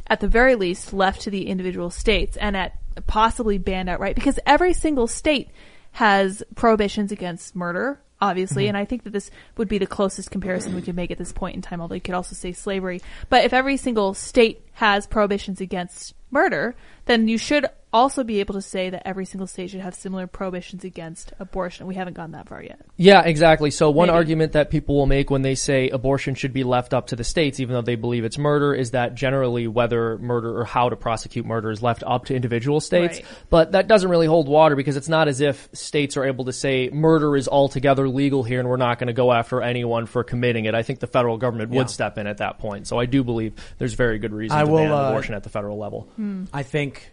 [0.06, 2.78] at the very least, left to the individual states and at
[3.08, 5.48] possibly banned outright because every single state
[5.94, 8.70] has prohibitions against murder, obviously, mm-hmm.
[8.70, 11.32] and I think that this would be the closest comparison we could make at this
[11.32, 13.00] point in time, although you could also say slavery.
[13.28, 18.54] But if every single state has prohibitions against murder, then you should also be able
[18.54, 21.86] to say that every single state should have similar prohibitions against abortion.
[21.86, 22.80] We haven't gone that far yet.
[22.96, 23.70] Yeah, exactly.
[23.70, 24.16] So one Maybe.
[24.16, 27.22] argument that people will make when they say abortion should be left up to the
[27.24, 30.96] states, even though they believe it's murder, is that generally whether murder or how to
[30.96, 33.18] prosecute murder is left up to individual states.
[33.18, 33.26] Right.
[33.48, 36.52] But that doesn't really hold water because it's not as if states are able to
[36.52, 40.24] say murder is altogether legal here and we're not going to go after anyone for
[40.24, 40.74] committing it.
[40.74, 41.78] I think the federal government Yeah.
[41.78, 42.88] would step in at that point.
[42.88, 45.44] So I do believe there's very good reason I to will, ban uh, abortion at
[45.44, 46.08] the federal level.
[46.52, 47.12] I think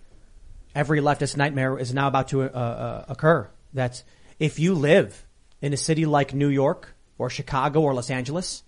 [0.75, 3.49] every leftist nightmare is now about to uh, uh, occur.
[3.73, 4.03] That
[4.39, 5.25] if you live
[5.61, 8.63] in a city like New York or Chicago or Los Angeles,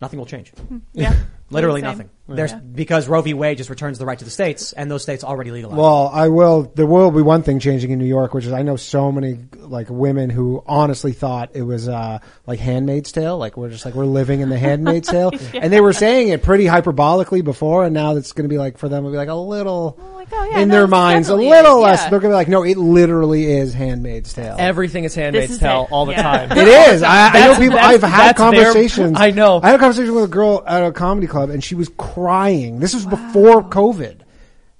[0.00, 0.52] nothing will change.
[0.92, 1.14] Yeah.
[1.50, 1.90] Literally Same.
[1.90, 2.10] nothing.
[2.30, 2.58] There's Yeah.
[2.58, 3.32] because Roe v.
[3.32, 5.78] Wade just returns the right to the states, and those states already legalized.
[5.78, 6.70] Well, I will.
[6.74, 9.38] There will be one thing changing in New York, which is I know so many
[9.56, 13.94] like women who honestly thought it was uh like Handmaid's Tale, like we're just like
[13.94, 17.94] we're living in the Handmaid's Tale, and they were saying it pretty hyperbolically before, and
[17.94, 20.48] now it's going to be like for them it'll be like a little Like, oh
[20.50, 21.82] yeah, in their minds a little is.
[21.82, 22.02] less.
[22.02, 22.10] Yeah.
[22.10, 24.56] They're going to be like, no, it literally is Handmaid's Tale.
[24.58, 25.92] Everything is Handmaid's is Tale it.
[25.92, 26.22] all the Yeah.
[26.46, 26.58] time.
[26.58, 27.02] It is.
[27.02, 27.78] I, I know people.
[27.78, 29.16] I've had that's their- conversations.
[29.18, 29.60] I know.
[29.62, 32.78] I had a conversation with a girl at a comedy club, and she was crying.
[32.80, 34.20] This was before COVID.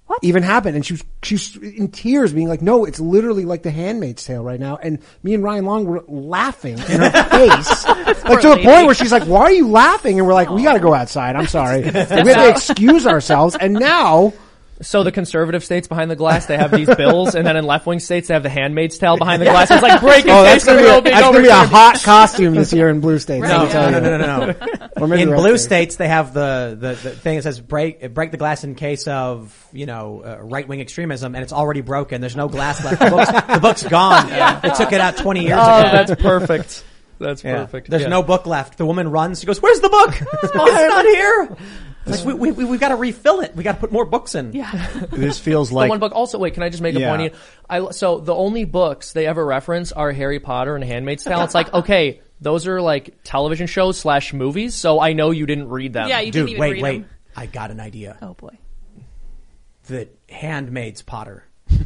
[0.07, 0.21] What?
[0.23, 3.63] Even happened, and she was she was in tears, being like, "No, it's literally like
[3.63, 7.87] The Handmaid's Tale right now." And me and Ryan Long were laughing in her face,
[7.87, 10.63] like to the point where she's like, "Why are you laughing?" And we're like, "We
[10.63, 11.37] got to go outside.
[11.37, 14.33] I'm sorry, we have to excuse ourselves." And now,
[14.81, 17.85] So the conservative states behind the glass, they have these bills, and then in left
[17.85, 19.71] wing states, they have the Handmaid's Tale behind the glass.
[19.71, 22.73] It's like breaking oh, that's gonna be a, that's gonna be a hot costume this
[22.73, 23.43] year in blue states.
[23.43, 24.47] let no, tell no, no, no, no, no.
[24.47, 25.63] Or maybe in blue states.
[25.65, 29.07] states, they have the, the, the thing that says break break the glass in case
[29.09, 32.21] of you know uh, right wing extremism, and it's already broken.
[32.21, 33.01] There's no glass left.
[33.01, 34.29] The book's, the book's gone.
[34.63, 35.91] They took it out 20 years Oh, ago.
[35.93, 36.85] that's perfect.
[37.19, 37.57] That's Yeah.
[37.65, 37.91] perfect.
[37.91, 38.09] There's Yeah.
[38.09, 38.79] no book left.
[38.79, 39.41] The woman runs.
[39.41, 40.15] She goes, "Where's the book?
[40.43, 41.57] it's not here."
[42.07, 43.57] It's like we we we got to refill it.
[43.57, 44.53] We got to put more books in.
[44.53, 44.71] Yeah.
[45.11, 45.89] This feels like.
[45.89, 46.13] The like one book.
[46.15, 47.17] Also, wait, can I just make a Yeah.
[47.17, 47.35] point?
[47.69, 51.43] I so the only books they ever reference are Harry Potter and Handmaid's Tale.
[51.43, 54.75] It's like okay, those are like television shows slash movies.
[54.75, 56.09] So I know you didn't read them.
[56.09, 56.99] Yeah, you didn't Dude, even wait, read wait.
[57.03, 57.11] them.
[57.37, 58.19] I got an idea.
[58.23, 58.57] Oh boy.
[59.87, 61.45] The Handmaid's Potter.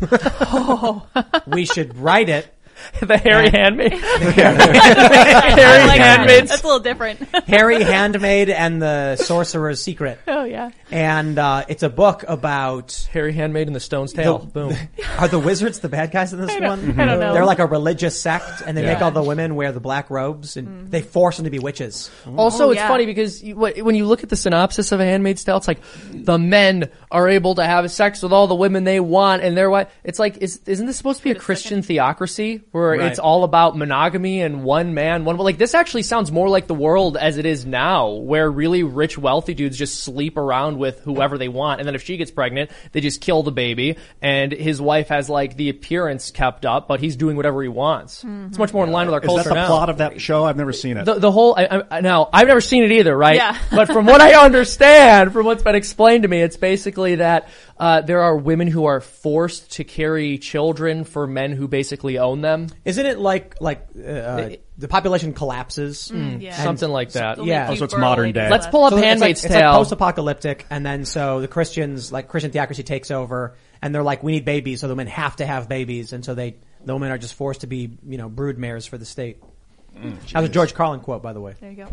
[0.55, 1.07] Oh.
[1.47, 2.53] we should write it.
[3.01, 3.93] the Harry And- Handmaid.
[4.03, 6.19] I like that.
[6.19, 6.51] Handmaids.
[6.51, 7.21] That's a little different.
[7.47, 10.19] Harry Handmaid and the Sorcerer's Secret.
[10.29, 10.71] oh yeah.
[10.91, 14.39] And uh, it's a book about Harry Handmaid and the Stone's Tale.
[14.39, 14.75] Boom.
[15.19, 17.01] Are the wizards the bad guys in this one?
[17.01, 17.33] I don't know.
[17.33, 20.57] They're like a religious sect, and they make all the women wear the black robes,
[20.57, 22.11] and they force them to be witches.
[22.37, 22.89] Also, Oh, it's yeah.
[22.89, 25.81] funny because you, when you look at the synopsis of A Handmaid's Tale, it's like
[26.13, 29.71] the men are able to have sex with all the women they want, and their
[29.71, 29.89] wife.
[30.05, 33.09] It's like, is, isn't this supposed to be a Christian theocracy where where Right.
[33.11, 36.75] it's all about monogamy and one man, one like this actually sounds more like the
[36.75, 41.39] world as it is now, where really rich, wealthy dudes just sleep around with whoever
[41.39, 44.81] they want, and then if she gets pregnant, they just kill the baby, and his
[44.81, 48.25] wife has like the appearance kept up, but he's doing whatever he wants.
[48.49, 49.67] It's much more in line with our Is culture that the now.
[49.69, 50.45] plot of that show?
[50.45, 51.05] I've never seen it.
[51.05, 53.37] The, the whole I, I, now I've never seen it either, right?
[53.37, 53.59] Yeah.
[53.71, 58.01] but from what I understand, from what's been explained to me, it's basically that uh,
[58.01, 62.62] there are women who are forced to carry children for men who basically own them.
[62.85, 66.11] Isn't it like like uh, the population collapses?
[66.13, 67.37] Mm, And- something like that.
[67.37, 67.63] They'll Yeah.
[67.65, 68.51] make you so it's burrow modern into day.
[68.51, 68.73] Let's left.
[68.73, 69.75] pull up So it's like, Handmaid's it's like Tale.
[69.75, 74.33] post-apocalyptic, and then so the Christians, like Christian theocracy, takes over, and they're like, "We
[74.33, 77.19] need babies, so the women have to have babies," and so they, the women are
[77.19, 79.39] just forced to be, you know, brood mares for the state.
[79.95, 81.55] that was a George Carlin quote, by the way.
[81.61, 81.89] There you go.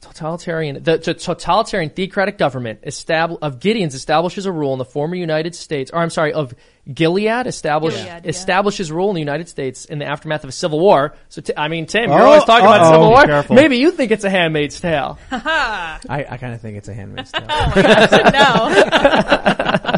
[0.00, 5.14] Totalitarian the, the totalitarian theocratic government estab- of Gideon's establishes a rule in the former
[5.14, 6.54] United States or I'm sorry of
[6.92, 8.30] Gilead established Gilead, yeah.
[8.30, 11.14] establishes rule in the United States in the aftermath of a civil war.
[11.28, 12.92] So t- I mean Tim, you're Oh, always talking about uh-oh.
[12.92, 13.24] civil war.
[13.24, 13.56] Careful.
[13.56, 15.18] Maybe you think it's a Handmaid's Tale.
[15.30, 16.00] I,
[16.30, 17.46] I kind of think it's a Handmaid's Tale.
[17.46, 19.96] Oh, no.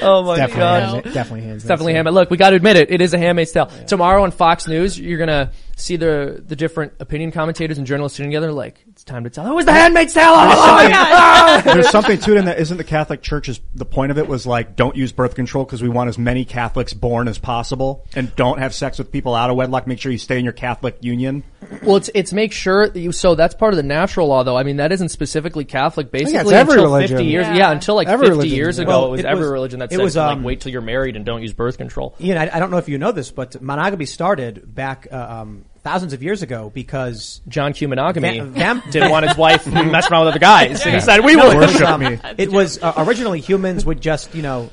[0.02, 0.82] oh my Definitely, god.
[1.04, 1.56] hands, definitely hands.
[1.62, 2.14] It's definitely Handmaid.
[2.14, 2.90] Look, we got to admit it.
[2.90, 3.66] It is a Handmaid's Tale.
[3.86, 8.30] Tomorrow on Fox News, you're gonna see the the different opinion commentators and journalists sitting
[8.30, 8.52] together.
[8.52, 9.46] Like, it's time to tell.
[9.46, 10.24] Who was the Handmaid's Tale?
[10.26, 11.64] Oh, my God.
[11.64, 12.58] There's something to it in that.
[12.58, 15.80] Isn't the Catholic Church's the point of it was like don't use birth control because
[15.82, 19.48] we want as many Catholics born as possible, and don't have sex with people out
[19.48, 19.86] of wedlock.
[19.86, 21.44] Make sure you stay in your Catholic union.
[21.82, 23.10] Well, it's it's make sure that you.
[23.12, 24.58] So that's part of the natural law, though.
[24.58, 26.10] I mean, that isn't specifically Catholic.
[26.10, 27.16] Basically, it's every until religion.
[27.16, 27.46] fifty years.
[27.46, 27.70] Yeah, Yeah.
[27.72, 29.92] until like Every fifty religion, years ago, Well, it was it every was- religion that
[29.92, 32.14] it said was, like um, wait till you're married and don't use birth control.
[32.20, 35.64] Ian, I, I don't know if you know this, but monogamy started back uh, um,
[35.82, 37.88] thousands of years ago because John Q.
[37.88, 41.24] Monogamy Va- vam- didn't want his wife messing around with other guys, and he said
[41.24, 41.52] we No, will.
[41.52, 42.18] it was, Worship um, me.
[42.38, 44.70] It was uh, originally humans would just you know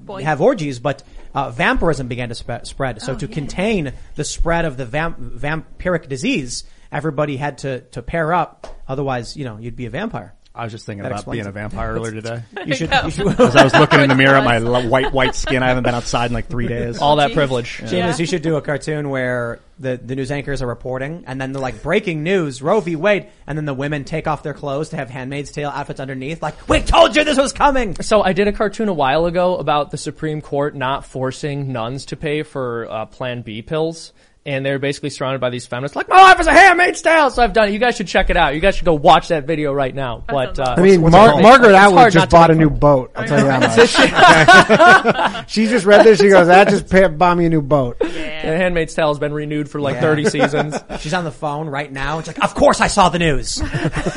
[0.00, 0.22] Boy.
[0.22, 1.02] have orgies, but
[1.34, 3.02] uh, vampirism began to spe- spread.
[3.02, 8.32] So to contain the spread of the vam- vampiric disease, everybody had to to pair
[8.32, 8.66] up.
[8.88, 10.34] Otherwise, you know, you'd be a vampire.
[10.56, 11.52] I was just thinking That about explains being a it.
[11.52, 12.42] vampire earlier today.
[12.66, 12.90] You should.
[13.04, 15.62] You should As I was looking in the mirror at my lo- white white skin,
[15.62, 16.98] I haven't been outside in like three days.
[16.98, 17.34] All that Jeez.
[17.34, 17.78] privilege.
[17.78, 21.52] Seamus, you should do a cartoon where the, the news anchors are reporting, and then
[21.52, 22.96] they're like breaking news, Roe v.
[22.96, 26.40] Wade, and then the women take off their clothes to have Handmaid's Tale outfits underneath.
[26.42, 27.94] Like, we told you this was coming.
[28.00, 32.06] So I did a cartoon a while ago about the Supreme Court not forcing nuns
[32.06, 34.14] to pay for uh, Plan B pills.
[34.46, 37.30] And they're basically surrounded by these feminists, like my life is a handmaid's tale.
[37.30, 37.72] So I've done it.
[37.72, 38.54] You guys should check it out.
[38.54, 40.22] You guys should go watch that video right now.
[40.24, 42.78] But uh, I mean, Mar- Margaret Atwood just bought a new fun.
[42.78, 43.10] boat.
[43.16, 45.46] I'll tell you that much.
[45.50, 46.20] she just read this.
[46.20, 49.32] She goes, "That just pa- bought me a new boat." The Handmaid's Tale has been
[49.32, 50.76] renewed for like 30 seasons.
[51.00, 52.20] She's on the phone right now.
[52.20, 53.60] It's like, of course I saw the news.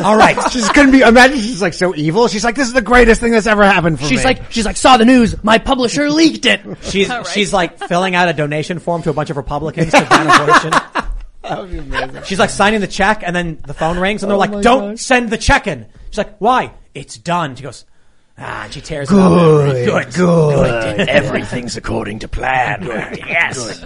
[0.04, 0.36] All right.
[0.52, 1.02] She just couldn't be.
[1.02, 2.28] Imagine she's like so evil.
[2.28, 4.66] She's like, "This is the greatest thing that's ever happened for me." She's like, she's
[4.66, 5.44] like, saw the news.
[5.44, 6.62] My publisher leaked it.
[6.84, 7.28] She's, All right.
[7.28, 12.24] she's like filling out a donation form to a bunch of Republicans to ban abortion.
[12.26, 15.30] She's like signing the check and then the phone rings and they're like, don't send
[15.30, 15.86] the check in.
[16.10, 16.74] She's like, why?
[16.94, 17.56] It's done.
[17.56, 17.86] She goes,
[18.40, 19.72] ah, and she tears it up.
[19.74, 21.00] Good, good.
[21.10, 22.84] Everything's according to plan.
[22.84, 23.84] yes.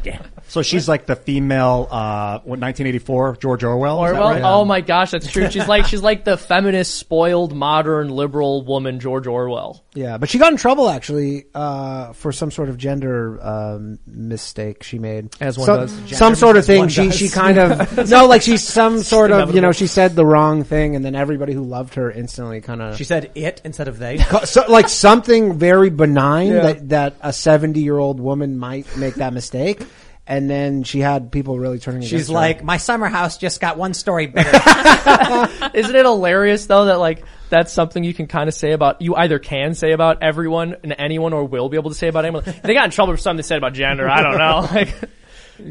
[0.47, 4.03] So she's like the female, uh, what 1984 George Orwell.
[4.05, 4.33] Is that Orwell?
[4.33, 4.41] right?
[4.43, 5.49] Oh my gosh, that's true.
[5.49, 9.83] She's like, she's like the feminist, spoiled, modern, liberal woman, George Orwell.
[9.95, 14.83] Yeah, but she got in trouble actually uh, for some sort of gender um, mistake
[14.83, 15.33] she made.
[15.41, 16.17] As one So- does.
[16.17, 16.87] Some sort of thing.
[16.89, 20.25] She she kind of no, like she's some sort of you know she said the
[20.25, 23.87] wrong thing, and then everybody who loved her instantly kind of She said it instead
[23.87, 24.17] of they.
[24.45, 26.61] so, like something very benign Yeah.
[26.61, 29.81] that that a seventy year old woman might make that mistake,
[30.27, 32.01] and then she had people really turning.
[32.01, 32.33] She's against her.
[32.35, 34.49] like, my summer house just got one story bigger.
[35.73, 39.15] Isn't it hilarious though that like that's something you can kind of say about you
[39.15, 42.43] either can say about everyone and anyone or will be able to say about anyone.
[42.63, 44.09] They got in trouble for something they said about gender.
[44.09, 44.67] I don't know.
[44.73, 44.93] Like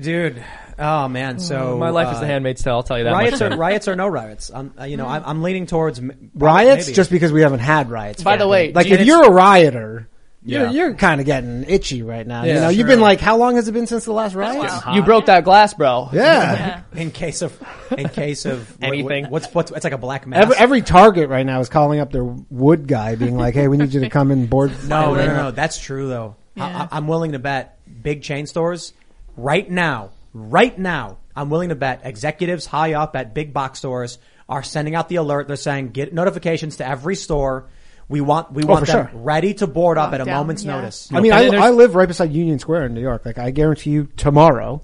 [0.00, 0.44] Dude.
[0.78, 1.38] Oh man.
[1.38, 2.74] So my life is uh, the Handmaid's Tale.
[2.74, 3.12] I'll tell you that.
[3.12, 3.52] Riots much.
[3.52, 4.50] or riots or no riots?
[4.52, 6.94] Um, uh, you know, I'm, I'm leaning towards m- riots maybe.
[6.96, 8.22] just because we haven't had riots.
[8.22, 10.08] By the way, like do you- if you're a rioter.
[10.44, 10.72] Yeah.
[10.72, 12.42] You're, you're kind of getting itchy right now.
[12.42, 14.72] you Yeah, know, you've been like, how long has it been since the last riot?
[14.92, 16.08] you broke that glass, bro.
[16.12, 16.82] Yeah.
[16.96, 17.56] in case of
[17.96, 19.26] in case of what- Anything.
[19.26, 20.42] What's what's it's like a black mass.
[20.42, 23.76] Every, every Target right now is calling up their wood guy, being like, "Hey, we
[23.76, 25.50] need you to come and board." no, no, no, no.
[25.52, 26.34] That's true though.
[26.56, 26.88] Yeah.
[26.90, 28.94] I, I'm willing to bet big chain stores
[29.36, 31.18] right now, right now.
[31.34, 34.18] I'm willing to bet executives high up at big box stores
[34.48, 35.48] are sending out the alert.
[35.48, 37.68] They're saying get notifications to every store.
[38.08, 39.10] We want we oh, want them sure.
[39.14, 40.76] ready to board up at a Lockdown, moment's yeah.
[40.76, 41.08] notice.
[41.12, 43.24] I mean, I, I live right beside Union Square in New York.
[43.24, 44.82] Like, I guarantee you, tomorrow,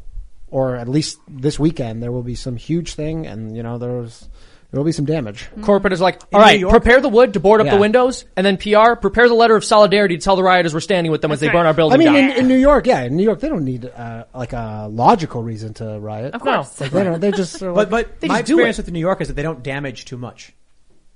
[0.50, 4.28] or at least this weekend, there will be some huge thing, and you know, there's
[4.70, 5.48] there will be some damage.
[5.62, 7.74] Corporate is like, all right, York- prepare the wood to board up Yeah.
[7.76, 10.80] the windows, and then PR, prepare the letter of solidarity to tell the rioters we're
[10.80, 12.16] standing with them as they burn our I building mean, down.
[12.32, 15.42] in, in New York, yeah, in New York, they don't need uh, like a logical
[15.42, 16.34] reason to riot.
[16.34, 16.80] Of course.
[16.80, 17.20] Like, they don't.
[17.20, 17.62] They just.
[17.62, 18.84] are But like- but they my just do experience it.
[18.86, 20.52] with New York is that they don't damage too much.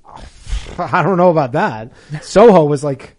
[0.79, 1.93] I don't know about that.
[2.23, 3.17] Soho was like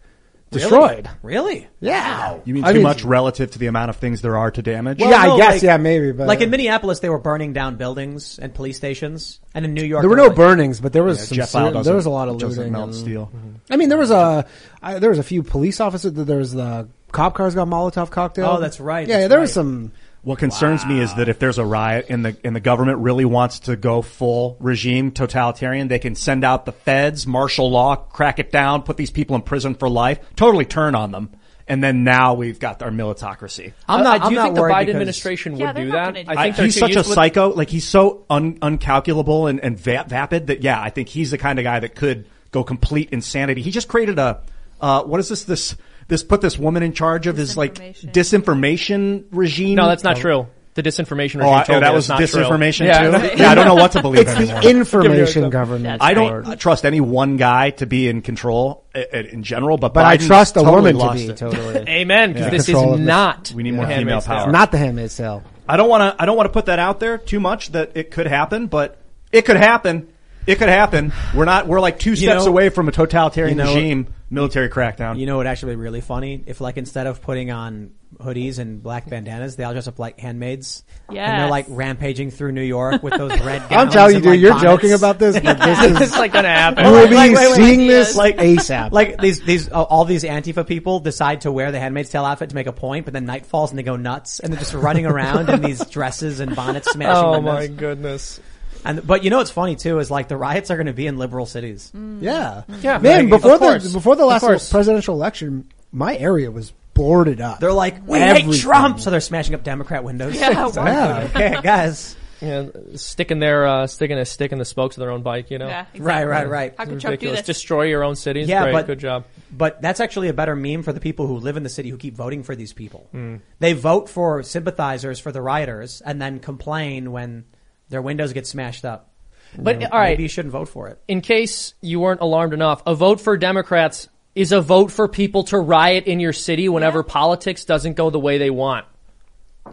[0.54, 1.10] destroyed.
[1.22, 1.68] Really?
[1.80, 2.38] Yeah.
[2.46, 4.62] You mean I too mean- much relative to the amount of things there are to
[4.62, 5.00] damage?
[5.00, 7.54] Well, Yeah, I guess, like- yeah, maybe, but- like in uh, Minneapolis, they were burning
[7.54, 10.94] down buildings and police stations, and in New York, There were no like- burnings, but
[10.94, 11.36] there was Yeah, some.
[11.36, 12.74] Jeff ser- doesn't- there was a lot of doesn't looting.
[12.74, 13.32] melt and- steel.
[13.70, 14.46] I mean, there was a
[14.82, 16.14] I, there was a few police officers.
[16.14, 18.48] There was the cop cars got Molotov cocktail.
[18.48, 19.54] Oh, that's right, Yeah, that's there was right.
[19.54, 19.92] some.
[20.24, 23.26] What concerns me is that if there's a riot and the and the government really
[23.26, 28.40] wants to go full regime totalitarian, they can send out the feds, martial law, crack
[28.40, 31.30] it down, put these people in prison for life, totally turn on them,
[31.68, 33.74] and then now we've got our militocracy.
[33.90, 34.18] I'm Uh, not.
[34.22, 36.14] do I'm you not think the Biden because- administration Yeah, would they're do that?
[36.14, 37.50] do I think I- he's such a with- psycho.
[37.54, 41.38] Like he's so un, uncalculable and, and va- vapid that yeah, I think he's the
[41.38, 43.62] kind of guy that could go complete insanity.
[43.62, 44.40] He just created a
[44.80, 45.44] uh, what is this?
[45.44, 45.76] This
[46.08, 49.76] this put this woman in charge of his like disinformation regime.
[49.76, 50.48] No, that's not true.
[50.76, 52.58] The disinformation regime Oh, I- told that me was that's not true.
[52.58, 53.18] disinformation Yeah.
[53.30, 53.38] too.
[53.44, 54.62] yeah, I don't know what to believe It's anymore.
[54.62, 56.02] the information government.
[56.02, 60.18] I don't trust any one guy to be in control in general, but But I
[60.18, 61.38] trust a totally woman to be it.
[61.38, 61.76] totally.
[61.88, 62.50] Amen, because Yeah.
[62.58, 63.08] this Control of is this.
[63.08, 63.52] not.
[63.56, 64.44] We need more female Handmaid's power.
[64.46, 64.52] Tale.
[64.52, 65.44] Not the Handmaid's Tale.
[65.70, 66.22] I don't want to.
[66.22, 67.72] I don't want to put that out there too much.
[67.74, 68.98] That it could happen, but
[69.32, 70.08] it could happen.
[70.48, 71.14] It could happen.
[71.36, 71.68] We're not.
[71.68, 75.18] We're like two steps know- away from a totalitarian you know- regime, military crackdown.
[75.20, 76.44] You know what actually be really funny?
[76.46, 80.20] If like instead of putting on hoodies and black bandanas, they all dress up like
[80.20, 80.84] handmaids.
[81.12, 83.72] Yeah, And they're like rampaging through New York with those red gowns.
[83.72, 84.64] I'm telling you, and, dude, like, you're bonnets.
[84.64, 86.84] joking about this, but this is It's like gonna happen.
[86.86, 87.88] We'll be Like, wait, wait, seeing wait.
[87.88, 88.92] this like ASAP.
[88.92, 92.50] Like these, these, uh, all these Antifa people decide to wear the Handmaid's Tale outfit
[92.50, 94.74] to make a point, but then night falls and they go nuts and they're just
[94.74, 97.54] running around in these dresses and bonnets, smashing Oh windows.
[97.54, 98.40] my goodness.
[98.86, 101.08] And but you know what's funny too is like the riots are going to be
[101.08, 101.92] in liberal cities.
[101.96, 102.22] Mm.
[102.22, 102.84] Yeah, mm.
[102.84, 103.30] Yeah, man.
[103.30, 103.84] like, before of course.
[103.86, 107.60] the before the Of last presidential election, my area was boarded up.
[107.60, 108.52] They're like, we Everything.
[108.52, 110.36] hate Trump, so they're smashing up Democrat windows.
[110.40, 111.30] Yeah, Yeah.
[111.36, 112.16] okay, guys.
[112.42, 112.66] Yeah,
[112.96, 115.50] sticking their uh, sticking a stick in the spokes of their own bike.
[115.50, 115.68] You know.
[115.68, 116.02] Yeah, exactly.
[116.02, 116.74] Right, right, right.
[116.78, 117.40] How could Trump do Ridiculous.
[117.40, 117.46] this?
[117.56, 118.50] Destroy your own cities.
[118.50, 118.72] Yeah, Great.
[118.74, 119.24] but- good job.
[119.56, 121.96] But that's actually a better meme for the people who live in the city who
[121.98, 123.08] keep voting for these people.
[123.14, 123.40] Mm.
[123.60, 127.46] They vote for sympathizers for the rioters and then complain when
[127.94, 129.10] their windows get smashed up.
[129.58, 131.00] But You know, all right, maybe you shouldn't vote for it.
[131.08, 135.44] in case you weren't alarmed enough, a vote for Democrats is a vote for people
[135.46, 138.86] to riot in your city whenever politics doesn't go the way they want.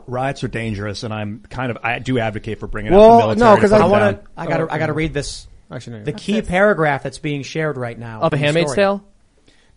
[0.07, 1.79] Riots are dangerous, and I'm kind of.
[1.83, 3.55] I do advocate for bringing out Well, the military.
[3.55, 4.31] no, 'cause to put I I want to.
[4.37, 4.63] I got to.
[4.65, 4.69] Oh.
[4.71, 5.49] I got to read this.
[5.71, 6.05] Actually, no.
[6.05, 8.75] The key paragraph that's being shared right now Of a Handmaid's.
[8.75, 9.03] Tale?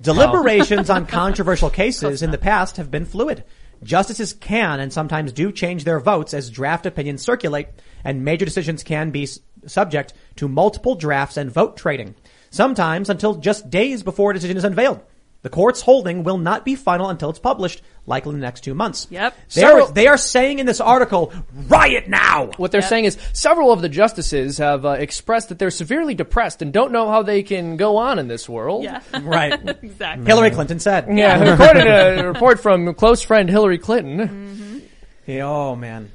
[0.02, 3.44] Deliberations on controversial cases in the past have been fluid.
[3.84, 7.68] Justices can and sometimes do change their votes as draft opinions circulate,
[8.04, 9.28] and major decisions can be
[9.66, 12.16] subject to multiple drafts and vote trading.
[12.50, 15.02] Sometimes until just days before a decision is unveiled.
[15.42, 18.74] The court's holding will not be final until it's published, likely in the next two
[18.74, 19.08] months.
[19.10, 19.36] Yep.
[19.54, 21.34] They are, Several- they are saying in this article,
[21.68, 22.52] riot now!
[22.56, 26.62] What they're saying is several of the justices have uh, expressed that they're severely depressed
[26.62, 28.84] and don't know how they can go on in this world.
[28.86, 29.02] Yeah.
[29.22, 29.54] Right.
[29.84, 30.26] exactly.
[30.26, 31.08] Hillary Clinton said.
[31.12, 34.82] Yeah, according to a report from close friend Hillary Clinton.
[35.26, 36.10] Yeah, Oh man.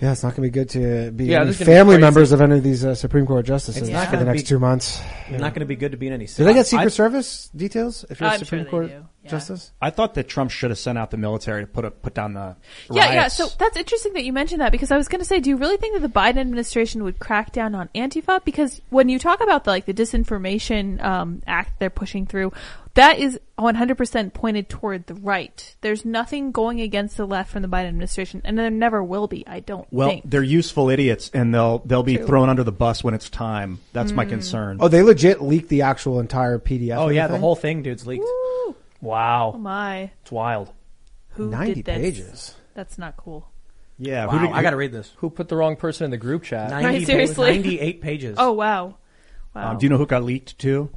[0.00, 1.76] Yeah, it's not going to be good to be Yeah, any this is gonna be
[1.78, 2.00] family crazy.
[2.02, 4.42] members of any of these uh, Supreme Court justices It's not for the gonna next
[4.42, 5.00] be- two months.
[5.30, 6.44] Not going to be good to be in any Do city.
[6.46, 9.08] they get Secret I- Service details if you're a I'm Supreme sure they Court do.
[9.32, 9.38] Yeah.
[9.38, 9.72] justice?
[9.80, 12.34] I thought that Trump should have sent out the military to put a, put down
[12.34, 12.56] the
[12.90, 13.28] Yeah, yeah.
[13.28, 15.56] So that's interesting that you mentioned that because I was going to say, do you
[15.56, 18.44] really think that the Biden administration would crack down on Antifa?
[18.44, 22.52] Because when you talk about the like the disinformation um, act they're pushing through,
[22.94, 25.76] that is 100% pointed toward the right.
[25.80, 29.46] There's nothing going against the left from the Biden administration, and there never will be.
[29.46, 30.28] I don't Well, think.
[30.28, 32.26] they're useful idiots, and they'll they'll be True.
[32.26, 33.78] thrown under the bus when it's time.
[33.92, 34.16] That's Mm.
[34.16, 34.78] my concern.
[34.80, 36.96] Oh, they legit leaked the actual entire PDF.
[36.98, 38.24] Oh yeah, the whole thing, dude's leaked.
[39.00, 39.52] Wow.
[39.54, 40.72] oh my, It's wild.
[41.30, 41.96] who 90 did this?
[41.98, 42.54] pages.
[42.74, 43.48] That's not cool.
[43.98, 45.12] yeah, Wow, who did, I got to read this.
[45.16, 46.70] Who put the wrong person in the group chat?
[46.70, 47.50] 90 Right, seriously?
[47.56, 48.36] 98 pages.
[48.38, 48.96] Oh wow,
[49.54, 49.70] wow.
[49.72, 50.90] Um, do you know who got leaked to?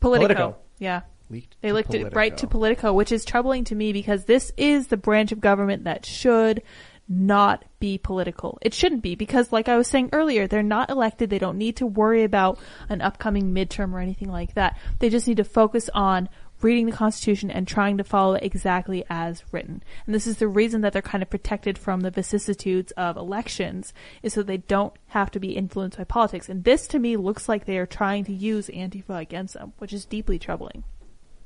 [0.00, 0.26] Politico.
[0.34, 0.56] Politico.
[0.78, 1.00] Yeah.
[1.30, 1.56] Leaked.
[1.62, 2.50] They to licked it right to Politico.
[2.58, 6.62] Politico, which is troubling to me because this is the branch of government that should
[7.08, 8.58] not be political.
[8.62, 11.30] It shouldn't be because like I was saying earlier, they're not elected.
[11.30, 12.58] They don't need to worry about
[12.88, 14.78] an upcoming midterm or anything like that.
[14.98, 16.28] They just need to focus on
[16.62, 19.82] reading the Constitution and trying to follow it exactly as written.
[20.06, 23.92] And this is the reason that they're kind of protected from the vicissitudes of elections
[24.22, 26.48] is so they don't have to be influenced by politics.
[26.48, 29.92] And this to me looks like they are trying to use Antifa against them, which
[29.92, 30.84] is deeply troubling.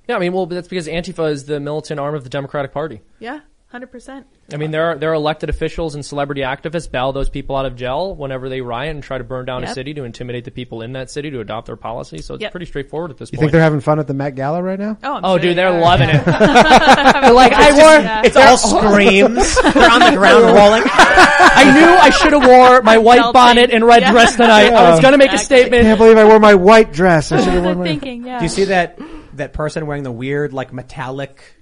[0.09, 3.01] Yeah, I mean, well, that's because Antifa is the militant arm of the Democratic Party.
[3.19, 3.41] Yeah.
[3.69, 4.27] Hundred percent.
[4.53, 7.67] I mean, there are there are elected officials and celebrity activists bail those people out
[7.67, 10.51] of jail whenever they riot and try to burn down a city to intimidate the
[10.53, 12.19] people in that city to adopt their policy.
[12.19, 12.53] So it's Yep.
[12.53, 13.43] pretty straightforward at this You point.
[13.43, 14.97] You think they're having fun at the Met Gala right now?
[15.03, 15.81] Oh, I'm oh, sure dude, they they're are.
[15.81, 16.25] loving it.
[16.25, 19.55] They're like, I wore- It's all screams.
[19.75, 20.83] They're on the ground rolling.
[20.87, 23.33] I knew I should have wore my white Belting.
[23.33, 24.13] bonnet and red Yeah.
[24.13, 24.73] dress tonight.
[24.73, 25.57] I was gonna make a Exactly.
[25.57, 25.83] I statement.
[25.83, 27.33] can't believe I wore my white dress.
[27.33, 27.85] I should have worn my.
[27.85, 28.39] thinking, yeah.
[28.39, 28.99] Do you see that
[29.35, 31.56] that person wearing the weird like metallic No.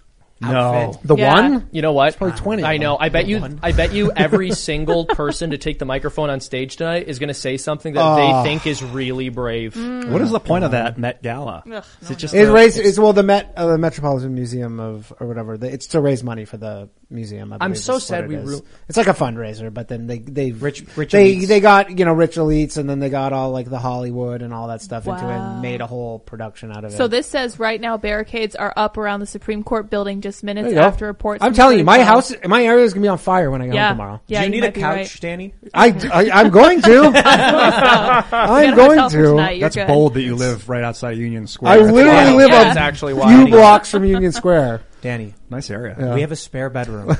[0.52, 1.00] Outfit?
[1.06, 1.32] The Yeah.
[1.34, 1.68] one?
[1.72, 2.08] You know what?
[2.08, 2.96] It's probably 20 of I know.
[2.98, 3.40] I bet you.
[3.40, 3.60] One.
[3.62, 7.28] I bet you every single person to take the microphone on stage tonight is going
[7.28, 9.76] to say something that they think is really brave.
[9.76, 11.62] What is the point of that Met Gala?
[11.66, 12.78] Ugh, Is no it just It's a- raise.
[12.78, 15.56] It's well the Met, uh, the Metropolitan Museum of or whatever.
[15.56, 17.52] The, it's to raise money for the museum.
[17.52, 18.44] I I'm so sad we is.
[18.48, 21.46] ru- It's like a fundraiser, but then they they Rich- rich they elites.
[21.46, 24.52] they got you know rich elites, and then they got all like the Hollywood and
[24.52, 26.96] all that stuff into it, and made a whole production out of it.
[26.96, 30.74] So this says right now barricades are up around the Supreme Court building just minutes
[30.76, 31.42] after reports.
[31.42, 33.66] I'm telling you, my footage house, my area is gonna be on fire when I
[33.66, 33.88] get Yeah.
[33.88, 34.20] home tomorrow.
[34.26, 35.18] Yeah, Do you need a couch, right.
[35.20, 35.54] Danny?
[35.72, 37.12] I, I am going to.
[38.32, 39.16] I'm going to.
[39.22, 39.86] tonight, you're That's good.
[39.86, 41.72] bold that you live right outside Union Square.
[41.72, 42.64] I literally live Yeah.
[42.64, 43.50] That's a actually few why.
[43.50, 44.82] blocks from Union Square.
[45.04, 45.94] Danny, nice area.
[45.98, 46.14] Yeah.
[46.14, 47.08] we have a spare bedroom.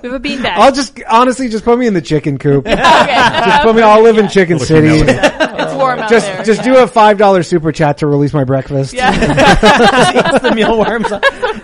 [0.00, 0.52] We have a beanbag.
[0.52, 2.66] I'll just honestly just put me in the chicken coop.
[2.68, 2.76] okay.
[2.76, 3.82] Just put me.
[3.82, 4.88] I'll live in Chicken Little City.
[5.10, 6.44] It's warm out Just there.
[6.44, 6.74] just yeah.
[6.74, 8.92] do a five dollar super chat to release my breakfast.
[8.92, 9.10] Yeah.
[10.28, 11.08] It's the mealworms.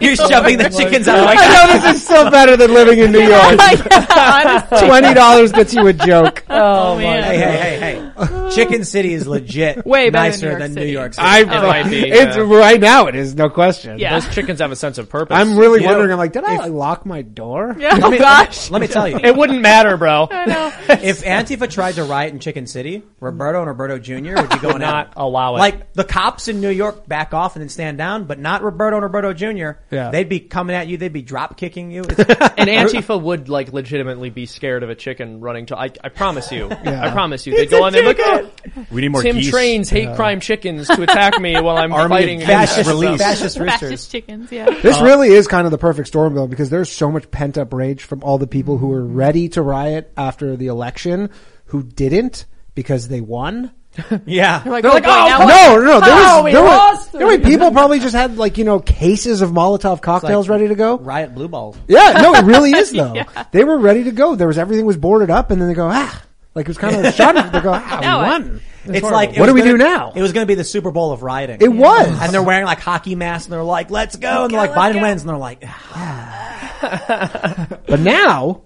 [0.00, 1.24] You're shoving the chickens out.
[1.24, 3.56] Like, I know this is still better than living in New York.
[3.60, 4.88] yeah, honestly.
[4.88, 6.44] Twenty dollars gets you a joke.
[6.48, 7.22] Oh, man.
[7.22, 8.03] hey, hey, hey, hey!
[8.54, 10.86] Chicken City is legit Way better nicer than New York than City.
[10.86, 11.26] New York City.
[11.26, 12.42] I It might be, It's yeah.
[12.42, 13.06] right now.
[13.06, 13.98] It is no question.
[13.98, 14.18] Yeah.
[14.18, 15.36] Those chickens have a sense of purpose.
[15.36, 16.12] I'm really You know, wondering.
[16.12, 17.74] I'm like, did I like, lock my door?
[17.84, 17.90] Yeah.
[17.92, 18.70] Oh, let Oh me- gosh.
[18.70, 19.18] Let me tell you.
[19.24, 20.28] It wouldn't matter, bro.
[20.30, 20.72] I know.
[20.88, 24.34] if Antifa tried to riot in Chicken City, Roberto and Roberto Jr.
[24.36, 25.12] would be going not out.
[25.16, 25.58] allow it.
[25.58, 28.96] Like the cops in New York back off and then stand down, but not Roberto
[28.96, 29.78] and Roberto Jr.
[29.90, 30.10] Yeah.
[30.10, 30.96] They'd be coming at you.
[30.96, 32.02] They'd be drop kicking you.
[32.02, 35.78] It's- And Antifa would like legitimately be scared of a chicken running to.
[35.78, 36.70] I, I promise you.
[36.70, 37.56] I promise you.
[37.56, 39.50] They'd go on there look at We need more Tim geese.
[39.50, 43.20] trains hate crime chickens to attack me while I'm Army of fighting against fascist, release.
[43.20, 43.80] fascist roosters.
[43.80, 44.70] Fascist chickens, yeah.
[44.82, 47.72] This really is kind of the perfect storm though, because there's so much pent up
[47.72, 51.30] rage from all the people who were ready to riot after the election
[51.66, 53.72] who didn't because they won.
[54.26, 54.58] Yeah.
[54.58, 55.54] They're like, They're oh, like, boy, oh, now no, what?
[55.54, 57.14] no, no, there Oh, we there were, lost.
[57.14, 60.48] you know, how many people probably just had like, you know, cases of Molotov cocktails
[60.48, 60.98] ready to go.
[60.98, 61.76] Riot blue balls.
[61.86, 63.14] Yeah, no, it really is though.
[63.52, 64.34] They were ready to go.
[64.34, 66.22] There was, everything was boarded up and then they go, ah,
[66.54, 67.34] like it was kind of a shot.
[67.52, 68.42] They go, ah, Now we what?
[68.42, 68.60] won.
[68.86, 70.12] It's like it What was do we gonna- do now?
[70.14, 71.58] It was going to be the Super Bowl of rioting.
[71.60, 72.06] It was.
[72.20, 74.94] and they're wearing like hockey masks, and they're like, "Let's go!" And they're like, "Biden
[74.94, 75.02] go.
[75.02, 78.62] wins," and they're like, "Ah." But now,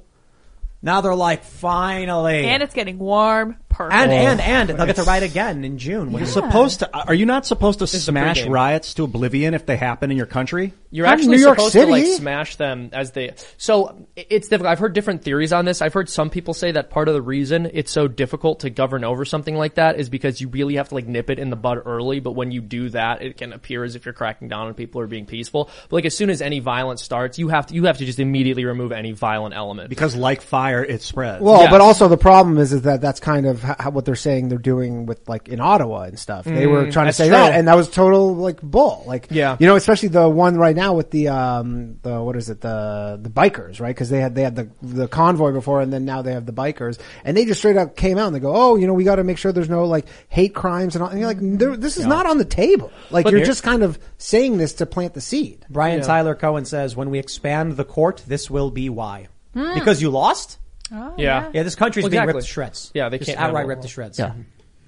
[0.82, 3.56] now they're like, "Finally!" And it's getting warm.
[3.78, 3.94] Perfect.
[4.00, 6.10] and oh, and and they'll get to riot again in June.
[6.10, 6.92] You're you- supposed to.
[7.06, 8.50] Are you not supposed to is the smash pregame.
[8.50, 10.74] riots to oblivion if they happen in your country?
[10.90, 12.16] You're Not in actually New York supposed to like City.
[12.16, 13.34] smash them as they.
[13.56, 14.70] So i- it's difficult.
[14.72, 15.80] I've heard different theories on this.
[15.80, 19.04] I've heard some people say that part of the reason it's so difficult to govern
[19.04, 21.56] over something like that is because you really have to like nip it in the
[21.56, 22.20] bud early.
[22.20, 25.00] But when you do that, it can appear as if you're cracking down on people
[25.00, 25.68] who are being peaceful.
[25.88, 28.18] But like as soon as any violence starts, you have to you have to just
[28.18, 29.90] immediately remove any violent element.
[29.90, 31.42] Because like fire, it spreads.
[31.42, 31.70] Well, Yes.
[31.70, 34.58] but also the problem is, is that that's kind of how, what they're saying they're
[34.58, 36.44] doing with like in Ottawa and stuff.
[36.44, 37.36] They were trying to that's say true.
[37.36, 39.04] that, and that was total like bull.
[39.06, 39.56] Like, Yeah.
[39.60, 43.18] you know, especially the one right now with the um the what is it the
[43.22, 43.94] the bikers, right?
[43.94, 46.52] Because they had they had the the convoy before, and then now they have the
[46.52, 49.04] bikers, and they just straight up came out and they go, oh, you know, we
[49.04, 51.10] got to make sure there's no like hate crimes and all.
[51.10, 52.90] And you're like, there, this is not on the table.
[53.10, 55.64] Like, But you're here- just kind of saying this to plant the seed.
[55.70, 60.10] Brian Tyler Cohen says, "When we expand the court, this will be why." Because you
[60.10, 60.58] lost.
[60.92, 61.50] Oh, Yeah.
[61.52, 62.38] Yeah, this country's Well, being exactly.
[62.38, 62.90] ripped to shreds.
[62.94, 64.18] Yeah, they Just can't outright handle- ripped to shreds.
[64.18, 64.28] Yeah.
[64.30, 64.40] Mm-hmm.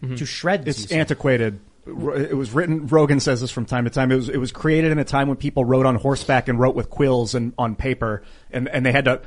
[0.07, 0.15] Mm-hmm.
[0.17, 0.67] to shreds.
[0.67, 0.99] you it's said.
[0.99, 1.61] antiquated.
[1.87, 2.87] R- It was written.
[2.87, 4.11] Rogan says this from time to time.
[4.13, 6.75] It was it was created in a time when people rode on horseback and wrote
[6.75, 9.21] with quills and on paper, and and they had to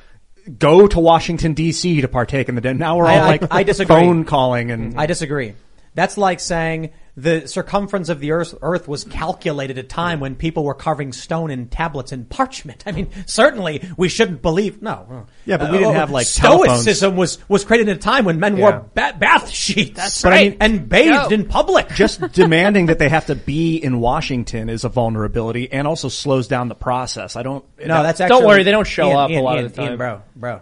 [0.58, 2.02] go to Washington D.C.
[2.02, 2.74] to partake in the day.
[2.74, 3.96] Now we're all I- I- like I disagree.
[3.96, 5.00] phone calling and mm-hmm.
[5.00, 5.54] I disagree.
[5.96, 10.34] That's like saying the circumference of the earth, earth was calculated at a time when
[10.36, 12.84] people were carving stone in tablets and parchment.
[12.88, 14.82] I mean, certainly we shouldn't believe.
[14.82, 15.28] No.
[15.46, 16.82] Yeah, but we didn't uh, have, like, telephones.
[16.82, 18.64] stoicism was was created at a time when men Yeah.
[18.64, 19.96] wore ba- bath sheets.
[19.96, 20.50] That's But I right.
[20.52, 21.36] mean- and bathed Go.
[21.36, 21.90] in public.
[21.96, 26.48] just demanding that they have to be in Washington is a vulnerability and also slows
[26.48, 27.36] down the process.
[27.36, 27.64] I don't.
[27.78, 28.40] No, that's actually.
[28.40, 29.88] Don't worry, they don't show Ian, up a lot Ian, of the time.
[29.90, 30.62] Ian, bro, bro,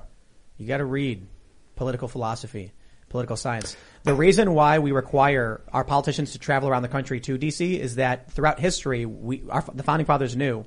[0.58, 1.26] you got to read
[1.78, 2.74] political philosophy,
[3.08, 3.78] political science.
[4.04, 7.96] The reason why we require our politicians to travel around the country to DC is
[7.96, 10.66] that throughout history, we, our, the founding fathers knew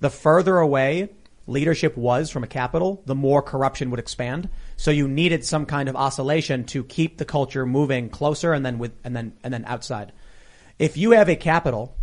[0.00, 1.08] the further away
[1.46, 4.48] leadership was from a capital, the more corruption would expand.
[4.76, 8.78] So you needed some kind of oscillation to keep the culture moving closer and then
[8.78, 10.12] with, and then, and then outside.
[10.78, 11.96] If you have a capital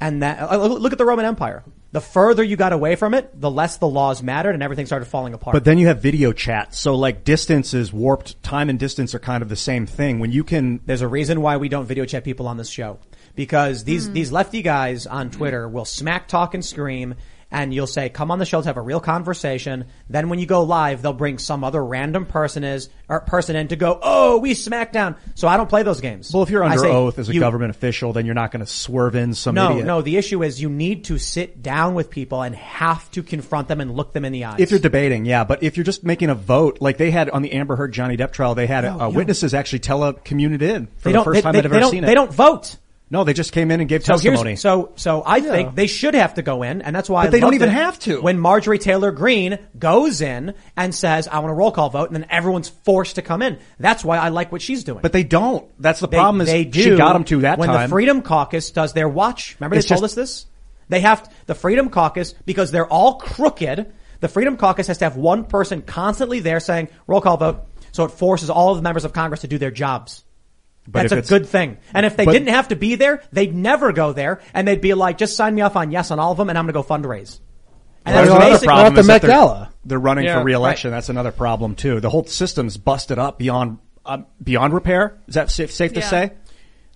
[0.00, 1.64] And that, uh, look at the Roman Empire.
[1.96, 5.06] The further you got away from it, the less the laws mattered and everything started
[5.06, 5.54] falling apart.
[5.54, 6.74] But then you have video chat.
[6.74, 8.42] So like distance is warped.
[8.42, 10.18] Time and distance are kind of the same thing.
[10.18, 12.98] When you can, there's a reason why we don't video chat people on this show.
[13.34, 14.12] Because these, hmm.
[14.12, 17.14] these lefty guys on Twitter will smack talk and scream
[17.56, 19.86] and you'll say, come on the show to have a real conversation.
[20.10, 23.68] Then when you go live, they'll bring some other random person is, or person in
[23.68, 25.16] to go, oh, we SmackDown.
[25.34, 26.30] So I don't play those games.
[26.34, 28.60] well, if you're under say, oath as a you- government official, then you're not going
[28.64, 29.86] to swerve in some No, idiot.
[29.86, 33.68] no, the issue is you need to sit down with people and have to confront
[33.68, 34.60] them and look them in the eyes.
[34.60, 37.40] If you're debating, yeah, but if you're just making a vote, like they had on
[37.40, 41.10] the Amber Heard Johnny Depp trial, they had No, uh, witnesses actually telecommuted in for
[41.10, 42.06] the first they, time they, I've ever seen it.
[42.06, 42.76] they don't vote.
[43.08, 44.50] No, they just came in and gave So testimony.
[44.50, 45.50] here's, so, so I Yeah.
[45.52, 47.68] think they should have to go in, and that's why But I they don't even
[47.68, 48.20] have to.
[48.20, 52.16] When Marjorie Taylor Greene goes in and says, I want a roll call vote, and
[52.16, 53.58] then everyone's forced to come in.
[53.78, 54.98] That's why I like what she's doing.
[55.02, 55.66] but they don't.
[55.80, 56.40] That's the They- problem.
[56.40, 57.82] Is they do she got them to that when time.
[57.82, 59.54] the Freedom Caucus does their watch.
[59.60, 60.46] Remember It's they told just- us this?
[60.88, 63.86] They have the Freedom Caucus because they're all crooked.
[64.18, 67.60] The Freedom Caucus has to have one person constantly there saying roll call vote.
[67.92, 70.24] So it forces all of the members of Congress to do their jobs.
[70.88, 71.78] But That's if a it's- good thing.
[71.94, 74.80] And if they but- didn't have to be there, they'd never go there and they'd
[74.80, 76.74] be like, just sign me off on yes on all of them and I'm going
[76.74, 77.40] to go fundraise.
[78.04, 79.70] And There's that's another basically- problem the is that Met they're, Gala.
[79.84, 80.90] they're running Yeah, for reelection.
[80.92, 80.96] right.
[80.98, 81.98] That's another problem too.
[82.00, 85.18] The whole system's busted up beyond uh, beyond repair.
[85.26, 86.30] Is that safe, safe to say?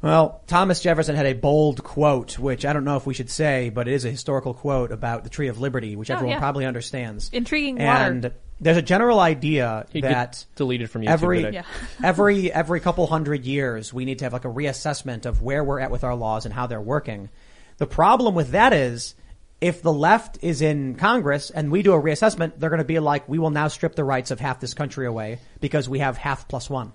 [0.02, 3.68] Well, Thomas Jefferson had a bold quote, which I don't know if we should say,
[3.68, 6.38] but it is a historical quote about the Tree of Liberty, which Oh, everyone yeah.
[6.38, 7.28] probably understands.
[7.32, 8.34] Intriguing And water.
[8.60, 11.52] There's a general idea He get that deleted from YouTube every.
[11.52, 11.62] Yeah.
[12.04, 15.80] every every couple hundred years we need to have like a reassessment of where we're
[15.80, 17.30] at with our laws and how they're working.
[17.78, 19.14] The problem with that is
[19.60, 22.98] if the left is in Congress and we do a reassessment, they're going to be
[22.98, 26.16] like, we will now strip the rights of half this country away because we have
[26.16, 26.92] half plus one.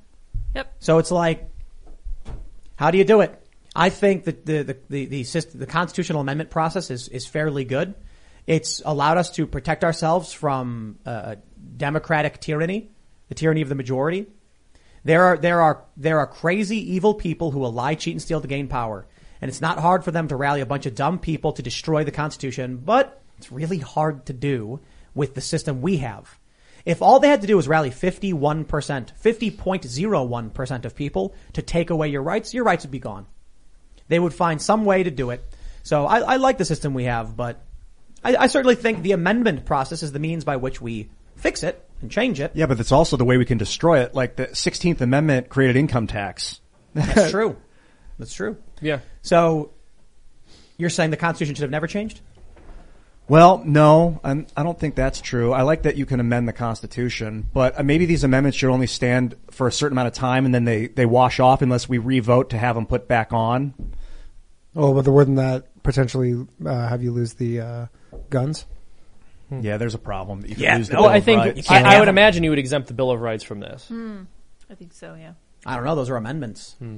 [0.55, 0.75] Yep.
[0.79, 1.49] So it's like,
[2.75, 3.41] how do you do it?
[3.75, 7.65] I think that the the the the, system, the constitutional amendment process is is fairly
[7.65, 7.93] good.
[8.47, 11.35] It's allowed us to protect ourselves from uh,
[11.75, 12.89] democratic tyranny,
[13.29, 14.27] the tyranny of the majority.
[15.03, 18.41] There are there are there are crazy evil people who will lie, cheat, and steal
[18.41, 19.05] to gain power,
[19.41, 22.03] and it's not hard for them to rally a bunch of dumb people to destroy
[22.03, 22.77] the Constitution.
[22.77, 24.79] But it's really hard to do
[25.13, 26.39] with the system we have.
[26.85, 32.09] If all they had to do was rally 51%, 50.01% of people to take away
[32.09, 33.25] your rights, your rights would be gone.
[34.07, 35.43] They would find some way to do it.
[35.81, 37.63] So I, I like the system we have, but
[38.23, 41.87] I, I certainly think the amendment process is the means by which we fix it
[42.01, 42.51] and change it.
[42.53, 44.13] Yeah, but it's also the way we can destroy it.
[44.13, 46.61] Like the 16th Amendment created income tax.
[46.93, 47.57] That's true.
[48.17, 48.57] That's true.
[48.81, 48.99] Yeah.
[49.21, 49.71] So
[50.77, 52.21] you're saying the Constitution should have never changed?
[53.27, 55.51] Well, no, I'm, I don't think that's true.
[55.51, 58.85] I like that you can amend the Constitution, but uh, maybe these amendments should only
[58.85, 61.97] stand for a certain amount of time and then they, they wash off unless we
[61.97, 63.73] revote to have them put back on.
[64.75, 67.85] Oh, but there wouldn't that potentially uh, have you lose the uh,
[68.29, 68.65] guns?
[69.49, 69.61] Hmm.
[69.61, 70.41] Yeah, there's a problem.
[70.41, 71.71] That you can Yeah, lose the no, Bill I of think Rights.
[71.71, 73.87] I, I would imagine you would exempt the Bill of Rights from this.
[73.87, 74.23] Hmm.
[74.69, 75.33] I think so, yeah.
[75.65, 75.95] I don't know.
[75.95, 76.75] Those are amendments.
[76.79, 76.97] Hmm.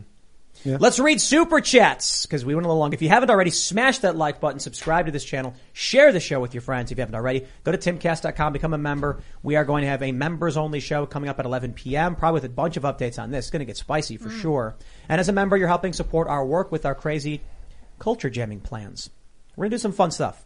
[0.64, 0.78] Yeah.
[0.80, 2.92] Let's read super chats because we went a little long.
[2.94, 6.40] If you haven't already, smash that like button, subscribe to this channel, share the show
[6.40, 7.46] with your friends if you haven't already.
[7.64, 9.22] Go to timcast.com, become a member.
[9.44, 12.16] We are going to have a members only show coming up at 11 p.m.
[12.16, 13.46] Probably with a bunch of updates on this.
[13.46, 14.76] It's going to get spicy for sure.
[15.08, 17.42] And as a member, you're helping support our work with our crazy
[18.00, 19.12] culture jamming plans.
[19.56, 20.44] We're going to do some fun stuff.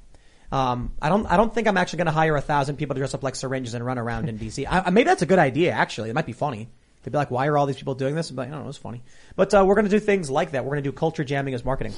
[0.52, 3.00] Um, I don't, I don't think I'm actually going to hire a thousand people to
[3.00, 4.66] dress up like syringes and run around in DC.
[4.70, 6.10] I, maybe that's a good idea, actually.
[6.10, 6.70] It might be funny.
[7.04, 8.30] They'd be like, why are all these people doing this?
[8.30, 9.02] I'm I don't know, it's funny.
[9.36, 10.66] But, uh, we're going to do things like that.
[10.66, 11.94] We're going to do culture jamming as marketing.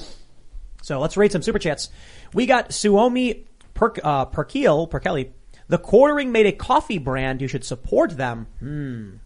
[0.82, 1.90] So let's read some super chats.
[2.32, 5.32] We got Suomi per, uh, Perkelly.
[5.68, 7.40] The quartering made a coffee brand.
[7.40, 8.46] You should support them.
[8.60, 9.16] Hmm.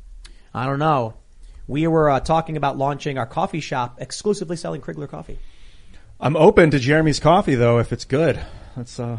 [0.55, 1.15] I don't know.
[1.67, 5.39] We were uh, talking about launching our coffee shop exclusively selling Crigler coffee.
[6.21, 8.41] I'm open to Jeremy's coffee though if it's good.
[8.79, 9.19] Let's uh,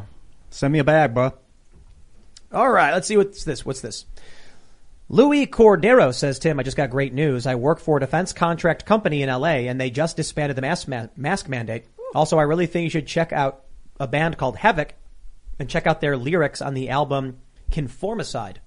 [0.50, 1.34] send me a bag, bro.
[2.54, 3.66] All right, let's see what's this.
[3.66, 4.06] What's this?
[5.10, 7.46] Louis Cordero says, Tim, I just got great news.
[7.46, 10.88] I work for a defense contract company in LA and they just disbanded the mask,
[10.88, 11.84] ma- mask mandate.
[12.16, 13.66] Also, I really think you should check out
[14.00, 14.92] a band called Havok
[15.60, 18.58] and check out their lyrics on the album Conformicide.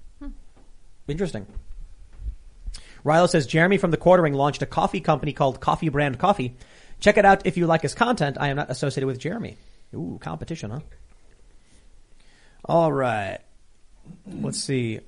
[1.08, 1.46] Interesting.
[3.02, 6.54] Rilo says, Jeremy from the Quartering launched a coffee company called Coffee Brand Coffee.
[7.00, 8.36] Check it out if you like his content.
[8.38, 9.56] I am not associated with Jeremy.
[9.94, 10.80] Ooh, competition, huh?
[12.64, 13.38] All right.
[14.26, 15.00] Let's see.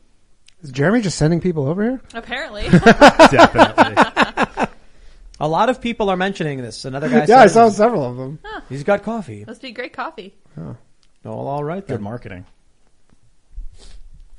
[0.62, 2.02] Is Jeremy just sending people over here?
[2.14, 2.68] Apparently.
[2.70, 4.66] Definitely.
[5.40, 6.84] A lot of people are mentioning this.
[6.84, 8.38] Another guy yeah, I said saw several of them.
[8.68, 9.44] he's got coffee.
[9.46, 10.34] Must be great coffee.
[10.56, 10.78] All,
[11.24, 11.96] all right then.
[11.98, 12.46] Good marketing.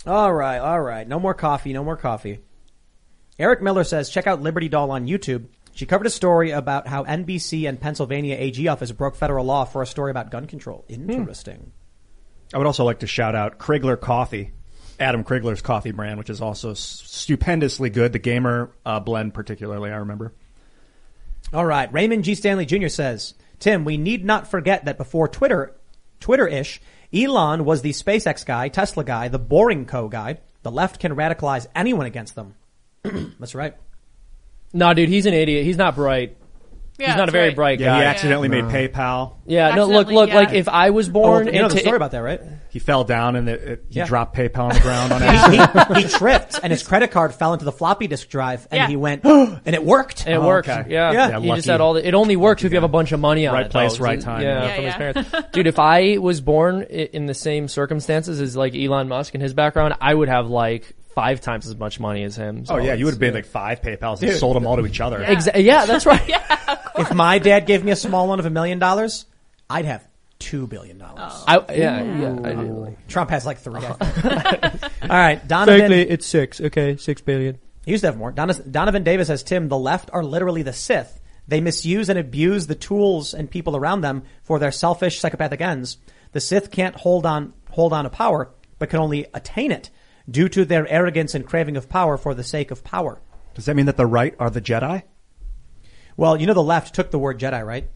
[0.08, 1.08] All right, all right.
[1.08, 2.40] No more coffee, no more coffee.
[3.38, 5.46] Eric Miller says, check out Liberty Doll on YouTube.
[5.76, 9.82] She covered a story about how NBC and Pennsylvania AG office broke federal law for
[9.82, 10.86] a story about gun control.
[10.88, 11.74] Interesting.
[12.54, 14.54] I would also like to shout out Crigler Coffee,
[15.02, 18.14] Adam Crigler's coffee brand, which is also stupendously good.
[18.14, 20.34] The Gamer uh, blend, particularly, I remember.
[21.52, 21.92] All right.
[21.92, 22.36] Raymond G.
[22.36, 22.88] Stanley Jr.
[22.88, 25.76] says, Tim, we need not forget that before Twitter,
[26.22, 26.80] Twitter-ish,
[27.14, 30.40] Elon was the SpaceX guy, Tesla guy, the Boring Co guy.
[30.64, 32.56] The left can radicalize anyone against them.
[33.04, 33.76] That's right.
[34.76, 35.64] No, dude, he's an idiot.
[35.66, 36.38] He's not bright.
[36.98, 37.56] Yeah, he's not a that's very right.
[37.56, 37.98] bright Yeah, guy.
[38.00, 38.62] he accidentally No.
[38.62, 39.34] made PayPal.
[39.46, 40.36] Yeah, no, look, Accidentally, look, yeah.
[40.36, 42.40] like if I was oh, born Oh, you know the into story about that, right?
[42.70, 44.06] He fell down and it, it, he Yeah.
[44.06, 45.98] dropped PayPal on the ground on accident.
[45.98, 48.88] he, he tripped and his credit card fell into the floppy disk drive and Yeah.
[48.88, 50.22] he went, and it worked.
[50.26, 50.70] And It Oh, worked.
[50.70, 50.90] okay.
[50.90, 51.12] Yeah.
[51.12, 51.40] Yeah.
[51.42, 53.20] He lucky- just had all the, it only works if you have a bunch of
[53.20, 53.72] money on Right it.
[53.74, 54.04] place, though.
[54.06, 54.42] right time.
[54.44, 54.90] Yeah, Yeah, from yeah.
[55.14, 55.50] his parents.
[55.52, 59.44] Dude, if I was born i- in the same circumstances as like Elon Musk and
[59.44, 62.66] his background, I would have like five times as much money as him.
[62.66, 64.86] So Oh yeah, you would have been like five PayPal's and sold them all to
[64.86, 65.20] each other.
[65.20, 66.22] Exa- yeah, that's right.
[66.28, 69.26] yeah, If my dad gave me a small one of a million dollars,
[69.70, 70.08] I'd have
[70.40, 71.18] two billion dollars.
[71.20, 71.44] Oh.
[71.48, 72.40] I, yeah, yeah.
[72.44, 72.98] I do.
[73.08, 73.82] Trump has like three.
[73.84, 73.92] All
[75.10, 75.92] right, Donovan.
[75.92, 76.62] it's six.
[76.62, 77.58] Okay, six billion.
[77.86, 78.32] He used to have more.
[78.32, 81.20] Donovan, Donovan Davis says, Tim, the left are literally the Sith.
[81.48, 85.98] They misuse and abuse the tools and people around them for their selfish, psychopathic ends.
[86.32, 89.90] The Sith can't hold on, hold on to power, but can only attain it
[90.30, 93.22] due to their arrogance and craving of power for the sake of power.
[93.54, 95.04] Does that mean that the right are the Jedi?
[96.18, 97.90] Well, you know, the left took the word Jedi, right?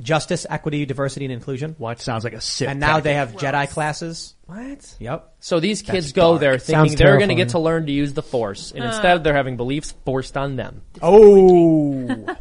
[0.00, 1.76] Justice, equity, diversity, and inclusion.
[1.78, 2.68] What sounds like a Sith?
[2.68, 3.40] And now they tactic.
[3.40, 4.34] have Jedi classes.
[4.46, 4.96] What?
[4.98, 5.34] Yep.
[5.38, 6.40] So these kids That's go dark.
[6.40, 7.36] there thinking Sounds they're going to terrifying.
[7.36, 10.82] get to learn to use the Force, and instead they're having beliefs forced on them.
[11.00, 12.26] Oh.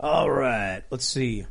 [0.00, 0.82] All right.
[0.90, 1.44] Let's see.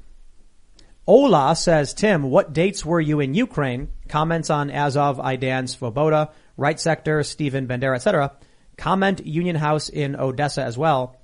[1.07, 3.87] Ola says, Tim, what dates were you in Ukraine?
[4.09, 8.33] Comments on Azov, Idan, Svoboda, Right Sector, Stephen Bandera, etc.
[8.75, 11.15] Comment Union House in Odessa as well.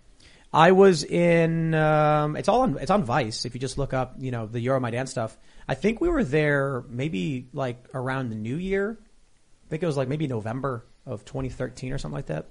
[0.54, 3.44] I was in, um, it's all on, it's on Vice.
[3.44, 5.38] If you just look up, you know, the Euromaidan stuff.
[5.68, 8.98] I think we were there maybe like around the new year.
[9.02, 12.46] I think it was like maybe November of 2013 or something like that.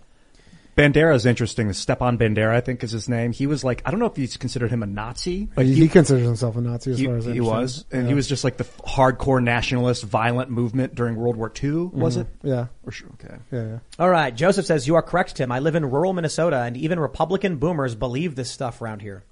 [0.76, 1.72] Bandera is interesting.
[1.72, 3.32] Stepan Bandera, I think, is his name.
[3.32, 5.80] He was like, I don't know if he's considered him a Nazi, but he, he,
[5.82, 8.08] he considers himself a Nazi as he, far as I he was, and Yeah.
[8.08, 11.90] he was just like the f- hardcore nationalist, violent movement during World War II.
[11.92, 12.46] Was mm-hmm.
[12.46, 12.50] it?
[12.50, 12.66] Yeah.
[12.84, 13.36] Or sure, okay.
[13.50, 13.78] Yeah, yeah.
[13.98, 14.34] All right.
[14.34, 15.52] Joseph says, you are correct, Tim.
[15.52, 19.24] I live in rural Minnesota and even Republican boomers believe this stuff around here.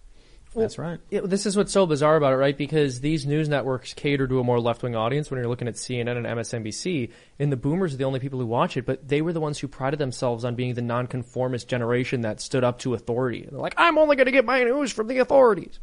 [0.54, 0.98] That's right.
[1.10, 2.56] Yeah, this is what's so bizarre about it, right?
[2.56, 6.16] Because these news networks cater to a more left-wing audience when you're looking at CNN
[6.16, 9.32] and MSNBC, and the boomers are the only people who watch it, but they were
[9.32, 13.46] the ones who prided themselves on being the nonconformist generation that stood up to authority.
[13.48, 15.78] They're like, I'm only going to get my news from the authorities.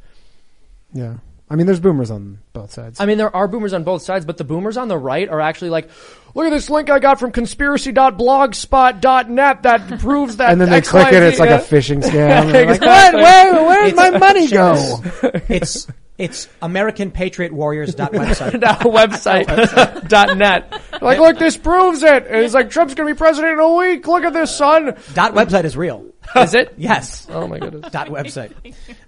[0.94, 1.16] Yeah.
[1.50, 3.00] I mean, there's boomers on both sides.
[3.00, 5.40] I mean, there are boomers on both sides, but the boomers on the right are
[5.40, 5.88] actually like,
[6.36, 10.90] look at this link I got from conspiracy.blogspot.net that proves that and then they X,
[10.90, 12.30] click Y, it, Z- it's like a phishing scam.
[12.30, 13.22] and like, exactly.
[13.22, 13.54] what?
[13.54, 15.02] Where, where'd It's- my money go?
[15.48, 15.88] It's,
[16.18, 18.60] it's AmericanPatriotWarriors.website.
[18.60, 20.82] Now website dot net.
[21.02, 22.26] Like, look, this proves it.
[22.28, 24.06] And it's like Trump's gonna be president in a week.
[24.08, 24.96] Look at this, son.
[25.14, 26.06] Dot website is real.
[26.36, 26.74] Is it?
[26.78, 27.28] Yes.
[27.30, 27.92] Oh my goodness.
[27.92, 28.52] Dot website.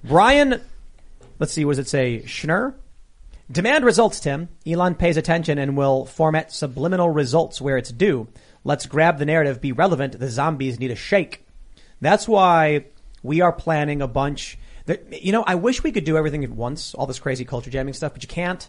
[0.04, 0.62] Brian,
[1.40, 2.24] let's see, what does it say?
[2.26, 2.76] Schnur?
[3.52, 4.50] Demand results, Tim.
[4.68, 8.28] Elon pays attention and will format subliminal results where it's due.
[8.64, 10.20] Let's grab the narrative, be relevant.
[10.20, 11.46] The zombies need a shake.
[12.02, 12.86] That's why
[13.24, 14.60] we are planning a bunch.
[14.86, 17.72] That, you know, I wish we could do everything at once, all this crazy culture
[17.72, 18.68] jamming stuff, but you can't.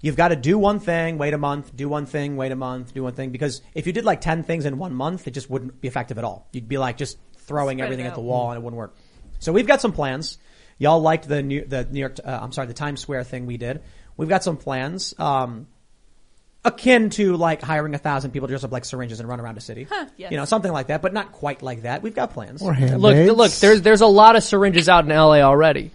[0.00, 2.94] You've got to do one thing, wait a month, do one thing, wait a month,
[2.94, 3.30] do one thing.
[3.30, 6.18] Because if you did like 10 things in one month, it just wouldn't be effective
[6.18, 6.48] at all.
[6.52, 8.96] You'd be like just throwing Spread everything at the wall and it wouldn't work.
[9.40, 10.38] So we've got some plans.
[10.78, 13.56] Y'all liked the New, the New York, uh, I'm sorry, the Times Square thing we
[13.56, 13.82] did.
[14.16, 15.66] We've got some plans, um,
[16.64, 19.56] akin to like hiring a thousand people to dress up like syringes and run around
[19.56, 19.86] a city.
[20.16, 20.30] yes.
[20.30, 22.02] You know, something like that, but not quite like that.
[22.02, 22.62] We've got plans.
[22.62, 25.90] Or hand Look, look, there's there's a lot of syringes out in LA already.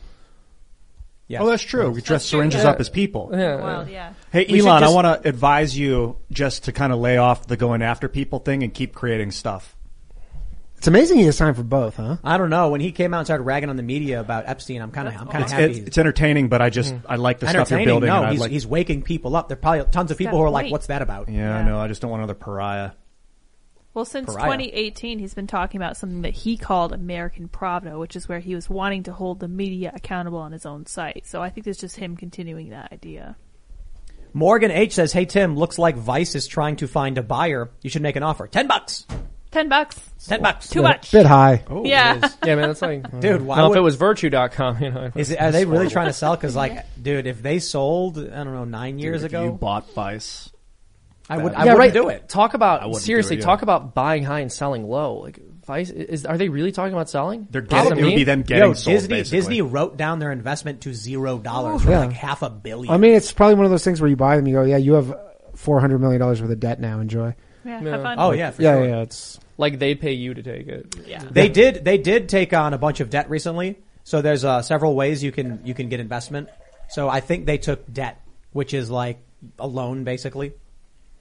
[1.27, 1.41] Yeah.
[1.41, 1.89] Oh, that's true.
[1.89, 2.71] We dress true, syringes yeah.
[2.71, 3.29] up as people.
[3.33, 3.61] Yeah.
[3.61, 4.13] Wild, yeah.
[4.31, 7.47] Hey, We should Elon, I want to advise you just to kind of lay off
[7.47, 9.75] the going after people thing and keep creating stuff.
[10.83, 12.17] It's amazing he has time for both, huh?
[12.25, 12.67] I don't know.
[12.67, 15.13] When he came out and started ragging on the media about Epstein, I'm kind of,
[15.13, 15.63] I'm kind of It's, happy.
[15.63, 17.01] it's, it's entertaining, but I just mm.
[17.07, 17.85] I like the stuff you're Entertaining?
[17.87, 18.09] building.
[18.09, 19.47] No, and I he's, like, he's waking people up.
[19.47, 20.73] There are probably tons of people who are like, point.
[20.73, 21.79] "What's that about?" yeah, I know.
[21.79, 22.91] I just don't want another pariah.
[23.93, 24.57] Well, since Pariah.
[24.57, 28.53] 2018, he's been talking about something that he called American Pravda, which is where he
[28.53, 31.25] was wanting to hold the media accountable on his own site.
[31.25, 33.37] So I think it's just him continuing that idea.
[34.33, 37.71] Morgan H says, "Hey Tim, looks like Vice is trying to find a buyer.
[37.81, 38.47] You should make an offer.
[38.47, 39.07] Ten bucks.
[39.53, 39.99] Ten bucks.
[40.27, 40.67] Ten bucks.
[40.69, 41.11] Too much.
[41.11, 41.63] Bit high.
[41.69, 42.15] Oh, yeah.
[42.45, 45.11] Yeah, man, that's like, Dude, why Well, if would- it was virtue.com, you know.
[45.15, 46.35] Is it, are they really trying to sell?
[46.35, 49.93] Because like, dude, if they sold, I don't know, nine years If ago, you bought
[49.93, 50.49] Vice.
[51.29, 51.53] I would.
[51.53, 51.93] I yeah, wouldn't right.
[51.93, 52.27] do it.
[52.27, 53.37] Talk about wouldn't do seriously.
[53.37, 53.45] it, yeah.
[53.45, 55.19] Talk about buying high and selling low.
[55.19, 57.47] Like Vice is are they really talking about selling?
[57.49, 59.37] They're Does getting, it would be them getting Yo, sold, Disney, basically.
[59.37, 61.99] Disney wrote down their investment to zero dollars for Yeah.
[61.99, 62.93] like half a billion.
[62.93, 64.75] I mean, it's probably one of those things where you buy them, you go, yeah,
[64.75, 65.15] you have
[65.55, 66.99] four hundred million dollars worth of debt now.
[66.99, 67.33] Enjoy.
[67.65, 67.89] Yeah, Yeah.
[67.91, 68.15] have fun.
[68.19, 68.85] oh yeah, for yeah, sure.
[68.87, 70.95] yeah, it's like they'd pay you to take it.
[71.05, 71.23] Yeah.
[71.29, 71.83] They did.
[71.85, 73.77] They did take on a bunch of debt recently.
[74.03, 76.49] So there's uh, several ways you can you can get investment.
[76.89, 78.21] So I think they took debt,
[78.51, 79.19] which is like
[79.59, 80.53] a loan basically.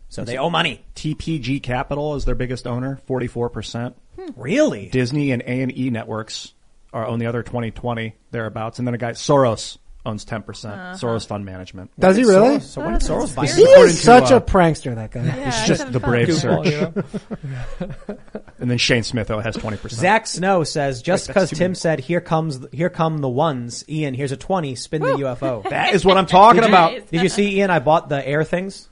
[0.08, 0.84] So they owe money.
[0.94, 3.94] TPG Capital is their biggest owner, 44%.
[4.36, 4.88] Really?
[4.90, 6.52] Disney and A&E Networks
[6.92, 8.78] are own the other 2020 thereabouts.
[8.78, 10.40] And then a guy, Soros, owns 10%.
[10.48, 10.94] Uh-huh.
[10.94, 11.90] Soros Fund Management.
[11.98, 12.58] does he really?
[12.60, 13.46] So when did Soros buy?
[13.46, 13.70] He it?
[13.70, 15.24] According is to, such uh, a prankster, that guy.
[15.24, 16.10] Yeah, It's he's just the fun.
[16.10, 16.66] brave Goofball, search.
[16.66, 18.18] you know?
[18.58, 19.90] And then Shane Smith oh, has 20%.
[19.90, 21.74] Zach Snow says just Wait, because too Tim many.
[21.74, 23.84] said here comes here come the ones.
[23.88, 24.76] Ian, here's a twenty.
[24.76, 25.62] Spin the UFO.
[25.70, 27.10] That is what I'm talking Did you- about.
[27.10, 27.70] Did you see Ian?
[27.70, 28.88] I bought the air things.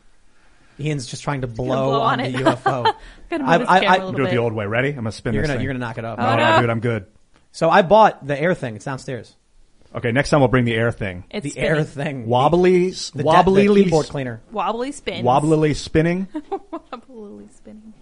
[0.81, 2.45] Ian's just trying to blow, blow on, on the it.
[2.45, 2.93] UFO.
[3.31, 4.31] Gonna I- move his I- camera I- a little Do it bit.
[4.33, 4.67] the old way.
[4.67, 4.89] Ready?
[4.89, 5.65] I'm going to spin You're this gonna thing.
[5.65, 6.19] you're gonna knock it up.
[6.19, 7.07] No, no, dude, I'm good.
[7.53, 8.75] So I bought the air thing.
[8.77, 9.37] It's downstairs.
[9.95, 11.25] Okay, next time we'll bring the air thing.
[11.31, 11.69] It's the spinning.
[11.71, 12.27] air thing.
[12.27, 14.41] Wobbly, The, wobbly, the keyboard cleaner.
[14.53, 15.25] Wobbly spins.
[15.25, 16.29] wobbly spinning.
[17.09, 17.93] Wobbly spinning.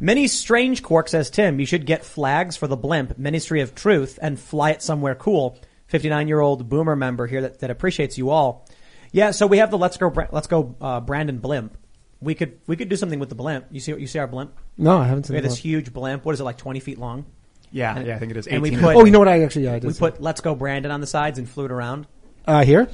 [0.00, 4.18] Many Strange Quark says, Tim, you should get flags for the blimp, Ministry of Truth,
[4.22, 5.58] and fly it somewhere cool.
[5.86, 8.66] 59 year old boomer member here that, that appreciates you all.
[9.12, 11.76] Yeah, so we have the Let's Go, Let's Go, uh, Brandon blimp.
[12.20, 13.66] We could, we could do something with the blimp.
[13.70, 14.56] You see, you see our blimp?
[14.76, 16.24] No, I haven't seen We have that this huge blimp.
[16.24, 17.24] What is it, like 20 feet long?
[17.70, 18.46] Yeah, yeah, I think it is.
[18.46, 19.28] and we 18 put- Oh, you know what?
[19.28, 19.86] I actually, yeah, I did.
[19.86, 22.06] We see put Let's Go Brandon on the sides and flew it around.
[22.46, 22.88] uh, here.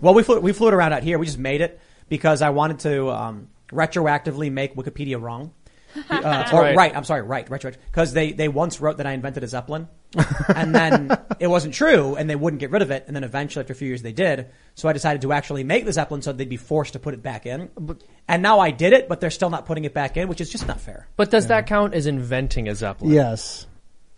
[0.00, 1.18] Well, we flew, we flew it around out here.
[1.18, 5.52] We just made it because I wanted to um, retroactively make Wikipedia wrong.
[6.08, 6.76] Uh, or right.
[6.76, 6.96] right.
[6.96, 9.88] I'm sorry, right, retro, because they, they once wrote that I invented a Zeppelin,
[10.54, 13.62] and then it wasn't true, and they wouldn't get rid of it, and then eventually
[13.62, 14.46] after a few years they did.
[14.76, 17.24] So I decided to actually make the Zeppelin so they'd be forced to put it
[17.24, 17.70] back in.
[18.28, 20.48] And now I did it, but they're still not putting it back in, which is
[20.48, 21.08] just not fair.
[21.16, 23.10] But does that count as inventing a Zeppelin?
[23.12, 23.66] Yes.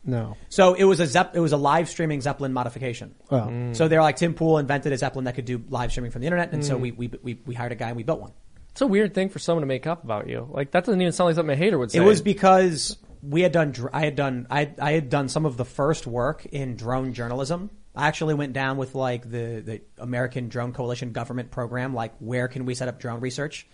[0.04, 0.36] No.
[0.48, 3.14] So it was a Zepp, it was a live streaming Zeppelin modification.
[3.30, 3.76] Well, Mm.
[3.76, 6.26] So they're like Tim Pool invented a Zeppelin that could do live streaming from the
[6.26, 6.80] internet, and so Mm.
[6.80, 8.32] we, we we we hired a guy and we built one.
[8.72, 10.48] It's a weird thing for someone to make up about you.
[10.50, 11.98] Like that doesn't even sound like something a hater would say.
[11.98, 15.46] It was because we had done, dr- I had done, I, I had done some
[15.46, 17.70] of the first work in drone journalism.
[17.94, 22.48] I actually went down with like the, the American Drone Coalition government program, like where
[22.48, 23.66] can we set up drone research?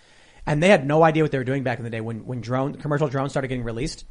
[0.45, 2.41] And they had no idea what they were doing back in the day when, when
[2.41, 4.05] drone, commercial drones started getting released.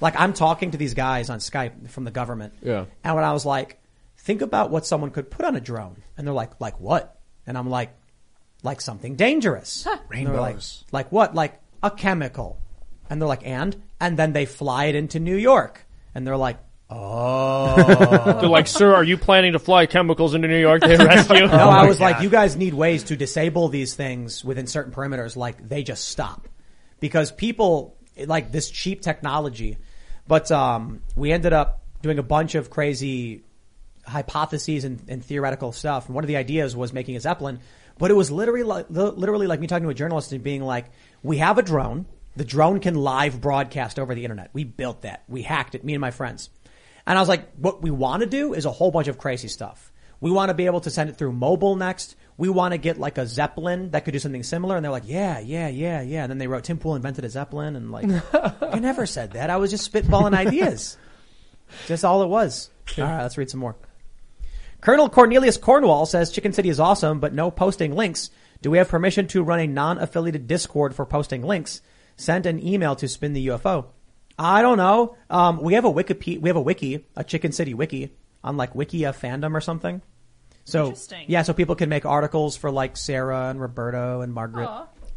[0.00, 2.54] Like I'm talking to these guys on Skype from the government.
[2.62, 2.86] Yeah.
[3.02, 3.80] And when I was like,
[4.16, 6.02] think about what someone could put on a drone.
[6.16, 7.18] And they're like, like what?
[7.46, 7.94] And I'm like,
[8.62, 9.86] like something dangerous.
[9.86, 10.84] And they're like, Rainbows.
[10.92, 11.34] like what?
[11.34, 12.60] Like a chemical.
[13.10, 13.80] And they're like, and?
[14.00, 15.86] And then they fly it into New York.
[16.14, 16.58] And they're like,
[16.90, 18.38] oh.
[18.40, 21.46] They're like, sir, are you planning to fly chemicals into New York to arrest you?
[21.46, 24.92] no, I oh was like, you guys need ways to disable these things within certain
[24.92, 25.36] perimeters.
[25.36, 26.48] Like they just stop
[27.00, 27.96] because people
[28.26, 29.78] like this cheap technology.
[30.28, 33.42] But um, we ended up doing a bunch of crazy
[34.06, 36.06] hypotheses and, and theoretical stuff.
[36.06, 37.60] And one of the ideas was making a zeppelin,
[37.98, 40.86] but it was literally like literally like me talking to a journalist and being like,
[41.22, 42.06] "We have a drone.
[42.36, 44.50] The drone can live broadcast over the internet.
[44.52, 45.24] We built that.
[45.28, 45.84] We hacked it.
[45.84, 46.50] Me and my friends."
[47.06, 49.48] And I was like, "What we want to do is a whole bunch of crazy
[49.48, 49.92] stuff.
[50.20, 52.16] We want to be able to send it through mobile next.
[52.38, 55.06] We want to get like a zeppelin that could do something similar." And they're like,
[55.06, 58.06] "Yeah, yeah, yeah, yeah." And then they wrote, "Tim Pool invented a zeppelin," and like,
[58.62, 59.50] I never said that.
[59.50, 60.96] I was just spitballing ideas.
[61.86, 62.70] Just all it was.
[62.96, 63.76] All right, let's read some more.
[64.80, 68.30] Colonel Cornelius Cornwall says Chicken City is awesome, but no posting links.
[68.62, 71.80] Do we have permission to run a non-affiliated Discord for posting links?
[72.16, 73.86] Send an email to Spin the UFO.
[74.38, 75.16] I don't know.
[75.30, 76.38] Um, we have a wiki.
[76.38, 78.12] We have a wiki, a Chicken City wiki,
[78.42, 80.00] on like Wikia fandom or something.
[80.68, 81.24] So Interesting.
[81.28, 84.68] yeah, so people can make articles for like Sarah and Roberto and Margaret.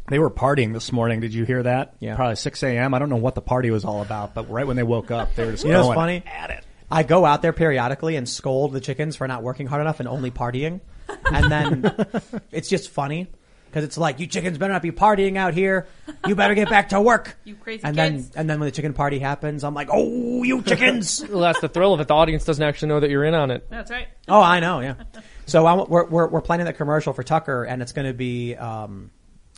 [0.08, 1.20] They were partying this morning.
[1.20, 1.94] Did you hear that?
[2.00, 2.16] Yeah.
[2.16, 2.94] Probably 6 a.m.
[2.94, 5.34] I don't know what the party was all about, but right when they woke up,
[5.36, 6.22] they were just You know going what's funny?
[6.26, 6.64] at it.
[6.90, 10.08] I go out there periodically and scold the chickens for not working hard enough and
[10.08, 10.80] only partying.
[11.30, 11.94] And then
[12.50, 13.26] it's just funny
[13.72, 15.86] because it's like, you chickens better not be partying out here.
[16.26, 17.38] You better get back to work.
[17.44, 18.28] You crazy and kids.
[18.28, 21.24] then, and then when the chicken party happens, I'm like, oh, you chickens.
[21.26, 22.08] well, that's the thrill of it.
[22.08, 23.66] The audience doesn't actually know that you're in on it.
[23.70, 24.08] That's right.
[24.28, 24.80] oh, I know.
[24.80, 24.94] Yeah.
[25.46, 28.54] So I, we're, we're, we're planning that commercial for Tucker and it's going to be,
[28.56, 29.10] um,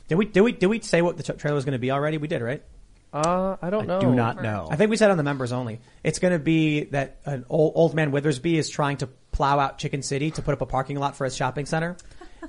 [0.06, 1.90] did we, did we, did we say what the t- trailer was going to be
[1.90, 2.18] already?
[2.18, 2.62] We did, right?
[3.12, 4.00] Uh, I don't know.
[4.00, 4.66] Do not know.
[4.70, 5.80] I think we said on the members only.
[6.02, 9.78] It's going to be that an old, old man Withersby is trying to plow out
[9.78, 11.96] Chicken City to put up a parking lot for his shopping center.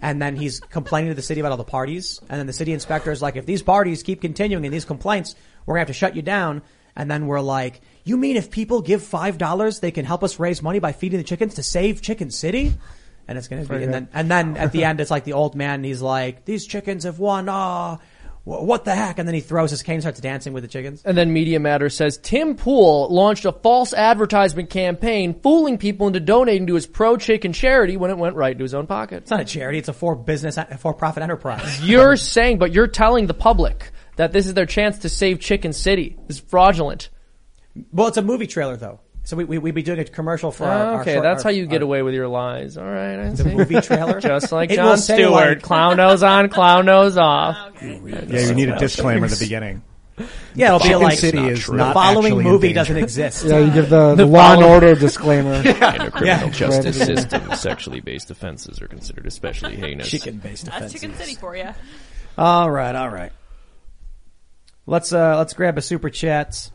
[0.02, 2.20] And then he's complaining to the city about all the parties.
[2.30, 5.36] And then the city inspector is like, if these parties keep continuing and these complaints,
[5.66, 6.62] we're going to have to shut you down.
[6.96, 10.62] And then we're like, you mean if people give $5, they can help us raise
[10.62, 12.74] money by feeding the chickens to save Chicken City?
[13.28, 15.56] And it's to be, and then, and then at the end, it's like the old
[15.56, 18.00] man, he's like, these chickens have won, ah, "Wha-
[18.46, 19.18] what the heck?
[19.18, 21.02] And then he throws his cane, starts dancing with the chickens.
[21.04, 26.20] And then Media Matter says Tim Pool launched a false advertisement campaign, fooling people into
[26.20, 29.24] donating to his pro-chicken charity when it went right into his own pocket.
[29.24, 31.84] It's not a charity; it's a for business, for profit enterprise.
[31.84, 35.74] You're saying, but you're telling the public that this is their chance to save Chicken
[35.74, 36.16] City.
[36.28, 37.10] This is fraudulent.
[37.92, 40.64] Well, it's a movie trailer though, so we we we'd be doing a commercial for.
[40.64, 42.78] our, our okay, short- that's our- how you get our- away with your lies.
[42.78, 43.54] All right, I The see.
[43.56, 44.22] movie trailer?
[44.22, 45.32] just like It Jon Stewart.
[45.34, 47.58] like- clown nose on, clown nose off.
[47.82, 49.82] Yeah, you need a disclaimer at the beginning.
[50.56, 53.44] Yeah, it'll be Chicken like City the is not following movie doesn't exist.
[53.44, 55.62] Yeah, you give the, the, The law and order disclaimer.
[55.62, 55.96] yeah.
[55.96, 56.50] In a criminal Yeah.
[56.52, 60.10] justice system, sexually based offenses are considered especially heinous.
[60.10, 61.02] Chicken-based That's offenses.
[61.02, 61.68] Chicken City for you.
[62.38, 63.34] All right, all right.
[64.86, 66.70] Let's uh let's grab a super chat.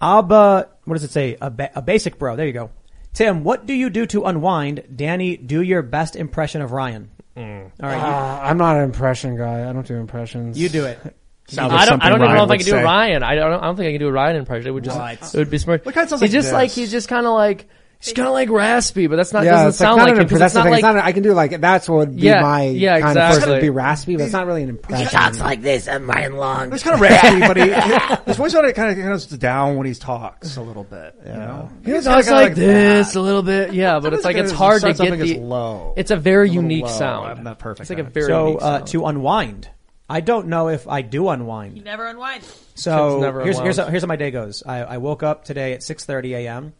[0.00, 1.36] Abba, what does it say?
[1.40, 2.36] A, ba- a basic bro.
[2.36, 2.70] There you go.
[3.14, 4.84] Tim, what do you do to unwind?
[4.94, 7.10] Danny, do your best impression of Ryan.
[7.36, 7.44] All
[7.80, 9.68] right, Uh, I'm not an impression guy.
[9.68, 10.58] I don't do impressions.
[10.58, 10.98] you, you do it.
[11.46, 12.02] Sounds I don't.
[12.02, 12.80] I don't even Ryan know if I would can do say.
[12.80, 13.22] a Ryan.
[13.22, 13.54] I don't.
[13.54, 14.66] I don't think I can do a Ryan impression.
[14.68, 14.98] It would just.
[14.98, 15.34] What?
[15.34, 15.86] It would be smart.
[15.86, 16.74] What kind of sounds he's like just like this?
[16.74, 17.68] he's just kind of like
[18.00, 19.44] he's kind of like raspy, but that's not.
[19.44, 20.28] yeah, doesn't it's like sound not like an him impression.
[20.28, 20.84] 'cause That's it's the not thing.
[20.84, 20.94] like.
[20.96, 23.26] Not, I can do like that's what would be Yeah, my yeah, kind of person
[23.34, 23.52] exactly.
[23.54, 25.06] would be raspy, but it's not really an impression.
[25.08, 25.88] talks like this.
[25.88, 26.70] I'm Ryan Long.
[26.72, 29.86] He's kind of raspy, but he, his voice kind of kind of goes down when
[29.86, 31.14] he talks a little bit.
[31.26, 33.18] You know, He He's talks kinda like, this that.
[33.18, 35.38] a little bit, yeah, but it's like it's hard to get the.
[35.38, 35.94] low.
[35.96, 36.90] It's a very A unique low.
[36.90, 37.38] sound.
[37.38, 38.14] I'm not perfect It's like a at it.
[38.14, 38.86] very So unique uh, sound.
[38.88, 39.68] to unwind,
[40.08, 41.76] I don't know if I do unwind.
[41.76, 42.42] You never unwind.
[42.74, 43.88] So Tim's never here's here's unwound.
[43.88, 44.62] how, here's how my day goes.
[44.64, 46.72] I, I woke up today at 6:30 a.m.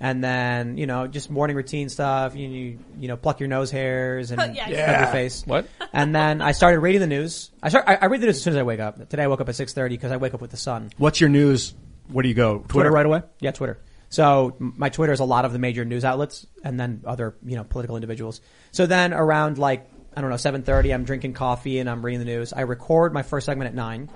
[0.00, 2.34] and then you know just morning routine stuff.
[2.34, 4.68] You you, you know pluck your nose hairs and oh, Yeah.
[4.68, 5.00] Yeah.
[5.04, 5.44] your face.
[5.46, 5.66] What?
[5.92, 7.50] And then I started reading the news.
[7.62, 9.08] I start I, I read the news as soon as I wake up.
[9.08, 10.90] Today I woke up at 6:30 because I wake up with the sun.
[10.96, 11.74] What's your news?
[12.08, 12.64] Where do you go?
[12.66, 13.22] Twitter, right away.
[13.38, 13.78] Yeah, Twitter.
[14.08, 17.54] So my Twitter is a lot of the major news outlets and then other, you
[17.54, 18.40] know, political individuals.
[18.72, 22.24] So then around like, I don't know, 7.30, I'm drinking coffee and I'm reading the
[22.24, 22.52] news.
[22.52, 24.10] I record my first segment at 9.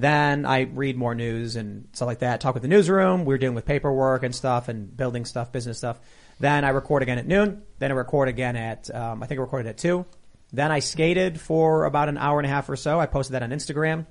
[0.00, 2.40] Then I read more news and stuff like that.
[2.40, 3.26] Talk with the newsroom.
[3.26, 6.00] We're dealing with paperwork and stuff and building stuff, business stuff.
[6.38, 7.62] Then I record again at noon.
[7.78, 10.06] Then I record again at, um, I think I recorded at 2.
[10.54, 12.98] Then I skated for about an hour and a half or so.
[12.98, 14.06] I posted that on Instagram.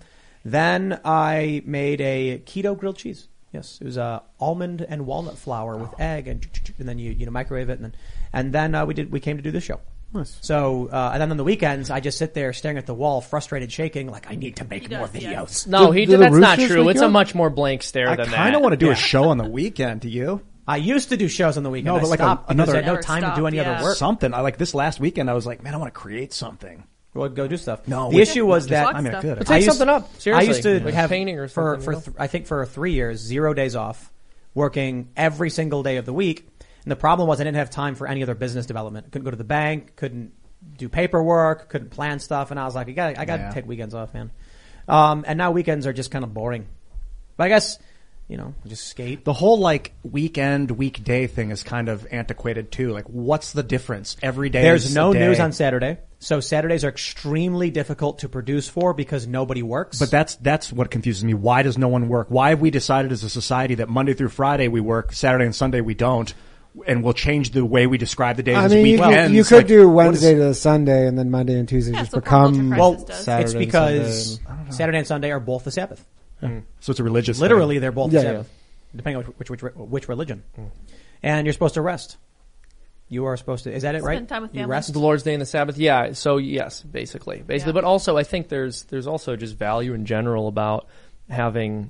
[0.46, 3.28] Then I made a keto grilled cheese.
[3.52, 6.48] Yes, it was uh, almond and walnut flour with egg, and
[6.78, 7.96] and then you you know microwave it, and then
[8.32, 9.82] and then uh, we did we came to do this show.
[10.14, 10.38] Nice.
[10.42, 13.22] So uh, and then on the weekends, I just sit there staring at the wall,
[13.22, 15.34] frustrated, shaking, like I need to make He more does, yeah.
[15.34, 15.68] videos.
[15.68, 16.20] No, he do did.
[16.20, 16.84] the That's not Roosters true.
[16.86, 17.14] wake It's you a up?
[17.14, 18.36] much more blank stare I than that.
[18.36, 18.94] kind of want to do Yeah.
[18.94, 20.02] a show on the weekend.
[20.02, 20.42] Do you?
[20.68, 21.86] I used to do shows on the weekend.
[21.88, 23.34] No, I but like a- stopped because another- I had no Never time to do
[23.34, 23.72] stopped, any yeah.
[23.74, 23.98] other work.
[23.98, 24.34] Something.
[24.34, 25.30] I like this last weekend.
[25.30, 26.84] I was like, man, I want to create something.
[27.14, 27.88] Well, go do stuff.
[27.88, 29.22] No, the we- issue was that I mean, I Stuff.
[29.22, 29.38] could.
[29.40, 30.10] But I take used- something up.
[30.20, 31.86] Seriously, I used to like have painting or for something.
[31.86, 32.02] for you know?
[32.04, 34.12] th- I think for three years, zero days off,
[34.54, 36.48] working every single day of the week.
[36.84, 39.12] And the problem was I didn't have time for any other business development.
[39.12, 39.96] Couldn't go to the bank.
[39.96, 40.32] Couldn't
[40.78, 41.70] do paperwork.
[41.70, 42.52] Couldn't plan stuff.
[42.52, 43.52] And I was like, I got I got to Yeah.
[43.52, 44.32] take weekends off, man.
[44.88, 46.66] Um, and now weekends are just kind of boring.
[47.38, 47.80] But I guess
[48.28, 49.26] you know, just skate.
[49.26, 52.92] The whole like weekend, weekday thing is kind of antiquated too.
[52.92, 54.18] Like, what's the difference?
[54.22, 55.20] Every day There's is no day.
[55.20, 59.98] news on Saturday, so Saturdays are extremely difficult to produce for because nobody works.
[59.98, 61.34] But that's that's what confuses me.
[61.34, 62.28] Why does no one work?
[62.30, 65.56] Why have we decided as a society that Monday through Friday we work, Saturday and
[65.56, 66.32] Sunday we don't,
[66.88, 69.44] and we'll change the way we describe the days I as mean, you, could- you
[69.44, 72.20] could Like, do Wednesday is- to Sunday, and then Monday and Tuesday Yeah, just so
[72.20, 72.98] become well.
[73.08, 73.44] Saturday.
[73.44, 74.72] it's and because Sunday.
[74.72, 76.06] Saturday and Sunday are both the Sabbath.
[76.40, 76.46] Hmm.
[76.48, 76.60] Hmm.
[76.80, 77.38] So it's a religious.
[77.38, 77.44] thing.
[77.44, 78.32] Literally, they're both Yeah, the yeah.
[78.34, 78.50] Sabbath,
[78.96, 80.44] depending on which which which, which religion.
[80.56, 80.64] Hmm.
[81.24, 82.18] And you're supposed to rest.
[83.12, 83.74] You are supposed to.
[83.74, 84.04] Is that it?
[84.04, 84.18] Right?
[84.18, 84.94] Spend time with you rest.
[84.94, 85.78] the Lord's Day and the Sabbath.
[85.80, 86.14] Yeah.
[86.14, 87.72] So yes, basically, basically.
[87.72, 87.74] Yeah.
[87.74, 90.88] But also, I think there's there's also just value in general about
[91.30, 91.90] having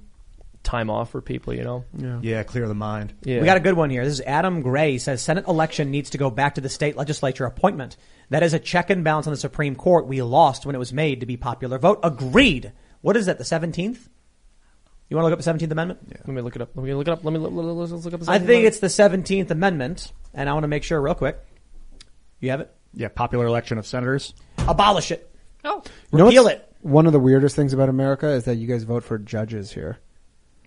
[0.69, 1.53] time off for people.
[1.53, 1.85] You know.
[1.97, 2.19] Yeah.
[2.21, 3.13] Yeah, clear the mind.
[3.23, 3.39] Yeah.
[3.39, 4.03] We got a good one here.
[4.03, 7.45] This is Adam Gray says Senate election needs to go back to the state legislature
[7.45, 7.97] appointment.
[8.29, 10.05] That is a check and balance on the Supreme Court.
[10.05, 11.99] We lost when it was made to be popular vote.
[12.03, 12.71] Agreed.
[13.01, 13.37] What is that?
[13.37, 14.07] The seventeenth?
[15.09, 15.99] You want to look up the Seventeenth Amendment?
[16.07, 16.69] Let me look it up.
[16.75, 17.23] Let me look it up.
[17.23, 18.19] Let me look, let's let's look up.
[18.19, 18.65] the I think one.
[18.65, 21.39] it's the Seventeenth Amendment, and I want to make sure real quick.
[22.39, 22.71] You have it.
[22.93, 24.33] Yeah, popular election of senators.
[24.67, 25.33] Abolish it.
[25.63, 25.81] Oh,
[26.11, 26.65] You know Repeal it.
[26.81, 29.97] One of the weirdest things about America is that you guys vote for judges here.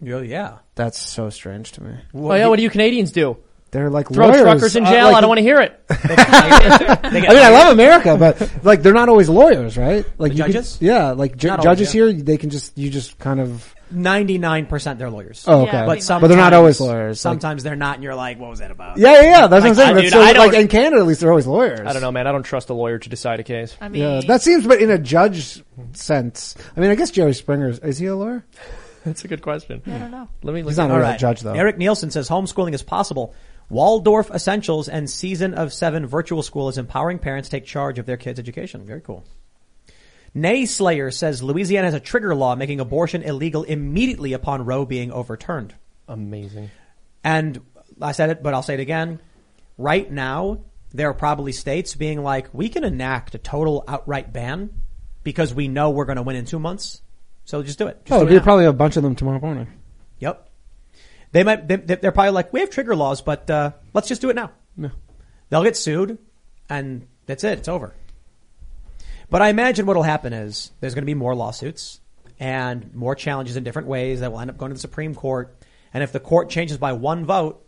[0.04, 0.58] Oh, yeah.
[0.74, 1.94] That's so strange to me.
[2.14, 2.46] Oh yeah.
[2.48, 3.36] What do you Canadians do?
[3.70, 4.42] They're like Throw lawyers.
[4.42, 5.06] truckers in Uh, jail.
[5.06, 5.80] like- I don't want to hear it.
[5.90, 10.04] I mean, I love America, but like they're not always lawyers, right?
[10.18, 10.78] Like The you can- judges?
[10.80, 12.04] yeah, like ju- Not always, judges yeah.
[12.08, 13.74] here, they can just you just kind of.
[13.90, 15.44] Ninety-nine percent they're lawyers.
[15.46, 15.72] Oh, okay.
[15.72, 17.22] Yeah, but pretty but they're not always lawyers.
[17.24, 19.46] Like- Sometimes they're not, and you're like, "What was that about?" Yeah, yeah, yeah.
[19.48, 19.88] That's Like, what I'm saying.
[19.90, 21.80] I- That's dude, so, I don't- like in Canada, at least they're always lawyers.
[21.80, 22.26] I don't know, man.
[22.26, 23.76] I don't trust a lawyer to decide a case.
[23.82, 25.62] I mean, Yeah, that seems, but in a judge
[25.92, 28.44] sense, I mean, I guess Jerry Springer is he a lawyer?
[29.04, 29.82] That's a good question.
[29.86, 30.28] I don't know.
[30.42, 30.70] Let me look.
[30.70, 31.02] He's not a up.
[31.02, 31.54] real judge, though.
[31.54, 33.34] Eric Nielsen says homeschooling is possible.
[33.68, 38.06] Waldorf Essentials and Season of Seven Virtual School is empowering parents to take charge of
[38.06, 38.86] their kids' education.
[38.86, 39.24] Very cool.
[40.34, 45.12] Nay Slayer says Louisiana has a trigger law making abortion illegal immediately upon Roe being
[45.12, 45.74] overturned.
[46.08, 46.70] Amazing.
[47.24, 47.60] And
[48.00, 49.20] I said it, but I'll say it again.
[49.76, 50.60] Right now,
[50.92, 54.70] there are probably states being like, we can enact a total outright ban
[55.22, 57.02] because we know we're going to win in two months.
[57.44, 58.04] So just do it.
[58.04, 58.44] Just Oh, do it there'll now.
[58.44, 59.66] probably a bunch of them tomorrow morning.
[60.20, 60.48] Yep.
[61.32, 61.66] They might.
[61.66, 64.50] They, they're probably like, we have trigger laws, but uh, let's just do it now.
[64.76, 64.90] Yeah.
[65.48, 66.18] They'll get sued,
[66.68, 67.58] and that's it.
[67.58, 67.94] It's over.
[69.30, 72.00] But I imagine what'll happen is there's going to be more lawsuits
[72.38, 75.56] and more challenges in different ways that will end up going to the Supreme Court.
[75.94, 77.66] And if the court changes by one vote,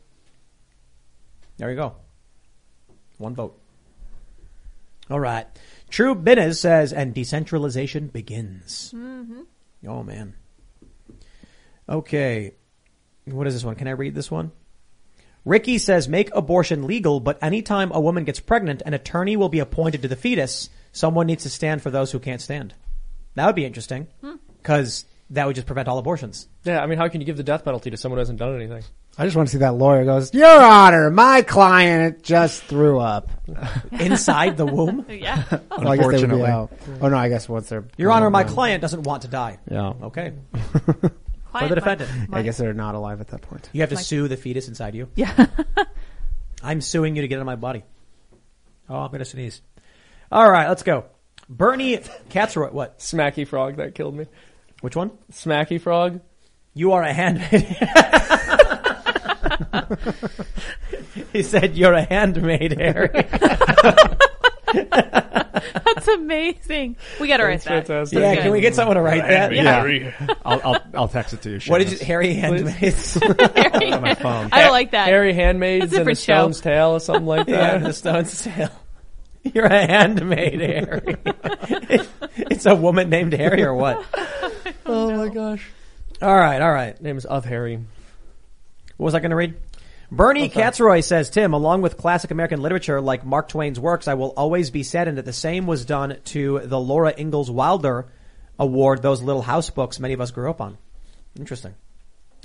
[1.56, 1.96] there you go.
[3.18, 3.58] One vote.
[5.10, 5.46] All right.
[5.90, 8.92] True Binners says, and decentralization begins.
[8.94, 9.42] Mm-hmm.
[9.86, 10.34] Oh man.
[11.88, 12.54] Okay.
[13.26, 13.76] What is this one?
[13.76, 14.52] Can I read this one?
[15.44, 19.58] Ricky says make abortion legal, but anytime a woman gets pregnant, an attorney will be
[19.58, 20.70] appointed to the fetus.
[20.92, 22.74] Someone needs to stand for those who can't stand.
[23.34, 24.06] That would be interesting.
[24.22, 24.36] Hmm.
[25.28, 26.48] Cause that would just prevent all abortions.
[26.64, 28.54] Yeah, I mean, how can you give the death penalty to someone who hasn't done
[28.54, 28.82] anything?
[29.16, 33.30] I just want to see that lawyer goes, Your Honor, my client just threw up.
[33.92, 35.06] Inside the womb?
[35.10, 35.42] Yeah.
[35.70, 36.50] Well, I guess they would be Unfortunately.
[36.50, 36.72] out.
[37.00, 37.84] Oh no, I guess once they're.
[37.96, 39.58] Your Honor, my client doesn't want to die.
[39.70, 39.92] Yeah.
[40.02, 40.32] Okay.
[41.52, 42.10] For the defendant.
[42.32, 43.68] I guess they're not alive at that point.
[43.72, 45.08] You have to My- sue the fetus inside you.
[45.14, 45.46] Yeah.
[46.62, 47.84] I'm suing you to get out of my body.
[48.88, 49.60] Oh, I'm gonna sneeze.
[50.32, 51.04] All right, let's go.
[51.48, 51.98] Bernie
[52.30, 52.98] Katzroy, what?
[52.98, 54.26] Smacky frog that killed me.
[54.84, 55.12] Which one?
[55.32, 56.20] Smacky frog.
[56.74, 57.48] You are a handmaid.
[61.32, 63.08] he said, "You're a handmaid, Harry."
[65.86, 66.96] That's amazing.
[67.18, 67.86] We got to write That's that.
[67.86, 68.18] fantastic.
[68.18, 69.54] yeah, can we get someone to write that?
[69.54, 70.34] Yeah.
[70.44, 71.60] I'll, I'll, I'll text it to you.
[71.60, 72.00] What did Seamus.
[72.00, 73.16] you, Harry handmaids?
[73.22, 74.50] on my phone.
[74.52, 75.06] I don't like that.
[75.06, 76.34] Harry Handmaids That's a and the different show.
[76.34, 77.84] Stone's Tail or something like yeah, that.
[77.84, 78.68] the stone's tail.
[79.52, 81.16] You're a handmaid, Harry.
[82.36, 84.04] it's a woman named Harry, or what?
[84.86, 85.70] oh my gosh.
[86.22, 87.00] All right, all right.
[87.00, 87.76] Name is of Harry.
[88.96, 89.54] What was I going to read?
[90.10, 94.14] Bernie uh, Katzroy says, Tim, along with classic American literature like Mark Twain's works, I
[94.14, 98.06] will always be saddened that the same was done to the Laura Ingalls Wilder
[98.58, 100.78] Award, those little house books many of us grew up on.
[101.38, 101.74] Interesting.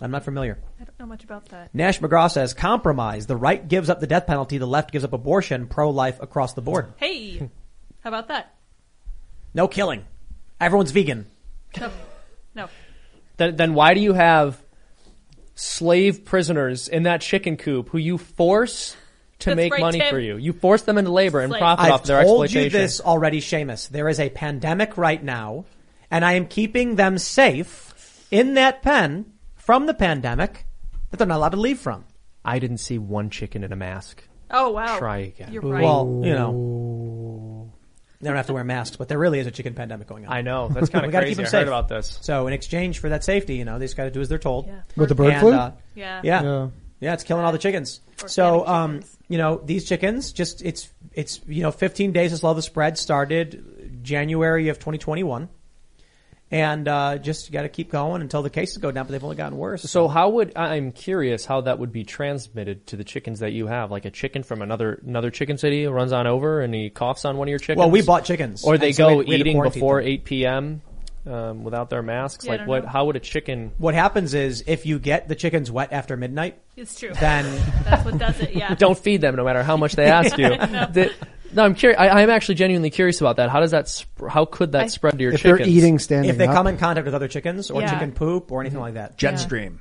[0.02, 0.58] I'm not familiar.
[0.80, 1.74] I don't know much about that.
[1.74, 3.28] Nash McGraw says, compromise.
[3.28, 6.62] The right gives up the death penalty, the left gives up abortion, pro-life across the
[6.62, 6.94] board.
[6.98, 7.50] Hey,
[8.02, 8.56] how about that?
[9.54, 10.06] No killing.
[10.60, 11.26] Everyone's vegan.
[11.80, 11.92] No.
[12.56, 12.70] No.
[13.38, 14.62] Then, then why do you have
[15.56, 18.96] slave prisoners in that chicken coop who you force
[19.40, 20.10] to That's make right, money Tim.
[20.10, 20.38] for you?
[20.38, 21.60] You force them into labor and Slave.
[21.62, 22.64] profit I've off their told exploitation.
[22.64, 23.90] you this already, Seamus.
[23.90, 25.66] There is a pandemic right now,
[26.12, 29.32] and I am keeping them safe in that pen
[29.70, 30.66] from the pandemic
[31.12, 32.04] that they're not allowed to leave from.
[32.44, 34.24] I didn't see one chicken in a mask.
[34.50, 34.98] Oh wow.
[34.98, 35.54] Try again.
[35.54, 35.84] You're right.
[35.84, 37.72] Well, you know,
[38.20, 40.34] they don't have to wear masks, but there really is a chicken pandemic going on.
[40.34, 40.70] I know.
[40.70, 41.36] That's kind We of gotta crazy.
[41.36, 41.60] keep 'em I safe.
[41.60, 42.18] heard about this.
[42.24, 44.40] So in exchange for that safety, you know, they just got to do as they're
[44.40, 44.66] told.
[44.66, 44.82] Yeah.
[44.96, 45.54] With the bird And, flu?
[45.54, 46.22] uh, Yeah.
[46.24, 46.42] yeah.
[46.42, 46.68] Yeah.
[47.02, 48.02] Yeah, it's killing all the chickens.
[48.14, 49.18] Organic So, um, chickens.
[49.30, 52.98] you know, these chickens just, it's, it's, you know, 15 days to slow the spread
[52.98, 55.48] started January of 2021.
[56.52, 59.36] And, uh, just got to keep going until the cases go down, but they've only
[59.36, 59.84] gotten worse.
[59.84, 63.68] So how would I'm curious how that would be transmitted to the chickens that you
[63.68, 63.92] have?
[63.92, 67.38] Like a chicken from another another chicken city runs on over and he coughs on
[67.38, 67.78] one of your chickens.
[67.78, 68.64] Well, we bought chickens.
[68.64, 70.10] or they so go we- we had eating before them.
[70.10, 70.82] 8 p.m.
[71.28, 72.46] Um, without their masks.
[72.46, 72.84] Yeah, like what?
[72.84, 72.90] know.
[72.90, 73.72] How would a chicken?
[73.78, 77.12] What happens is if you get the chickens wet after midnight, It's true.
[77.20, 77.44] then
[77.84, 78.56] That's what does it.
[78.56, 78.74] Yeah.
[78.76, 80.48] Don't feed them no matter how much they ask you.
[80.50, 81.12] The-
[81.52, 82.00] no, I'm curious.
[82.00, 83.50] I, I'm actually genuinely curious about that.
[83.50, 83.88] How does that?
[83.90, 85.60] Sp- how could that I- spread to your If chickens?
[85.60, 87.92] they're eating standing if they up, come in contact with other chickens or Yeah.
[87.92, 89.18] chicken poop or anything like that.
[89.18, 89.80] Jetstream.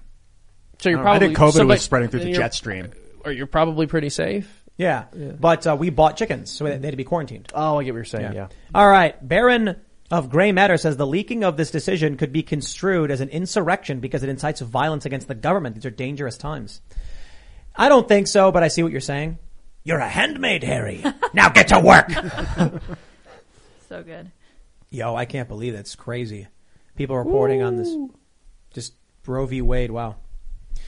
[0.79, 2.91] so you're I probably think COVID so, was spreading through the jet stream.
[3.25, 4.65] Or you're probably pretty safe.
[4.77, 5.05] Yeah.
[5.41, 7.49] But, uh, we bought chickens, so they they had to be quarantined.
[7.53, 8.33] Oh, I get what you're saying.
[8.33, 8.49] Yeah.
[8.75, 9.15] All right.
[9.27, 9.77] Baron
[10.11, 14.01] of Gray Matter says the leaking of this decision could be construed as an insurrection
[14.01, 15.75] because it incites violence against the government.
[15.75, 16.81] These are dangerous times.
[17.77, 19.39] I don't think so, but I see what you're saying.
[19.85, 21.05] You're a handmaid, Harry.
[21.35, 22.11] now get to work.
[23.89, 24.31] So good.
[24.91, 26.47] Yo, I can't believe that's crazy.
[26.97, 27.95] People reporting on this.
[28.73, 28.95] Just
[29.27, 29.63] Roe v.
[29.63, 29.91] Wade.
[29.91, 30.17] Wow.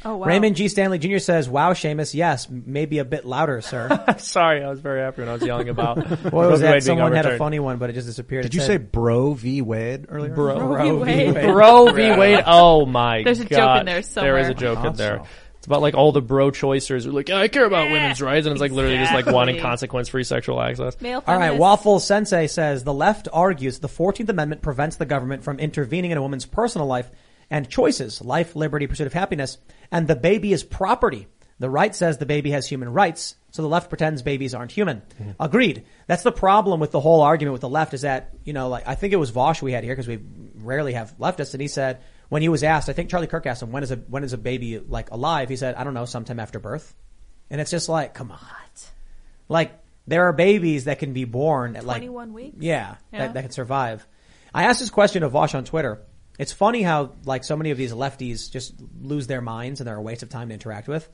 [0.05, 0.27] Oh wow.
[0.27, 0.69] Raymond G.
[0.69, 1.19] Stanley Jr.
[1.19, 4.03] says, wow, Seamus, yes, maybe a bit louder, sir.
[4.19, 5.99] Sorry, I was very happy when I was yelling about.
[6.25, 6.71] what was Roe.
[6.71, 6.83] Wade that?
[6.85, 8.45] Someone had a funny one, but it just disappeared.
[8.45, 9.61] Did It you say Bro v.
[9.63, 10.33] Wade earlier?
[10.35, 11.13] Bro, Roe v.
[11.33, 11.45] Wade?
[11.55, 12.17] Roe v.
[12.17, 12.45] Wade.
[12.47, 13.57] Oh my There's a god.
[13.75, 14.39] joke in there There somewhere.
[14.39, 15.19] is a joke in there.
[15.19, 15.27] so.
[15.59, 18.47] It's about like all the bro choicers who are like, I care about women's rights,
[18.47, 19.69] and it's like literally just like wanting Exactly.
[19.71, 20.97] consequence-free sexual access.
[21.05, 21.61] All right, feminists.
[21.61, 26.17] Waffle Sensei says the left argues the 14th Amendment prevents the government from intervening in
[26.17, 27.11] a woman's personal life
[27.51, 29.59] and choices, life, liberty, pursuit of happiness,
[29.91, 31.27] and the baby is property.
[31.59, 35.03] The right says the baby has human rights, so the left pretends babies aren't human.
[35.21, 35.31] Mm-hmm.
[35.41, 35.85] Agreed.
[36.07, 38.89] That's the problem with the whole argument with the left is that, you know, like,
[38.89, 40.21] I think it was Vaush we had here because we
[40.63, 42.01] rarely have leftists and he said,
[42.31, 44.33] when he was asked, I think Charlie Kirk asked him, when is a, when is
[44.33, 45.49] a baby like alive?
[45.49, 46.95] He said, I don't know, sometime after birth.
[47.51, 48.39] And it's just like, come on.
[49.51, 49.73] Like,
[50.07, 52.57] there are babies that can be born at like 21 weeks?
[52.61, 53.19] Yeah, Yeah.
[53.19, 54.07] That, that can survive.
[54.55, 56.01] I asked this question of Vaush on Twitter.
[56.41, 59.97] It's funny how like so many of these lefties just lose their minds and they're
[59.97, 61.07] a waste of time to interact with.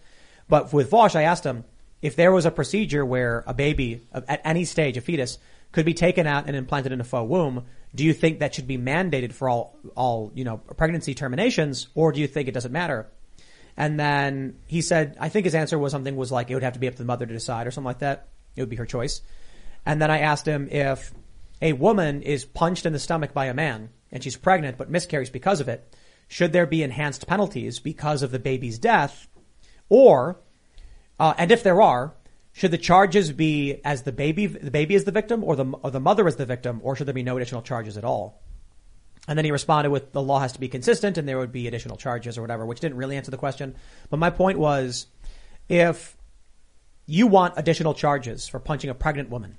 [0.49, 1.65] But with Vaush, I asked him
[2.01, 5.39] if there was a procedure where a baby at any stage, a fetus,
[5.73, 7.65] could be taken out and implanted in a faux womb.
[7.93, 12.13] Do you think that should be mandated for all all you know pregnancy terminations, or
[12.13, 13.09] do you think it doesn't matter?
[13.77, 16.75] And then he said, I think his answer was something was like it would have
[16.75, 18.29] to be up to the mother to decide or something like that.
[18.55, 19.23] It would be her choice.
[19.85, 21.13] And then I asked him if
[21.61, 25.29] a woman is punched in the stomach by a man and she's pregnant but miscarries
[25.29, 25.95] because of it,
[26.27, 29.29] should there be enhanced penalties because of the baby's death?
[29.91, 30.41] Or,
[31.21, 32.15] uh, and if there are,
[32.55, 35.91] should the charges be as the baby, the baby is the victim or the, or
[35.91, 38.41] the mother is the victim or should there be no additional charges at all?
[39.29, 41.69] And then he responded with the law has to be consistent and there would be
[41.69, 43.77] additional charges or whatever, which didn't really answer the question.
[44.09, 45.09] But my point was,
[45.69, 46.17] if
[47.05, 49.59] you want additional charges for punching a pregnant woman,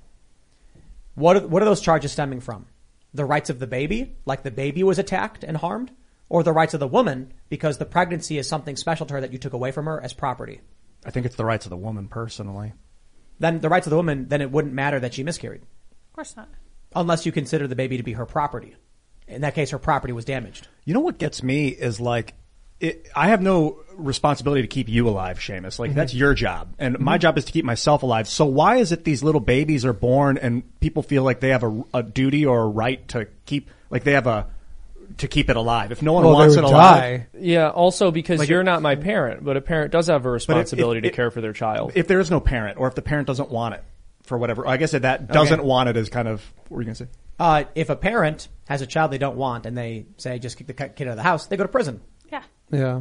[1.14, 2.66] what are, what are those charges stemming from?
[3.14, 5.90] The rights of the baby, like the baby was attacked and harmed,
[6.28, 9.32] or the rights of the woman because the pregnancy is something special to her that
[9.32, 10.60] you took away from her as property?
[11.06, 12.74] I think it's the rights of the woman personally.
[13.38, 16.36] Then the rights of the woman, then it wouldn't matter that she miscarried, Of course
[16.36, 16.48] not.
[16.94, 18.74] unless you consider the baby to be her property.
[19.26, 20.68] In that case, her property was damaged.
[20.84, 22.34] You know what gets me is like,
[22.80, 25.78] it, I have no responsibility to keep you alive, Seamus.
[25.78, 25.94] Like Mhm.
[25.94, 27.22] that's your job, and my Mhm.
[27.22, 28.28] job is to keep myself alive.
[28.28, 31.64] So why is it these little babies are born and people feel like they have
[31.64, 34.46] a, a duty or a right to keep, like they have a
[35.16, 35.90] to keep it alive?
[35.90, 38.82] If no one Well, wants it would alive, Yeah, also because Like you're it- not
[38.82, 41.40] my parent, but a parent does have a But if- responsibility if- to care for
[41.40, 41.92] their child.
[41.96, 43.82] If there is no parent, or if the parent doesn't want it
[44.22, 46.86] for whatever, I guess that that doesn't want it is kind of what were you
[46.86, 47.06] gonna say?
[47.40, 50.66] Uh, if a parent has a child they don't want and they say just kick
[50.66, 52.00] the kid out of the house, they go to prison.
[52.70, 52.78] Yeah.
[52.78, 53.00] Yeah.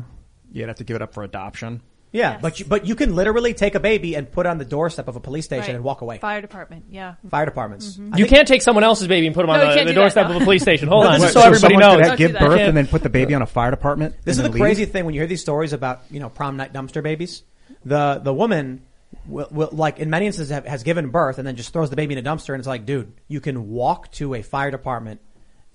[0.52, 1.82] You'd have to give it up for adoption.
[2.14, 4.66] Yeah, but you, but you can literally take a baby and put it on the
[4.66, 5.76] doorstep of a police station Right.
[5.76, 6.18] and walk away.
[6.20, 7.16] Fire department, yeah.
[7.30, 7.98] Fire departments.
[7.98, 8.06] Mhm.
[8.18, 9.88] You think- can't take someone else's baby and put them No, on you the, can't
[9.88, 10.36] the do that, doorstep no.
[10.38, 10.88] of a police station.
[10.88, 12.10] Hold No, on, this just is- so so everybody someone knows.
[12.10, 12.68] could give Don't do birth that.
[12.70, 14.16] and then put the baby on a fire department.
[14.24, 14.62] This is and the then leave?
[14.62, 17.44] crazy thing when you hear these stories about you know prom night dumpster babies.
[17.86, 18.84] The the woman
[19.28, 21.98] will, will like in many instances have, has given birth and then just throws the
[21.98, 25.20] baby in a dumpster and it's like, dude, you can walk to a fire department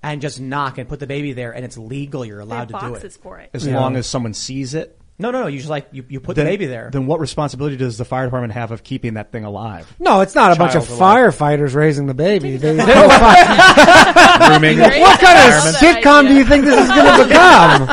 [0.02, 2.24] and just knock and put the baby there and it's legal.
[2.24, 3.22] You're allowed They have to do boxes it.
[3.22, 3.50] for it.
[3.54, 3.78] As Yeah.
[3.80, 4.98] long as someone sees it.
[5.18, 5.46] No, no, no.
[5.46, 6.88] You just like you, you put then, the baby there.
[6.92, 9.94] Then what responsibility does the fire department have of keeping that thing alive?
[10.00, 11.34] No, it's not a bunch of Child alive.
[11.36, 12.56] firefighters raising the baby.
[12.56, 15.76] They, they don't fi- Grooming what kind of environment.
[15.76, 17.86] sitcom do you think this is going to become?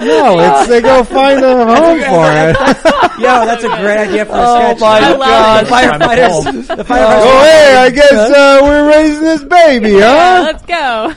[0.00, 2.56] No, it's they go find a home for it.
[3.20, 4.80] Yo, that's a great idea for a Oh sketch.
[4.80, 5.66] my The God.
[5.66, 6.66] firefighters.
[6.68, 7.22] The firefighters.
[7.22, 10.52] Oh, hey, I guess uh, we're raising this baby, Yeah, huh?
[10.52, 11.12] let's go.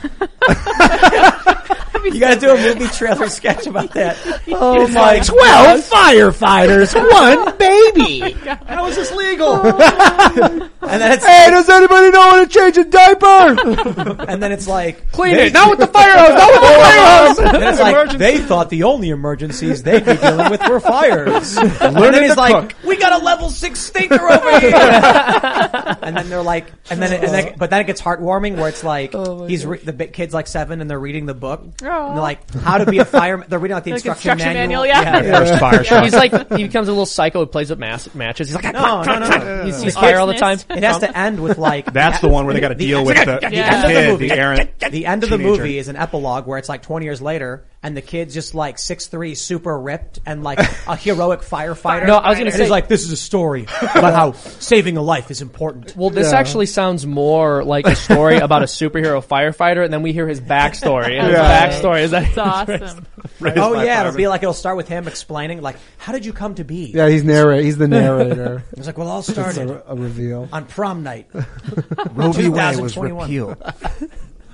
[2.04, 4.18] You gotta do a movie trailer sketch about that.
[4.56, 5.02] Oh It's my!
[5.02, 8.36] like, Twelve firefighters, one baby.
[8.46, 9.56] Oh, how is this legal?
[9.66, 10.62] and
[11.02, 14.22] then it's Hey, does anybody know how to change a diaper?
[14.30, 15.54] and then it's like Clean they- it.
[15.54, 16.34] Not with the fire hose.
[16.34, 17.40] Not with the fire hose.
[17.56, 21.58] And it's like they thought the only emergencies they'd be dealing with were fires.
[21.58, 22.78] and then Learning it's to like, cook.
[22.86, 24.74] we got a level six stinker over here.
[24.76, 28.70] and then they're like, and then, it, and then, but then it gets heartwarming where
[28.70, 31.64] it's like oh he's re- the big kid's like seven and they're reading the book.
[31.84, 32.08] Oh, Aw.
[32.08, 33.48] And they're like, how to be a fireman.
[33.50, 34.84] They're reading like the Like instruction, instruction manual.
[34.84, 35.32] manual, yeah.
[35.32, 36.04] My first fire shot.
[36.04, 37.40] He's like he becomes a little psycho.
[37.42, 38.48] who plays up mass, matches.
[38.50, 39.64] He's like ah, No, no, no, no.
[39.66, 40.60] He These sees fire all the time.
[40.70, 43.18] It has to end with like That's the one where they got to deal with
[43.18, 43.74] the, the Yeah.
[43.74, 44.28] end of the kid, movie.
[44.30, 45.62] the errant the end of the teenager.
[45.64, 48.78] movie is an epilogue where it's like 20 years later and the kid's just like
[48.80, 52.08] six three, super ripped and like a heroic firefighter.
[52.08, 54.96] No, I was gonna And say- he's like, this is a story about how saving
[54.98, 55.96] a life is important.
[55.96, 56.40] Well, this Yeah.
[56.40, 60.40] actually sounds more like a story about a superhero firefighter, and then we hear his
[60.40, 61.20] backstory.
[61.20, 61.68] And Yeah.
[61.68, 63.06] his backstory is that It's awesome.
[63.40, 66.34] Raised Oh yeah, it'll be like it'll start with him explaining like, how did you
[66.34, 66.92] come to be?
[66.94, 67.62] Yeah, he's narrator.
[67.64, 68.64] He's the narrator.
[68.78, 70.50] It's like, well, all It's started a, a reveal.
[70.52, 71.30] on prom night.
[72.14, 72.50] Roe v.
[72.50, 73.28] Wade was 2021.
[73.30, 73.58] repealed.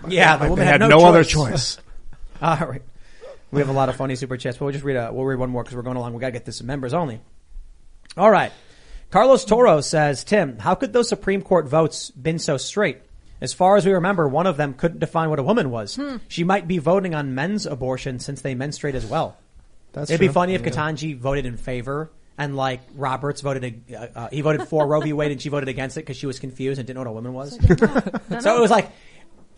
[0.08, 1.78] Yeah, the They woman had had, no other choice.
[2.42, 2.82] All right.
[3.52, 5.40] We have a lot of funny super chats, but we'll just read a, we'll read
[5.40, 6.14] one more because we're going along.
[6.14, 7.20] We gotta get this to members only.
[8.16, 8.52] All right.
[9.10, 13.00] Carlos Toro says, Tim, how could those Supreme Court votes been so straight?
[13.42, 15.96] As far as we remember, one of them couldn't define what a woman was.
[15.96, 16.18] Hmm.
[16.28, 19.38] She might be voting on men's abortion since they menstruate as well.
[19.94, 24.30] That's It'd be funny if Ketanji voted in favor and like Roberts voted, uh, uh,
[24.30, 25.14] he voted for Roe v.
[25.14, 27.14] Wade and she voted against it because she was confused and didn't know what a
[27.14, 27.58] woman was.
[28.42, 28.92] so it was like,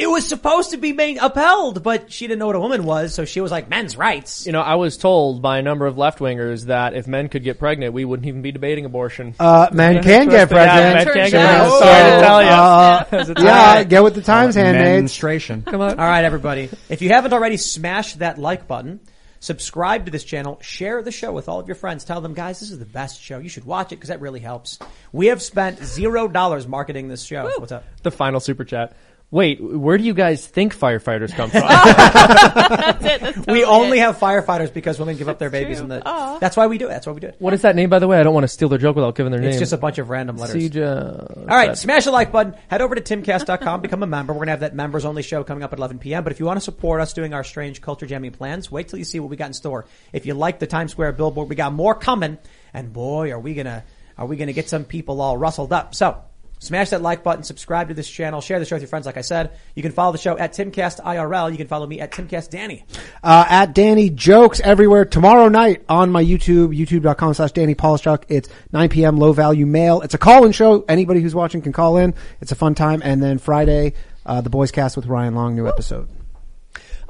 [0.02, 3.14] it was supposed to be made upheld, but she didn't know what a woman was,
[3.14, 4.46] so she was like, men's rights.
[4.46, 7.44] You know, I was told by a number of left wingers that if men could
[7.44, 9.36] get pregnant, we wouldn't even be debating abortion.
[9.40, 11.06] Uh, men can get trust me, yeah, pregnant.
[11.06, 11.60] men can get Yeah.
[11.60, 11.80] pregnant.
[11.84, 12.50] Sorry to tell you.
[12.50, 15.02] Uh, yeah, get with the times, handmaids.
[15.04, 15.62] Menstruation.
[15.64, 15.92] Come on.
[15.92, 16.70] All right, everybody.
[16.90, 19.00] If you haven't already, smash that like button.
[19.40, 20.60] Subscribe to this channel.
[20.62, 22.04] Share the show with all of your friends.
[22.04, 23.40] Tell them, guys, this is the best show.
[23.40, 24.78] You should watch it because that really helps.
[25.12, 27.50] We have spent zero dollars marketing this show.
[27.58, 27.84] What's up?
[28.04, 28.96] The final super chat.
[29.32, 31.62] Wait, where do you guys think firefighters come from?
[31.66, 33.22] That's it.
[33.22, 34.02] That's we only it.
[34.02, 35.84] have firefighters because women give up their babies, true.
[35.84, 36.40] and the, Aw.
[36.40, 36.90] that's why we do it.
[36.90, 37.38] That's why we do it.
[37.40, 38.20] what is that name, by the way?
[38.20, 39.52] I don't want to steal their joke without giving their name.
[39.52, 40.62] It's just a bunch of random letters.
[40.62, 41.38] Sieja.
[41.38, 42.56] All right, smash the like button.
[42.68, 44.34] Head over to timcast.com, become a member.
[44.34, 46.26] We're going to have that members only show coming up at 11 p.m.
[46.26, 49.00] But if you want to support us doing our strange culture jamming plans, wait till
[49.00, 49.86] you see what we got in store.
[50.12, 52.38] If you like the Times Square billboard, we got more coming.
[52.74, 53.82] And boy, are we going to,
[54.18, 55.96] are we going to get some people all rustled up.
[55.96, 56.22] So
[56.62, 59.06] smash that like button, subscribe to this channel, share the show with your friends.
[59.06, 61.52] Like I said, you can follow the show at Timcast IRL.
[61.52, 62.86] You can follow me at Timcast Danny.
[63.24, 68.24] Uh, at Danny Jokes everywhere tomorrow night on my YouTube, youtube.com slash Danny Polishchuk.
[68.30, 69.18] It's 9 p.m.
[69.18, 70.02] low value mail.
[70.02, 70.86] It's a call in show.
[70.88, 72.14] Anybody who's watching can call in.
[72.40, 73.02] It's a fun time.
[73.04, 73.94] And then Friday,
[74.26, 76.08] uh, the boys cast with Ryan Long, new episode.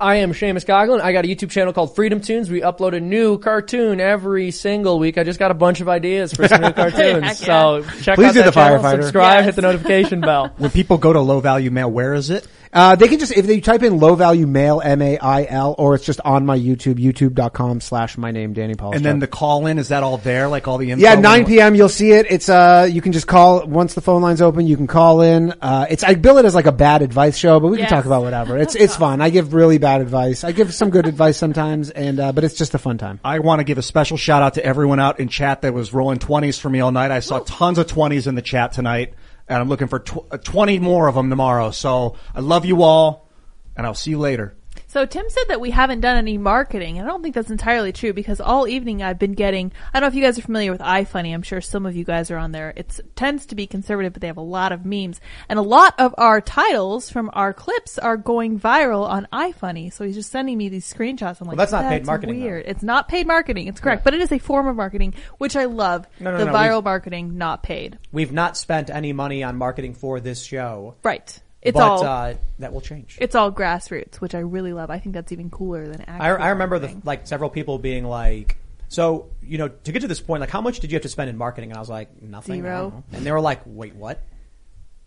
[0.02, 1.00] I am Seamus Coughlin.
[1.00, 2.50] I got a YouTube channel called Freedom Tunes.
[2.50, 5.20] We upload a new cartoon every single week.
[5.20, 7.24] I just got a bunch of ideas for some new cartoons.
[7.24, 9.02] Heck So check Please out do that the channel, firefighter.
[9.04, 9.46] subscribe, Yes.
[9.46, 10.52] hit the notification bell.
[10.58, 12.48] When people go to low value mail, where is it?
[12.74, 16.22] Uh, they can just, if they type in low value mail, M-A-I-L, or it's just
[16.22, 18.94] on my YouTube, youtube.com slash my name, Danny Paul.
[18.96, 20.48] And then the call in, is that all there?
[20.48, 21.04] Like all the info?
[21.04, 21.76] Yeah, 9 p.m.
[21.76, 22.28] You'll see it.
[22.30, 24.68] It's uh, you can just call once the phone line's open.
[24.68, 25.52] You can call in.
[25.62, 27.90] Uh, it's I bill it as like a bad advice show, but we can Yes.
[27.90, 28.58] talk about whatever.
[28.58, 29.22] It's it's fun.
[29.22, 30.44] I give really bad advice.
[30.44, 33.20] I give some good advice sometimes, and uh, but it's just a fun time.
[33.24, 35.94] I want to give a special shout out to everyone out in chat that was
[35.94, 37.12] rolling 20s for me all night.
[37.12, 39.14] I saw tons of 20s in the chat tonight,
[39.52, 41.72] and I'm looking for tw- uh, 20 more of them tomorrow.
[41.72, 43.30] So I love you all,
[43.76, 44.56] and I'll see you later.
[44.92, 47.94] So Tim said that we haven't done any marketing, and I don't think that's entirely
[47.94, 49.72] true because all evening I've been getting.
[49.94, 51.34] I don't know if you guys are familiar with iFunny.
[51.34, 52.74] I'm sure some of you guys are on there.
[52.76, 55.96] It tends to be conservative, but they have a lot of memes, and a lot
[55.98, 59.94] of our titles from our clips are going viral on iFunny.
[59.94, 61.40] So he's just sending me these screenshots.
[61.40, 62.48] I'm like, that's not paid marketing, though.
[62.48, 62.66] Weird.
[62.68, 63.68] It's not paid marketing.
[63.68, 66.06] It's correct, but it is a form of marketing, which I love.
[66.20, 67.98] No, no, the no, viral marketing, not paid.
[68.12, 70.96] We've not spent any money on marketing for this show.
[71.02, 71.40] Right.
[71.62, 72.04] It's but, all.
[72.04, 73.18] uh, that will change.
[73.22, 74.90] it's all grassroots, which I really love.
[74.90, 76.28] I think that's even cooler than actually.
[76.28, 78.58] I, I remember the, like several people being like,
[78.88, 81.10] so, you know, to get to this point, like how much did you have to
[81.10, 81.70] spend in marketing?
[81.70, 82.62] And I was like, nothing.
[82.64, 83.04] Zero.
[83.14, 84.22] And they were like, wait, what?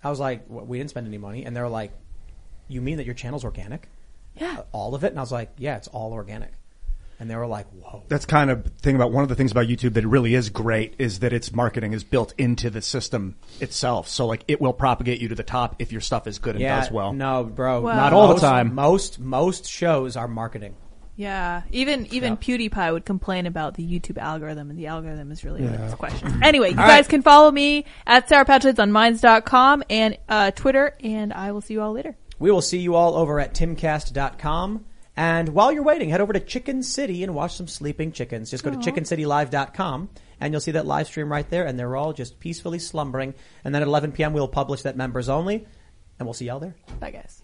[0.03, 0.67] I was like, "What?
[0.67, 1.45] we didn't spend any money.
[1.45, 1.93] And they were like,
[2.69, 3.89] you mean that your channel's organic?
[4.37, 4.59] Yeah.
[4.59, 5.09] Uh, All of it?
[5.09, 6.53] And I was like, yeah, it's all organic.
[7.21, 8.03] And they were like, whoa.
[8.09, 10.95] That's kind of thing about one of the things about YouTube that really is great
[10.99, 14.09] is that its marketing is built into the system itself.
[14.09, 16.63] So like it will propagate you to the top if your stuff is good and
[16.63, 17.13] yeah, does well.
[17.13, 17.81] no, bro.
[17.83, 18.75] Well- Not all the time.
[18.75, 20.75] Most, most shows are marketing.
[21.17, 25.63] Yeah, even even PewDiePie would complain about the YouTube algorithm, and the algorithm is really
[25.63, 26.43] what it's question.
[26.43, 31.53] Anyway, you guys can follow me at SourPatchLyds on Minds.com and uh, Twitter, and I
[31.53, 32.17] will see you all later.
[32.41, 34.85] We will see you all over at timcast.com.
[35.17, 38.51] And while you're waiting, head over to Chicken City and watch some sleeping chickens.
[38.51, 40.09] Just go to chickencitylive.com
[40.41, 43.35] and you'll see that live stream right there and they're all just peacefully slumbering.
[43.63, 44.33] And then at 11 p.m.
[44.33, 45.67] we'll publish that members only
[46.19, 46.75] and we'll see y'all there.
[46.99, 47.44] Bye, guys.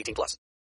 [0.00, 0.38] 18 plus.